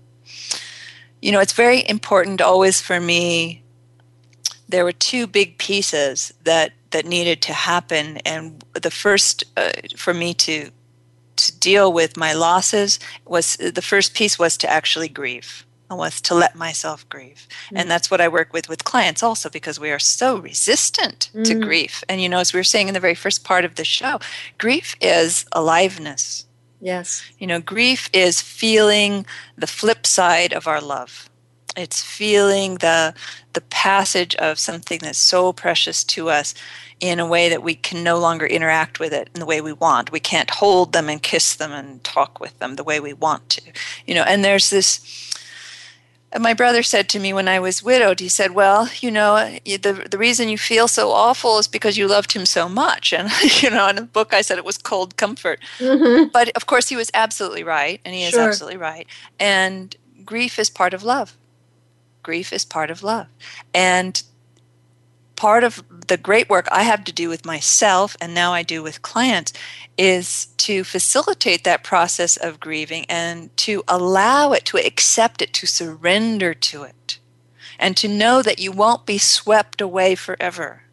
you 1.22 1.32
know, 1.32 1.39
it's 1.39 1.54
very 1.54 1.88
important 1.88 2.41
always 2.41 2.82
for 2.82 3.00
me. 3.00 3.62
There 4.68 4.84
were 4.84 4.93
two 4.93 5.28
big 5.28 5.58
pieces 5.58 6.34
that 6.43 6.74
that 6.91 7.06
needed 7.06 7.41
to 7.43 7.54
happen. 7.54 8.18
And 8.18 8.64
the 8.74 8.91
first 8.91 9.43
uh, 9.58 9.72
for 9.95 10.14
me 10.14 10.34
to 10.36 10.72
deal 11.60 11.91
with 11.91 12.18
my 12.18 12.34
losses 12.34 12.99
was 13.26 13.55
the 13.57 13.82
first 13.82 14.14
piece 14.14 14.39
was 14.39 14.57
to 14.57 14.70
actually 14.70 15.10
grieve 15.10 15.66
I 15.89 15.95
was 15.95 16.22
to 16.22 16.36
let 16.36 16.55
myself 16.55 17.07
grieve. 17.10 17.47
Mm. 17.72 17.82
and 17.82 17.91
that's 17.91 18.12
what 18.12 18.22
i 18.22 18.28
work 18.28 18.53
with 18.53 18.70
with 18.70 18.84
clients 18.84 19.24
also 19.24 19.49
because 19.49 19.80
we 19.80 19.91
are 19.91 19.99
so 19.99 20.38
resistant 20.38 21.30
mm. 21.34 21.43
to 21.45 21.55
grief. 21.55 22.03
And 22.07 22.22
you 22.22 22.30
know 22.30 22.39
as 22.39 22.53
we 22.53 22.60
were 22.60 22.64
saying 22.64 22.88
in 22.88 22.93
the 22.93 22.99
very 22.99 23.16
first 23.16 23.43
part 23.43 23.66
of 23.66 23.76
the 23.76 23.86
show 23.86 24.20
grief 24.57 24.95
is 25.01 25.45
aliveness. 25.51 26.45
Yes. 26.82 27.24
You 27.39 27.47
know 27.47 27.60
grief 27.60 28.10
is 28.14 28.41
feeling 28.41 29.26
the 29.57 29.68
flip 29.68 30.05
side 30.05 30.53
of 30.53 30.68
our 30.68 30.82
love 30.82 31.29
it's 31.80 32.02
feeling 32.02 32.76
the 32.76 33.14
the 33.54 33.62
passage 33.62 34.36
of 34.36 34.60
something 34.60 35.00
that's 35.02 35.18
so 35.18 35.52
precious 35.54 36.04
to 36.04 36.30
us 36.30 36.54
in 37.00 37.20
a 37.20 37.26
way 37.26 37.50
that 37.50 37.64
we 37.64 37.76
can 37.76 38.04
no 38.04 38.20
longer 38.20 38.46
interact 38.46 39.00
with 39.00 39.14
it 39.14 39.30
in 39.34 39.40
the 39.40 39.46
way 39.46 39.62
we 39.62 39.74
want. 39.74 40.12
We 40.12 40.20
can't 40.20 40.50
hold 40.50 40.94
them 40.94 41.10
and 41.10 41.22
kiss 41.22 41.56
them 41.56 41.72
and 41.72 42.04
talk 42.04 42.40
with 42.40 42.58
them 42.60 42.76
the 42.76 42.84
way 42.84 43.00
we 43.00 43.14
want 43.14 43.50
to. 43.50 43.62
You 44.06 44.16
know, 44.16 44.24
and 44.24 44.44
there's 44.44 44.70
this 44.70 45.30
my 46.38 46.54
brother 46.54 46.84
said 46.84 47.10
to 47.10 47.20
me 47.20 47.34
when 47.34 47.48
I 47.48 47.60
was 47.60 47.82
widowed, 47.82 48.20
he 48.20 48.30
said, 48.30 48.52
"Well, 48.52 48.90
you 49.00 49.10
know, 49.10 49.58
the 49.66 50.08
the 50.10 50.18
reason 50.18 50.50
you 50.50 50.58
feel 50.58 50.88
so 50.88 51.12
awful 51.12 51.58
is 51.58 51.68
because 51.68 51.98
you 51.98 52.08
loved 52.08 52.34
him 52.34 52.46
so 52.46 52.70
much." 52.70 53.14
And 53.20 53.32
you 53.64 53.70
know, 53.70 53.88
in 53.88 53.96
the 53.96 54.04
book, 54.04 54.34
I 54.34 54.42
said 54.42 54.58
it 54.58 54.66
was 54.66 54.78
cold 54.78 55.18
comfort. 55.18 55.60
Mm-hmm. 55.80 56.30
But 56.32 56.50
of 56.50 56.68
course, 56.68 56.90
he 56.90 56.96
was 56.96 57.10
absolutely 57.14 57.64
right, 57.64 58.00
and 58.06 58.14
he 58.14 58.24
is 58.24 58.38
absolutely 58.38 58.78
right. 58.78 59.08
And 59.40 59.96
grief 60.24 60.60
is 60.60 60.70
part 60.70 60.94
of 60.94 61.04
love. 61.04 61.36
Grief 62.30 62.54
is 62.54 62.64
part 62.64 62.92
of 62.92 63.02
love, 63.02 63.26
and 63.74 64.22
part 65.36 65.64
of 65.64 65.84
the 66.10 66.16
great 66.16 66.48
work 66.48 66.68
I 66.72 66.84
have 66.84 67.04
to 67.06 67.12
do 67.12 67.28
with 67.28 67.44
myself 67.44 68.16
and 68.22 68.36
now 68.36 68.54
I 68.54 68.62
do 68.62 68.84
with 68.84 69.02
clients 69.02 69.52
is 69.98 70.46
to 70.58 70.84
facilitate 70.84 71.64
that 71.64 71.84
process 71.84 72.38
of 72.38 72.60
grieving 72.60 73.06
and 73.10 73.50
to 73.66 73.84
allow 73.88 74.52
it, 74.52 74.64
to 74.66 74.78
accept 74.78 75.42
it, 75.42 75.54
to 75.54 75.66
surrender 75.66 76.54
to 76.54 76.84
it, 76.84 77.18
and 77.80 77.98
to 77.98 78.08
know 78.08 78.44
that 78.44 78.60
you 78.60 78.72
won't 78.72 79.08
be 79.08 79.18
swept 79.18 79.82
away 79.82 80.14
forever. 80.14 80.84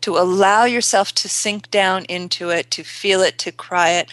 To 0.00 0.18
allow 0.18 0.64
yourself 0.64 1.14
to 1.14 1.28
sink 1.28 1.70
down 1.70 2.06
into 2.06 2.50
it, 2.50 2.72
to 2.72 2.82
feel 2.82 3.20
it, 3.20 3.38
to 3.38 3.52
cry 3.52 3.90
it, 3.90 4.10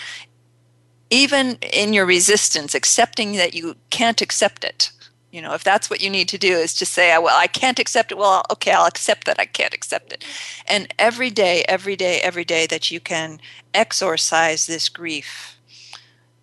even 1.09 1.57
in 1.63 1.95
your 1.95 2.05
resistance, 2.05 2.75
accepting 2.75 3.31
that 3.37 3.55
you 3.55 3.75
can't 3.89 4.21
accept 4.21 4.63
it 4.63 4.91
you 5.31 5.41
know 5.41 5.53
if 5.53 5.63
that's 5.63 5.89
what 5.89 6.01
you 6.01 6.09
need 6.09 6.27
to 6.29 6.37
do 6.37 6.53
is 6.53 6.73
to 6.73 6.85
say 6.85 7.17
well 7.17 7.37
i 7.37 7.47
can't 7.47 7.79
accept 7.79 8.11
it. 8.11 8.17
Well 8.17 8.43
okay 8.51 8.71
i'll 8.71 8.85
accept 8.85 9.25
that 9.25 9.39
i 9.39 9.45
can't 9.45 9.73
accept 9.73 10.13
it. 10.13 10.25
And 10.67 10.93
every 10.97 11.29
day 11.29 11.63
every 11.67 11.95
day 11.95 12.19
every 12.21 12.45
day 12.45 12.65
that 12.67 12.91
you 12.91 12.99
can 12.99 13.39
exorcise 13.73 14.65
this 14.65 14.89
grief 14.89 15.57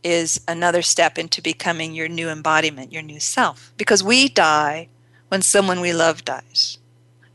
is 0.02 0.40
another 0.46 0.82
step 0.82 1.16
into 1.18 1.40
becoming 1.40 1.94
your 1.94 2.08
new 2.08 2.28
embodiment 2.28 2.92
your 2.92 3.02
new 3.02 3.20
self. 3.20 3.72
Because 3.76 4.02
we 4.02 4.28
die 4.28 4.88
when 5.28 5.42
someone 5.42 5.80
we 5.80 5.92
love 5.92 6.24
dies. 6.24 6.78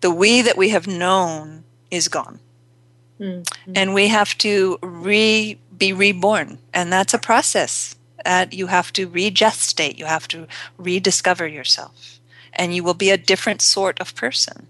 The 0.02 0.12
we 0.12 0.42
that 0.42 0.58
we 0.58 0.70
have 0.70 0.88
known 0.88 1.64
is 1.92 2.08
gone. 2.08 2.40
Mm-hmm. 3.20 3.74
and 3.76 3.94
we 3.94 4.08
have 4.08 4.38
to 4.38 4.80
re 4.82 5.60
be 5.78 5.92
reborn. 5.92 6.58
And 6.74 6.92
that's 6.92 7.14
a 7.14 7.20
process 7.20 7.98
that 8.26 8.54
you 8.54 8.68
have 8.68 8.92
to 8.94 9.08
regestate, 9.08 9.98
you 9.98 10.06
have 10.06 10.28
to 10.30 10.48
rediscover 10.78 11.48
yourself, 11.48 12.20
and 12.54 12.76
you 12.76 12.84
will 12.84 12.94
be 12.94 13.10
a 13.10 13.18
different 13.18 13.62
sort 13.62 14.00
of 14.00 14.16
person. 14.16 14.68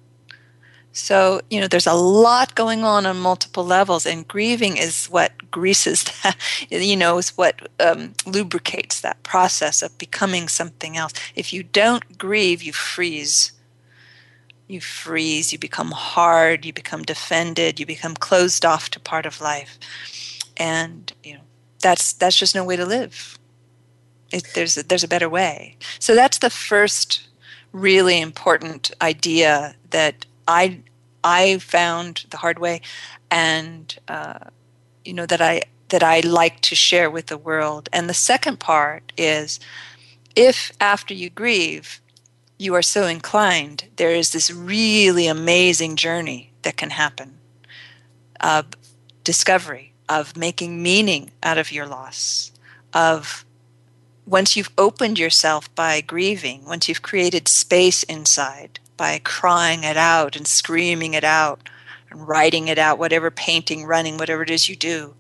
So, 0.91 1.41
you 1.49 1.61
know, 1.61 1.67
there's 1.67 1.87
a 1.87 1.93
lot 1.93 2.55
going 2.55 2.83
on 2.83 3.05
on 3.05 3.19
multiple 3.19 3.65
levels, 3.65 4.05
and 4.05 4.27
grieving 4.27 4.77
is 4.77 5.05
what 5.05 5.51
greases 5.51 6.03
that, 6.23 6.35
you 6.69 6.97
know, 6.97 7.17
is 7.17 7.37
what 7.37 7.69
um, 7.79 8.13
lubricates 8.25 9.01
that 9.01 9.21
process 9.23 9.81
of 9.81 9.97
becoming 9.97 10.47
something 10.47 10.97
else. 10.97 11.13
If 11.35 11.53
you 11.53 11.63
don't 11.63 12.17
grieve, 12.17 12.63
you 12.63 12.73
freeze. 12.73 13.51
You 14.67 14.81
freeze, 14.81 15.51
you 15.51 15.57
become 15.57 15.91
hard, 15.91 16.63
you 16.63 16.73
become 16.73 17.01
defended, 17.01 17.79
you 17.79 17.87
become 17.87 18.13
closed 18.13 18.63
off 18.65 18.89
to 18.91 18.99
part 18.99 19.25
of 19.25 19.41
life. 19.41 19.79
And, 20.57 21.11
you 21.23 21.35
know, 21.35 21.39
that's 21.81 22.13
that's 22.13 22.37
just 22.37 22.55
no 22.55 22.63
way 22.63 22.75
to 22.75 22.85
live. 22.85 23.37
It, 24.31 24.47
there's 24.53 24.77
a, 24.77 24.83
there's 24.83 25.03
a 25.03 25.07
better 25.07 25.29
way. 25.29 25.77
So 25.99 26.15
that's 26.15 26.39
the 26.39 26.49
first 26.49 27.27
really 27.71 28.19
important 28.19 28.91
idea 29.01 29.75
that 29.89 30.25
I 30.47 30.79
I 31.23 31.57
found 31.59 32.25
the 32.29 32.37
hard 32.37 32.59
way, 32.59 32.81
and 33.31 33.97
uh, 34.07 34.39
you 35.03 35.13
know 35.13 35.25
that 35.25 35.41
I 35.41 35.61
that 35.89 36.03
I 36.03 36.19
like 36.21 36.61
to 36.61 36.75
share 36.75 37.09
with 37.09 37.27
the 37.27 37.37
world. 37.37 37.89
And 37.91 38.07
the 38.07 38.13
second 38.13 38.59
part 38.59 39.11
is, 39.17 39.59
if 40.35 40.71
after 40.79 41.13
you 41.13 41.29
grieve, 41.29 42.01
you 42.57 42.75
are 42.75 42.81
so 42.81 43.07
inclined, 43.07 43.85
there 43.95 44.11
is 44.11 44.31
this 44.31 44.51
really 44.51 45.27
amazing 45.27 45.95
journey 45.95 46.51
that 46.61 46.77
can 46.77 46.91
happen 46.91 47.39
of 48.39 48.67
discovery, 49.23 49.88
of 50.09 50.35
making 50.35 50.81
meaning 50.83 51.31
out 51.43 51.57
of 51.57 51.71
your 51.71 51.87
loss, 51.87 52.51
of 52.93 53.45
once 54.25 54.55
you've 54.55 54.71
opened 54.77 55.17
yourself 55.17 55.73
by 55.75 56.01
grieving, 56.01 56.65
once 56.65 56.89
you've 56.89 57.01
created 57.01 57.47
space 57.47 58.03
inside 58.03 58.79
by 58.97 59.19
crying 59.23 59.83
it 59.85 59.95
out 59.95 60.35
and 60.35 60.45
screaming 60.45 61.13
it 61.13 61.23
out 61.23 61.69
and 62.09 62.27
writing 62.27 62.67
it 62.67 62.77
out, 62.77 62.99
whatever 62.99 63.31
painting, 63.31 63.85
running, 63.85 64.17
whatever 64.17 64.43
it 64.43 64.49
is 64.49 64.67
you 64.67 64.75
do, 64.75 65.15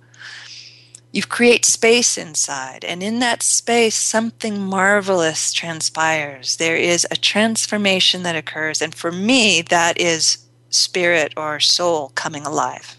you 1.11 1.23
create 1.23 1.65
space 1.65 2.17
inside. 2.17 2.83
And 2.83 3.01
in 3.01 3.19
that 3.19 3.41
space, 3.41 3.95
something 3.95 4.59
marvelous 4.59 5.53
transpires. 5.53 6.57
There 6.57 6.75
is 6.75 7.07
a 7.09 7.15
transformation 7.15 8.23
that 8.23 8.35
occurs. 8.35 8.81
And 8.81 8.93
for 8.93 9.11
me, 9.11 9.61
that 9.63 9.99
is 9.99 10.39
spirit 10.69 11.33
or 11.35 11.59
soul 11.59 12.11
coming 12.15 12.45
alive. 12.45 12.97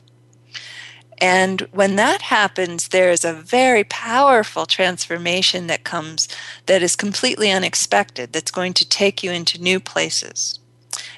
And 1.21 1.62
when 1.73 1.97
that 1.97 2.23
happens, 2.23 2.89
there 2.89 3.11
is 3.11 3.25
a 3.25 3.33
very 3.33 3.85
powerful 3.85 4.64
transformation 4.64 5.66
that 5.66 5.85
comes 5.85 6.29
that 6.66 6.83
is 6.83 6.97
completely 6.97 7.51
unexpected, 7.51 8.33
that's 8.33 8.51
going 8.51 8.73
to 8.75 8.89
take 8.89 9.23
you 9.23 9.31
into 9.31 9.61
new 9.61 9.81
places. 9.81 10.59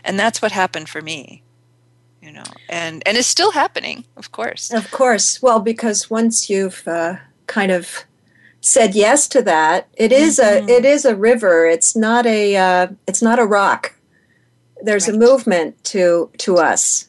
And 0.04 0.18
that's 0.18 0.42
what 0.42 0.52
happened 0.52 0.88
for 0.88 1.00
me. 1.00 1.42
You 2.20 2.32
know, 2.32 2.44
and 2.68 3.02
and 3.06 3.16
it's 3.16 3.28
still 3.28 3.52
happening, 3.52 4.04
of 4.16 4.32
course. 4.32 4.72
Of 4.72 4.90
course. 4.90 5.42
Well, 5.42 5.60
because 5.60 6.08
once 6.08 6.48
you've 6.48 6.86
uh, 6.86 7.16
kind 7.46 7.72
of 7.72 8.04
said 8.60 8.94
yes 8.94 9.26
to 9.28 9.42
that, 9.42 9.88
it 9.94 10.12
is 10.12 10.38
mm-hmm. 10.38 10.68
a 10.68 10.72
it 10.72 10.84
is 10.84 11.04
a 11.04 11.16
river. 11.16 11.66
It's 11.66 11.96
not 11.96 12.26
a 12.26 12.56
uh, 12.56 12.86
it's 13.06 13.22
not 13.22 13.38
a 13.38 13.44
rock. 13.44 13.94
There's 14.80 15.08
right. 15.08 15.16
a 15.16 15.18
movement 15.18 15.82
to 15.84 16.30
to 16.38 16.58
us 16.58 17.08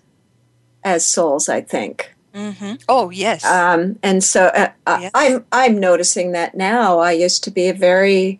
as 0.83 1.05
souls, 1.05 1.47
I 1.47 1.61
think. 1.61 2.12
Mm-hmm. 2.33 2.75
Oh 2.89 3.09
yes. 3.11 3.45
Um, 3.45 3.99
and 4.01 4.23
so 4.23 4.45
uh, 4.47 4.71
uh, 4.87 4.97
yes. 5.01 5.11
I'm 5.13 5.45
I'm 5.51 5.79
noticing 5.79 6.31
that 6.31 6.55
now. 6.55 6.99
I 6.99 7.11
used 7.11 7.43
to 7.43 7.51
be 7.51 7.67
a 7.67 7.73
very 7.73 8.39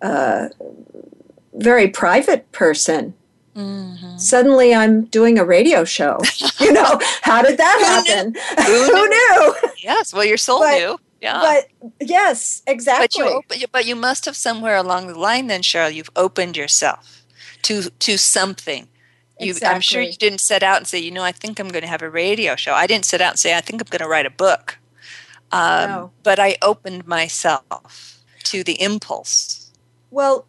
uh, 0.00 0.48
very 1.54 1.88
private 1.88 2.50
person. 2.52 3.14
Mm-hmm. 3.56 4.18
Suddenly, 4.18 4.74
I'm 4.74 5.06
doing 5.06 5.38
a 5.38 5.44
radio 5.44 5.84
show. 5.84 6.20
you 6.60 6.72
know, 6.72 7.00
how 7.22 7.42
did 7.42 7.58
that 7.58 8.04
happen? 8.06 8.34
Who, 8.64 8.84
Who 8.94 9.08
knew? 9.08 9.54
Yes, 9.78 10.12
well, 10.12 10.24
your 10.24 10.36
soul 10.36 10.60
but, 10.60 10.78
knew. 10.78 10.98
Yeah. 11.22 11.40
But 11.40 11.90
yes, 12.06 12.62
exactly. 12.66 13.06
But 13.06 13.16
you, 13.16 13.24
open, 13.24 13.58
but 13.72 13.86
you 13.86 13.96
must 13.96 14.26
have 14.26 14.36
somewhere 14.36 14.76
along 14.76 15.06
the 15.06 15.18
line, 15.18 15.46
then, 15.46 15.62
Cheryl. 15.62 15.92
You've 15.92 16.10
opened 16.14 16.56
yourself 16.56 17.24
to 17.62 17.90
to 17.90 18.18
something 18.18 18.86
you, 19.38 19.50
exactly. 19.50 19.74
I'm 19.74 19.80
sure 19.80 20.02
you 20.02 20.14
didn't 20.14 20.40
set 20.40 20.62
out 20.62 20.78
and 20.78 20.86
say, 20.86 20.98
you 20.98 21.10
know, 21.10 21.22
I 21.22 21.32
think 21.32 21.60
I'm 21.60 21.68
going 21.68 21.82
to 21.82 21.88
have 21.88 22.02
a 22.02 22.10
radio 22.10 22.56
show. 22.56 22.72
I 22.72 22.86
didn't 22.86 23.04
set 23.04 23.20
out 23.20 23.32
and 23.32 23.38
say, 23.38 23.56
I 23.56 23.60
think 23.60 23.82
I'm 23.82 23.88
going 23.90 24.02
to 24.02 24.08
write 24.08 24.26
a 24.26 24.30
book. 24.30 24.78
Um, 25.52 25.90
no. 25.90 26.10
But 26.22 26.38
I 26.38 26.56
opened 26.62 27.06
myself 27.06 28.24
to 28.44 28.64
the 28.64 28.80
impulse. 28.80 29.70
Well, 30.10 30.46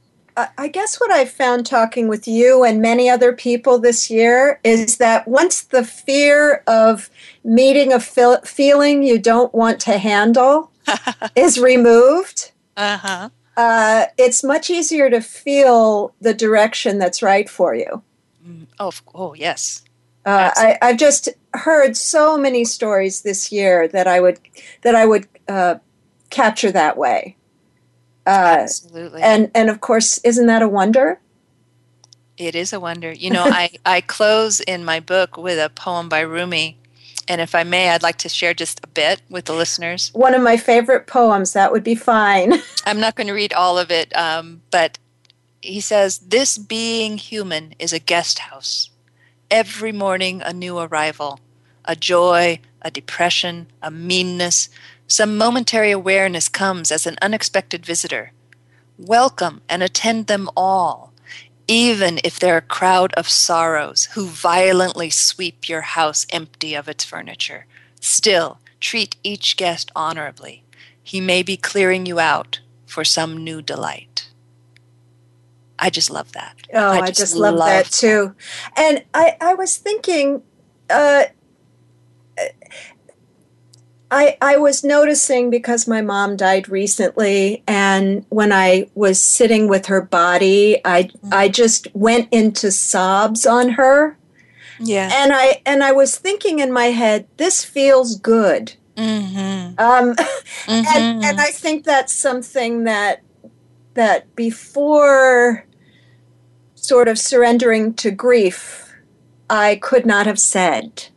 I 0.58 0.68
guess 0.68 1.00
what 1.00 1.12
I've 1.12 1.32
found 1.32 1.66
talking 1.66 2.08
with 2.08 2.28
you 2.28 2.64
and 2.64 2.80
many 2.80 3.10
other 3.10 3.34
people 3.34 3.80
this 3.80 4.12
year 4.12 4.60
is 4.64 4.98
that 4.98 5.28
once 5.28 5.64
the 5.64 5.84
fear 5.84 6.64
of 6.68 7.10
meeting 7.44 7.92
a 7.92 8.00
feel- 8.00 8.42
feeling 8.42 9.02
you 9.02 9.18
don't 9.18 9.54
want 9.54 9.80
to 9.82 9.98
handle 9.98 10.72
is 11.36 11.60
removed, 11.60 12.52
uh-huh. 12.76 13.30
uh, 13.58 14.06
it's 14.20 14.44
much 14.44 14.70
easier 14.70 15.10
to 15.10 15.22
feel 15.22 16.14
the 16.22 16.36
direction 16.36 17.00
that's 17.00 17.24
right 17.24 17.50
for 17.50 17.74
you. 17.74 18.04
Oh, 18.80 18.92
oh 19.14 19.34
yes. 19.34 19.84
Uh, 20.26 20.52
I, 20.56 20.78
I've 20.82 20.98
just 20.98 21.30
heard 21.54 21.96
so 21.96 22.38
many 22.38 22.66
stories 22.66 23.22
this 23.22 23.52
year 23.52 23.88
that 23.88 24.08
I 24.08 24.20
would 24.20 24.40
that 24.82 24.96
I 24.96 25.06
would 25.06 25.28
uh, 25.48 25.76
capture 26.30 26.72
that 26.72 26.98
way. 26.98 27.38
Uh, 28.26 28.58
Absolutely. 28.60 29.22
And 29.22 29.52
and 29.56 29.70
of 29.70 29.80
course, 29.80 30.18
isn't 30.20 30.48
that 30.48 30.62
a 30.62 30.68
wonder? 30.68 31.20
It 32.38 32.56
is 32.56 32.72
a 32.72 32.80
wonder. 32.80 33.12
You 33.12 33.32
know, 33.32 33.46
I, 33.46 33.72
I 33.86 34.02
close 34.02 34.60
in 34.60 34.86
my 34.86 35.00
book 35.00 35.38
with 35.38 35.58
a 35.58 35.70
poem 35.70 36.08
by 36.08 36.22
Rumi. 36.22 36.78
And 37.30 37.42
if 37.42 37.56
I 37.56 37.64
may, 37.64 37.90
I'd 37.90 38.04
like 38.04 38.18
to 38.20 38.30
share 38.30 38.54
just 38.54 38.84
a 38.84 38.88
bit 38.88 39.22
with 39.30 39.46
the 39.46 39.54
listeners. 39.54 40.12
One 40.14 40.34
of 40.34 40.42
my 40.42 40.56
favorite 40.56 41.08
poems. 41.08 41.54
That 41.54 41.72
would 41.72 41.84
be 41.84 41.96
fine. 41.96 42.54
I'm 42.86 43.00
not 43.02 43.16
going 43.16 43.28
to 43.28 43.34
read 43.34 43.54
all 43.54 43.78
of 43.78 43.92
it, 43.92 44.16
um, 44.16 44.62
but 44.72 44.98
he 45.68 45.82
says, 45.82 46.20
This 46.20 46.58
being 46.58 47.18
human 47.18 47.76
is 47.78 47.94
a 47.94 48.00
guest 48.00 48.40
house. 48.40 48.90
Every 49.52 49.92
morning, 49.92 50.42
a 50.42 50.54
new 50.54 50.80
arrival, 50.80 51.40
a 51.86 51.96
joy, 51.96 52.60
a 52.82 52.90
depression, 52.90 53.68
a 53.82 53.92
meanness, 53.92 54.70
some 55.08 55.38
momentary 55.38 55.92
awareness 55.92 56.50
comes 56.50 56.92
as 56.92 57.06
an 57.06 57.18
unexpected 57.22 57.86
visitor. 57.86 58.32
Welcome 58.98 59.62
and 59.70 59.84
attend 59.84 60.28
them 60.28 60.50
all, 60.56 61.14
even 61.68 62.20
if 62.24 62.40
they're 62.40 62.58
a 62.58 62.62
crowd 62.62 63.14
of 63.14 63.30
sorrows 63.30 64.06
who 64.14 64.28
violently 64.28 65.10
sweep 65.10 65.70
your 65.70 65.82
house 65.82 66.26
empty 66.30 66.76
of 66.76 66.88
its 66.90 67.04
furniture. 67.04 67.66
Still, 68.00 68.60
treat 68.80 69.16
each 69.24 69.58
guest 69.58 69.92
honorably. 69.96 70.64
He 71.04 71.22
may 71.22 71.44
be 71.44 71.58
clearing 71.58 72.06
you 72.06 72.20
out 72.20 72.60
for 72.86 73.04
some 73.04 73.44
new 73.44 73.62
delight. 73.62 74.17
I 75.80 75.90
just 75.90 76.10
love 76.10 76.32
that. 76.34 76.56
Oh, 76.74 76.90
I 76.90 77.00
just, 77.00 77.10
I 77.10 77.12
just 77.12 77.36
love, 77.36 77.56
love, 77.56 77.68
that 77.68 77.86
too. 77.86 78.36
And 78.76 79.04
I, 79.14 79.38
I 79.40 79.54
was 79.54 79.78
thinking, 79.78 80.42
uh, 80.90 81.24
I, 84.10 84.38
I 84.42 84.58
was 84.58 84.84
noticing 84.84 85.50
because 85.50 85.88
my 85.88 86.02
mom 86.02 86.38
died 86.38 86.70
recently, 86.70 87.64
and 87.68 88.26
when 88.30 88.54
I 88.54 88.90
was 88.96 89.20
sitting 89.20 89.68
with 89.68 89.88
her 89.88 90.02
body, 90.02 90.80
I 90.86 91.04
mm-hmm. 91.04 91.30
I 91.34 91.50
just 91.50 91.94
went 91.94 92.30
into 92.32 92.72
sobs 92.72 93.46
on 93.46 93.70
her. 93.72 94.18
Yeah, 94.80 95.10
and 95.14 95.34
I 95.34 95.62
and 95.66 95.84
I 95.84 95.92
was 95.92 96.18
thinking 96.18 96.60
in 96.60 96.72
my 96.72 96.86
head, 96.86 97.28
this 97.36 97.66
feels 97.66 98.16
good. 98.16 98.76
Mm-hmm. 98.96 99.78
Um, 99.78 100.16
mm-hmm. 100.16 100.72
and 100.96 101.26
and 101.26 101.42
I 101.42 101.52
think 101.52 101.84
that's 101.84 102.14
something 102.14 102.86
that 102.86 103.24
that 103.96 104.34
before 104.38 105.66
sort 106.88 107.08
of 107.08 107.20
surrendering 107.20 107.94
to 107.96 108.12
grief, 108.12 108.96
I 109.50 109.76
could 109.76 110.06
not 110.06 110.26
have 110.26 110.40
said. 110.40 111.08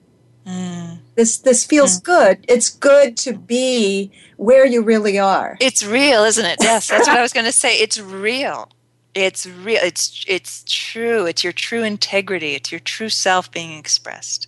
Mm. 0.46 0.98
This 1.14 1.38
this 1.38 1.64
feels 1.64 2.00
mm. 2.00 2.04
good. 2.04 2.44
It's 2.48 2.70
good 2.70 3.16
to 3.18 3.32
be 3.34 4.10
where 4.36 4.66
you 4.66 4.82
really 4.82 5.18
are. 5.18 5.56
It's 5.60 5.84
real, 5.84 6.24
isn't 6.24 6.44
it? 6.44 6.58
Yes, 6.60 6.88
that's 6.88 7.06
what 7.06 7.18
I 7.18 7.22
was 7.22 7.32
going 7.36 7.46
to 7.46 7.52
say. 7.52 7.78
It's 7.78 8.00
real. 8.00 8.70
It's 9.14 9.46
real. 9.46 9.80
It's 9.82 10.24
it's 10.26 10.64
true. 10.66 11.26
It's 11.26 11.44
your 11.44 11.52
true 11.52 11.82
integrity. 11.82 12.54
It's 12.54 12.72
your 12.72 12.80
true 12.80 13.08
self 13.08 13.50
being 13.50 13.76
expressed. 13.76 14.46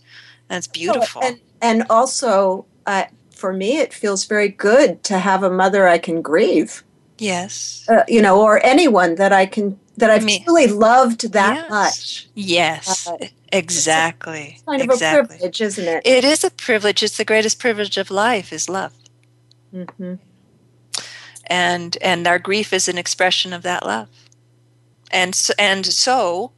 That's 0.49 0.67
beautiful. 0.67 1.23
Oh, 1.25 1.29
and 1.29 1.41
and 1.61 1.85
also 1.91 2.67
uh, 2.87 3.05
for 3.31 3.53
me 3.53 3.79
it 3.79 3.93
feels 3.93 4.25
very 4.25 4.49
good 4.49 5.03
to 5.05 5.19
have 5.19 5.43
a 5.43 5.51
mother 5.51 5.87
I 5.87 5.99
can 5.99 6.23
grieve. 6.23 6.85
Yes. 7.19 7.87
Uh, 7.89 8.03
you 8.09 8.23
know, 8.23 8.41
or 8.41 8.65
anyone 8.65 9.17
that 9.17 9.33
I 9.33 9.47
can 9.47 9.79
that 9.97 10.11
I've 10.11 10.25
I 10.25 10.45
really 10.47 10.67
loved 10.69 11.33
that 11.33 11.55
yes. 11.55 11.71
much. 11.71 12.29
Yes, 12.35 13.07
uh, 13.07 13.17
exactly. 13.53 14.55
It's 14.55 14.63
kind 14.63 14.83
of 14.83 14.91
exactly. 14.91 15.21
a 15.21 15.27
privilege, 15.27 15.61
isn't 15.61 15.89
it? 15.89 16.03
It 16.07 16.25
is 16.25 16.45
a 16.45 16.51
privilege. 16.51 17.03
It's 17.03 17.17
the 17.17 17.25
greatest 17.25 17.59
privilege 17.59 17.97
of 17.97 18.11
life 18.11 18.53
is 18.53 18.69
love. 18.69 18.95
Mm-hmm. 19.75 20.15
And 21.47 21.99
and 22.01 22.27
our 22.27 22.39
grief 22.39 22.73
is 22.73 22.89
an 22.89 22.99
expression 22.99 23.53
of 23.53 23.63
that 23.63 23.85
love. 23.85 24.09
And 25.11 25.35
so, 25.35 25.53
and 25.59 25.85
so, 25.85 26.53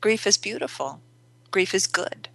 grief 0.00 0.26
is 0.26 0.36
beautiful. 0.36 1.00
Grief 1.50 1.74
is 1.74 1.86
good. 1.86 2.28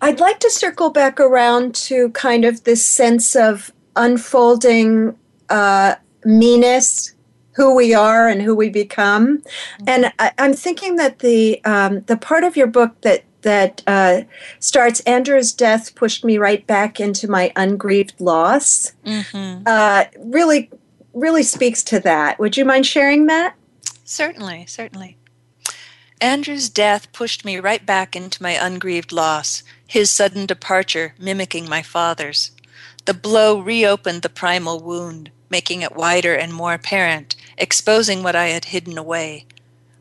I'd 0.00 0.20
like 0.20 0.38
to 0.40 0.50
circle 0.50 0.90
back 0.90 1.18
around 1.18 1.74
to 1.86 2.10
kind 2.10 2.44
of 2.44 2.64
this 2.64 2.86
sense 2.86 3.34
of 3.34 3.72
unfolding 3.96 5.16
uh, 5.48 5.96
meanness 6.24 7.14
who 7.58 7.74
we 7.74 7.92
are 7.92 8.28
and 8.28 8.40
who 8.40 8.54
we 8.54 8.70
become. 8.70 9.38
Mm-hmm. 9.38 9.84
And 9.88 10.12
I, 10.20 10.30
am 10.38 10.54
thinking 10.54 10.94
that 10.96 11.18
the 11.18 11.62
um, 11.64 12.02
the 12.02 12.16
part 12.16 12.44
of 12.44 12.56
your 12.56 12.68
book 12.68 12.98
that 13.02 13.24
that 13.42 13.82
uh, 13.86 14.22
starts 14.60 15.00
Andrew's 15.00 15.52
death 15.52 15.94
pushed 15.96 16.24
me 16.24 16.38
right 16.38 16.64
back 16.66 17.00
into 17.00 17.28
my 17.28 17.52
ungrieved 17.56 18.20
loss. 18.20 18.92
Mm-hmm. 19.04 19.64
Uh, 19.66 20.04
really, 20.18 20.70
really 21.12 21.42
speaks 21.42 21.82
to 21.84 21.98
that. 22.00 22.38
Would 22.38 22.56
you 22.56 22.64
mind 22.64 22.86
sharing 22.86 23.26
that? 23.26 23.54
Certainly, 24.04 24.66
certainly. 24.66 25.16
Andrew's 26.20 26.68
death 26.68 27.12
pushed 27.12 27.44
me 27.44 27.58
right 27.58 27.84
back 27.84 28.14
into 28.14 28.42
my 28.42 28.52
ungrieved 28.52 29.12
loss, 29.12 29.64
his 29.86 30.10
sudden 30.10 30.46
departure 30.46 31.14
mimicking 31.18 31.68
my 31.68 31.82
father's. 31.82 32.52
The 33.04 33.14
blow 33.14 33.60
reopened 33.60 34.22
the 34.22 34.28
primal 34.28 34.80
wound, 34.80 35.30
making 35.50 35.82
it 35.82 35.96
wider 35.96 36.34
and 36.34 36.52
more 36.52 36.74
apparent, 36.74 37.36
exposing 37.58 38.22
what 38.22 38.36
I 38.36 38.48
had 38.48 38.66
hidden 38.66 38.96
away. 38.96 39.46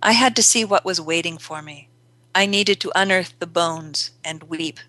I 0.02 0.14
had 0.14 0.36
to 0.36 0.44
see 0.44 0.64
what 0.64 0.86
was 0.86 1.02
waiting 1.02 1.38
for 1.38 1.62
me. 1.62 1.90
I 2.34 2.46
needed 2.46 2.80
to 2.82 2.92
unearth 2.96 3.34
the 3.40 3.48
bones 3.48 4.12
and 4.24 4.44
weep. 4.44 4.80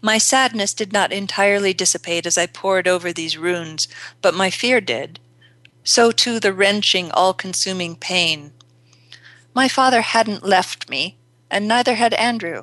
My 0.00 0.18
sadness 0.18 0.74
did 0.74 0.92
not 0.92 1.12
entirely 1.12 1.74
dissipate 1.74 2.26
as 2.26 2.38
I 2.38 2.46
pored 2.46 2.86
over 2.86 3.12
these 3.12 3.36
runes, 3.36 3.88
but 4.22 4.34
my 4.34 4.50
fear 4.50 4.80
did. 4.80 5.18
So 5.82 6.12
too 6.12 6.38
the 6.38 6.52
wrenching, 6.52 7.10
all 7.10 7.34
consuming 7.34 7.96
pain. 7.96 8.52
My 9.54 9.68
father 9.68 10.02
hadn't 10.02 10.46
left 10.46 10.88
me, 10.88 11.16
and 11.50 11.66
neither 11.66 11.94
had 11.94 12.14
Andrew. 12.14 12.62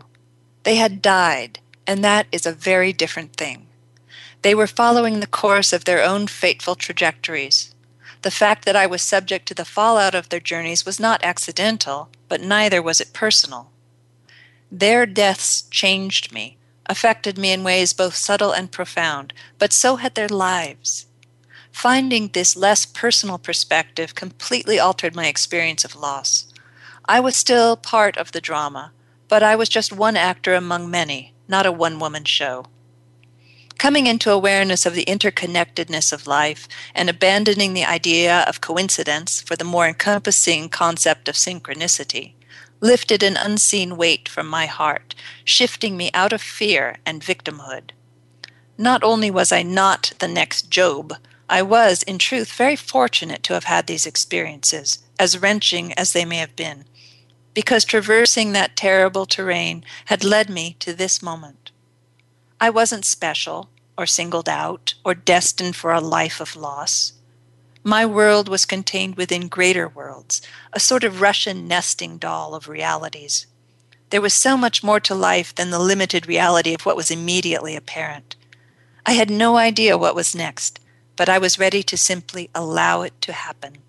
They 0.63 0.75
had 0.75 1.01
died, 1.01 1.59
and 1.85 2.03
that 2.03 2.27
is 2.31 2.45
a 2.45 2.53
very 2.53 2.93
different 2.93 3.35
thing. 3.35 3.67
They 4.43 4.55
were 4.55 4.67
following 4.67 5.19
the 5.19 5.27
course 5.27 5.73
of 5.73 5.85
their 5.85 6.03
own 6.03 6.27
fateful 6.27 6.75
trajectories. 6.75 7.72
The 8.23 8.31
fact 8.31 8.63
that 8.63 8.75
I 8.77 8.87
was 8.87 9.01
subject 9.01 9.47
to 9.49 9.53
the 9.53 9.65
fallout 9.65 10.15
of 10.15 10.29
their 10.29 10.39
journeys 10.39 10.85
was 10.85 10.97
not 10.97 11.23
accidental, 11.25 12.09
but 12.29 12.39
neither 12.39 12.81
was 12.81 13.01
it 13.01 13.11
personal. 13.11 13.69
Their 14.71 15.05
deaths 15.05 15.63
changed 15.63 16.31
me, 16.31 16.57
affected 16.85 17.37
me 17.37 17.51
in 17.51 17.65
ways 17.65 17.91
both 17.91 18.15
subtle 18.15 18.53
and 18.53 18.71
profound, 18.71 19.33
but 19.59 19.73
so 19.73 19.97
had 19.97 20.15
their 20.15 20.29
lives. 20.29 21.05
Finding 21.73 22.29
this 22.29 22.55
less 22.55 22.85
personal 22.85 23.37
perspective 23.37 24.15
completely 24.15 24.79
altered 24.79 25.15
my 25.15 25.27
experience 25.27 25.83
of 25.83 25.95
loss. 25.95 26.47
I 27.05 27.19
was 27.19 27.35
still 27.35 27.75
part 27.75 28.15
of 28.15 28.31
the 28.31 28.39
drama, 28.39 28.93
but 29.27 29.43
I 29.43 29.57
was 29.57 29.67
just 29.67 29.91
one 29.91 30.15
actor 30.15 30.55
among 30.55 30.89
many, 30.89 31.33
not 31.49 31.65
a 31.65 31.73
one 31.73 31.99
woman 31.99 32.23
show. 32.23 32.67
Coming 33.83 34.07
into 34.07 34.31
awareness 34.31 34.85
of 34.85 34.95
the 34.95 35.03
interconnectedness 35.03 36.13
of 36.13 36.25
life 36.25 36.69
and 36.95 37.09
abandoning 37.09 37.73
the 37.73 37.83
idea 37.83 38.45
of 38.47 38.61
coincidence 38.61 39.41
for 39.41 39.57
the 39.57 39.65
more 39.65 39.85
encompassing 39.85 40.69
concept 40.69 41.27
of 41.27 41.35
synchronicity 41.35 42.31
lifted 42.79 43.21
an 43.21 43.35
unseen 43.35 43.97
weight 43.97 44.29
from 44.29 44.47
my 44.47 44.67
heart, 44.67 45.15
shifting 45.43 45.97
me 45.97 46.09
out 46.13 46.31
of 46.31 46.41
fear 46.41 46.99
and 47.05 47.21
victimhood. 47.21 47.91
Not 48.77 49.03
only 49.03 49.29
was 49.29 49.51
I 49.51 49.63
not 49.63 50.13
the 50.19 50.29
next 50.29 50.69
Job, 50.69 51.15
I 51.49 51.61
was, 51.61 52.03
in 52.03 52.19
truth, 52.19 52.53
very 52.53 52.77
fortunate 52.77 53.43
to 53.43 53.53
have 53.53 53.65
had 53.65 53.87
these 53.87 54.05
experiences, 54.05 54.99
as 55.19 55.41
wrenching 55.41 55.91
as 55.95 56.13
they 56.13 56.23
may 56.23 56.37
have 56.37 56.55
been, 56.55 56.85
because 57.53 57.83
traversing 57.83 58.53
that 58.53 58.77
terrible 58.77 59.25
terrain 59.25 59.83
had 60.05 60.23
led 60.23 60.49
me 60.49 60.77
to 60.79 60.93
this 60.93 61.21
moment. 61.21 61.71
I 62.61 62.69
wasn't 62.69 63.03
special, 63.03 63.69
or 63.97 64.05
singled 64.05 64.49
out, 64.49 64.93
or 65.03 65.13
destined 65.13 65.75
for 65.75 65.93
a 65.93 66.01
life 66.01 66.39
of 66.39 66.55
loss. 66.55 67.13
My 67.83 68.05
world 68.05 68.47
was 68.47 68.65
contained 68.65 69.15
within 69.15 69.47
greater 69.47 69.87
worlds, 69.87 70.41
a 70.71 70.79
sort 70.79 71.03
of 71.03 71.21
Russian 71.21 71.67
nesting 71.67 72.17
doll 72.17 72.55
of 72.55 72.69
realities. 72.69 73.45
There 74.09 74.21
was 74.21 74.33
so 74.33 74.55
much 74.55 74.83
more 74.83 74.99
to 75.01 75.15
life 75.15 75.53
than 75.53 75.69
the 75.69 75.79
limited 75.79 76.27
reality 76.27 76.73
of 76.73 76.85
what 76.85 76.95
was 76.95 77.11
immediately 77.11 77.75
apparent. 77.75 78.35
I 79.05 79.13
had 79.13 79.29
no 79.29 79.57
idea 79.57 79.97
what 79.97 80.15
was 80.15 80.35
next, 80.35 80.79
but 81.15 81.27
I 81.27 81.37
was 81.37 81.59
ready 81.59 81.83
to 81.83 81.97
simply 81.97 82.49
allow 82.55 83.01
it 83.01 83.19
to 83.21 83.33
happen. 83.33 83.79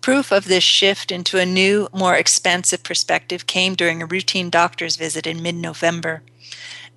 Proof 0.00 0.30
of 0.32 0.46
this 0.46 0.64
shift 0.64 1.12
into 1.12 1.38
a 1.38 1.46
new, 1.46 1.88
more 1.92 2.16
expansive 2.16 2.82
perspective 2.82 3.46
came 3.46 3.74
during 3.74 4.02
a 4.02 4.06
routine 4.06 4.50
doctor's 4.50 4.96
visit 4.96 5.26
in 5.26 5.42
mid 5.42 5.54
November. 5.54 6.22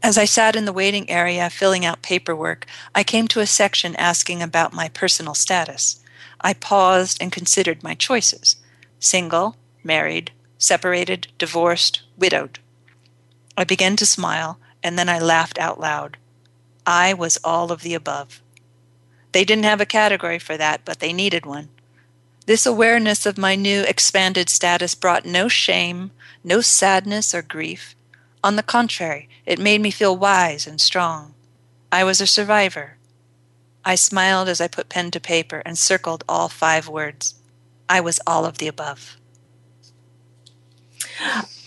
As 0.03 0.17
I 0.17 0.25
sat 0.25 0.57
in 0.57 0.65
the 0.65 0.73
waiting 0.73 1.09
area 1.09 1.49
filling 1.49 1.85
out 1.85 2.01
paperwork, 2.01 2.65
I 2.93 3.05
came 3.05 3.25
to 3.29 3.39
a 3.39 3.47
section 3.47 3.95
asking 3.95 4.41
about 4.41 4.73
my 4.73 4.89
personal 4.89 5.33
status. 5.33 6.01
I 6.41 6.53
paused 6.53 7.19
and 7.21 7.31
considered 7.31 7.83
my 7.83 7.95
choices 7.95 8.57
single, 8.99 9.55
married, 9.81 10.31
separated, 10.57 11.27
divorced, 11.37 12.01
widowed. 12.17 12.59
I 13.57 13.63
began 13.63 13.95
to 13.97 14.05
smile, 14.05 14.59
and 14.81 14.99
then 14.99 15.07
I 15.07 15.19
laughed 15.19 15.57
out 15.57 15.79
loud. 15.79 16.17
I 16.85 17.13
was 17.13 17.37
all 17.43 17.71
of 17.71 17.81
the 17.81 17.93
above. 17.93 18.41
They 19.31 19.45
didn't 19.45 19.65
have 19.65 19.81
a 19.81 19.85
category 19.85 20.39
for 20.39 20.57
that, 20.57 20.81
but 20.83 20.99
they 20.99 21.13
needed 21.13 21.45
one. 21.45 21.69
This 22.45 22.65
awareness 22.65 23.25
of 23.25 23.37
my 23.37 23.55
new 23.55 23.83
expanded 23.83 24.49
status 24.49 24.95
brought 24.95 25.25
no 25.25 25.47
shame, 25.47 26.11
no 26.43 26.59
sadness 26.59 27.33
or 27.33 27.41
grief. 27.41 27.95
On 28.43 28.57
the 28.57 28.63
contrary, 28.63 29.29
it 29.45 29.57
made 29.57 29.79
me 29.79 29.89
feel 29.89 30.17
wise 30.17 30.67
and 30.67 30.81
strong. 30.81 31.33
I 31.91 32.03
was 32.03 32.19
a 32.19 32.27
survivor. 32.27 32.97
I 33.85 33.95
smiled 33.95 34.49
as 34.49 34.59
I 34.59 34.67
put 34.67 34.89
pen 34.89 35.11
to 35.11 35.19
paper 35.19 35.61
and 35.65 35.77
circled 35.77 36.23
all 36.27 36.49
five 36.49 36.87
words. 36.87 37.35
I 37.87 38.01
was 38.01 38.19
all 38.27 38.45
of 38.45 38.57
the 38.57 38.67
above. 38.67 39.17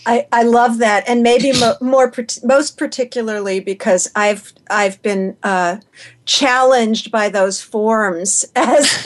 I, 0.05 0.27
I 0.31 0.43
love 0.43 0.77
that, 0.77 1.03
and 1.07 1.21
maybe 1.21 1.51
mo- 1.51 1.75
more 1.81 2.13
most 2.43 2.77
particularly 2.77 3.59
because 3.59 4.09
I've 4.15 4.53
I've 4.69 5.01
been 5.01 5.35
uh, 5.43 5.77
challenged 6.25 7.11
by 7.11 7.27
those 7.29 7.61
forms 7.61 8.45
as 8.55 9.01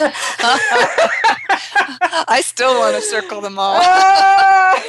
I 2.28 2.40
still 2.44 2.78
want 2.78 2.94
to 2.96 3.02
circle 3.02 3.40
them 3.40 3.58
all. 3.58 3.80
Uh, 3.82 4.80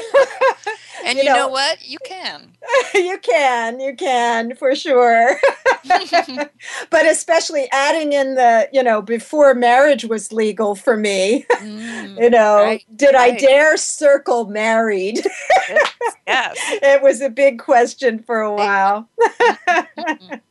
and 1.05 1.17
you, 1.17 1.23
you 1.23 1.29
know, 1.29 1.35
know, 1.35 1.47
what? 1.47 1.87
You 1.87 1.97
can. 2.05 2.52
you 2.95 3.17
can. 3.19 3.79
You 3.79 3.95
can 3.95 4.55
for 4.55 4.75
sure. 4.75 5.35
but 6.89 7.05
especially 7.05 7.67
adding 7.71 8.13
in 8.13 8.35
the, 8.35 8.69
you 8.71 8.83
know, 8.83 9.01
before 9.01 9.53
marriage 9.53 10.05
was 10.05 10.31
legal 10.31 10.75
for 10.75 10.95
me. 10.97 11.45
Mm, 11.53 12.21
you 12.21 12.29
know, 12.29 12.57
right, 12.57 12.85
did 12.95 13.13
right. 13.13 13.33
I 13.33 13.37
dare 13.37 13.77
circle 13.77 14.45
married? 14.45 15.25
yes. 15.69 15.91
yes. 16.27 16.57
It 16.81 17.01
was 17.01 17.21
a 17.21 17.29
big 17.29 17.59
question 17.59 18.19
for 18.19 18.41
a 18.41 18.53
while. 18.53 19.09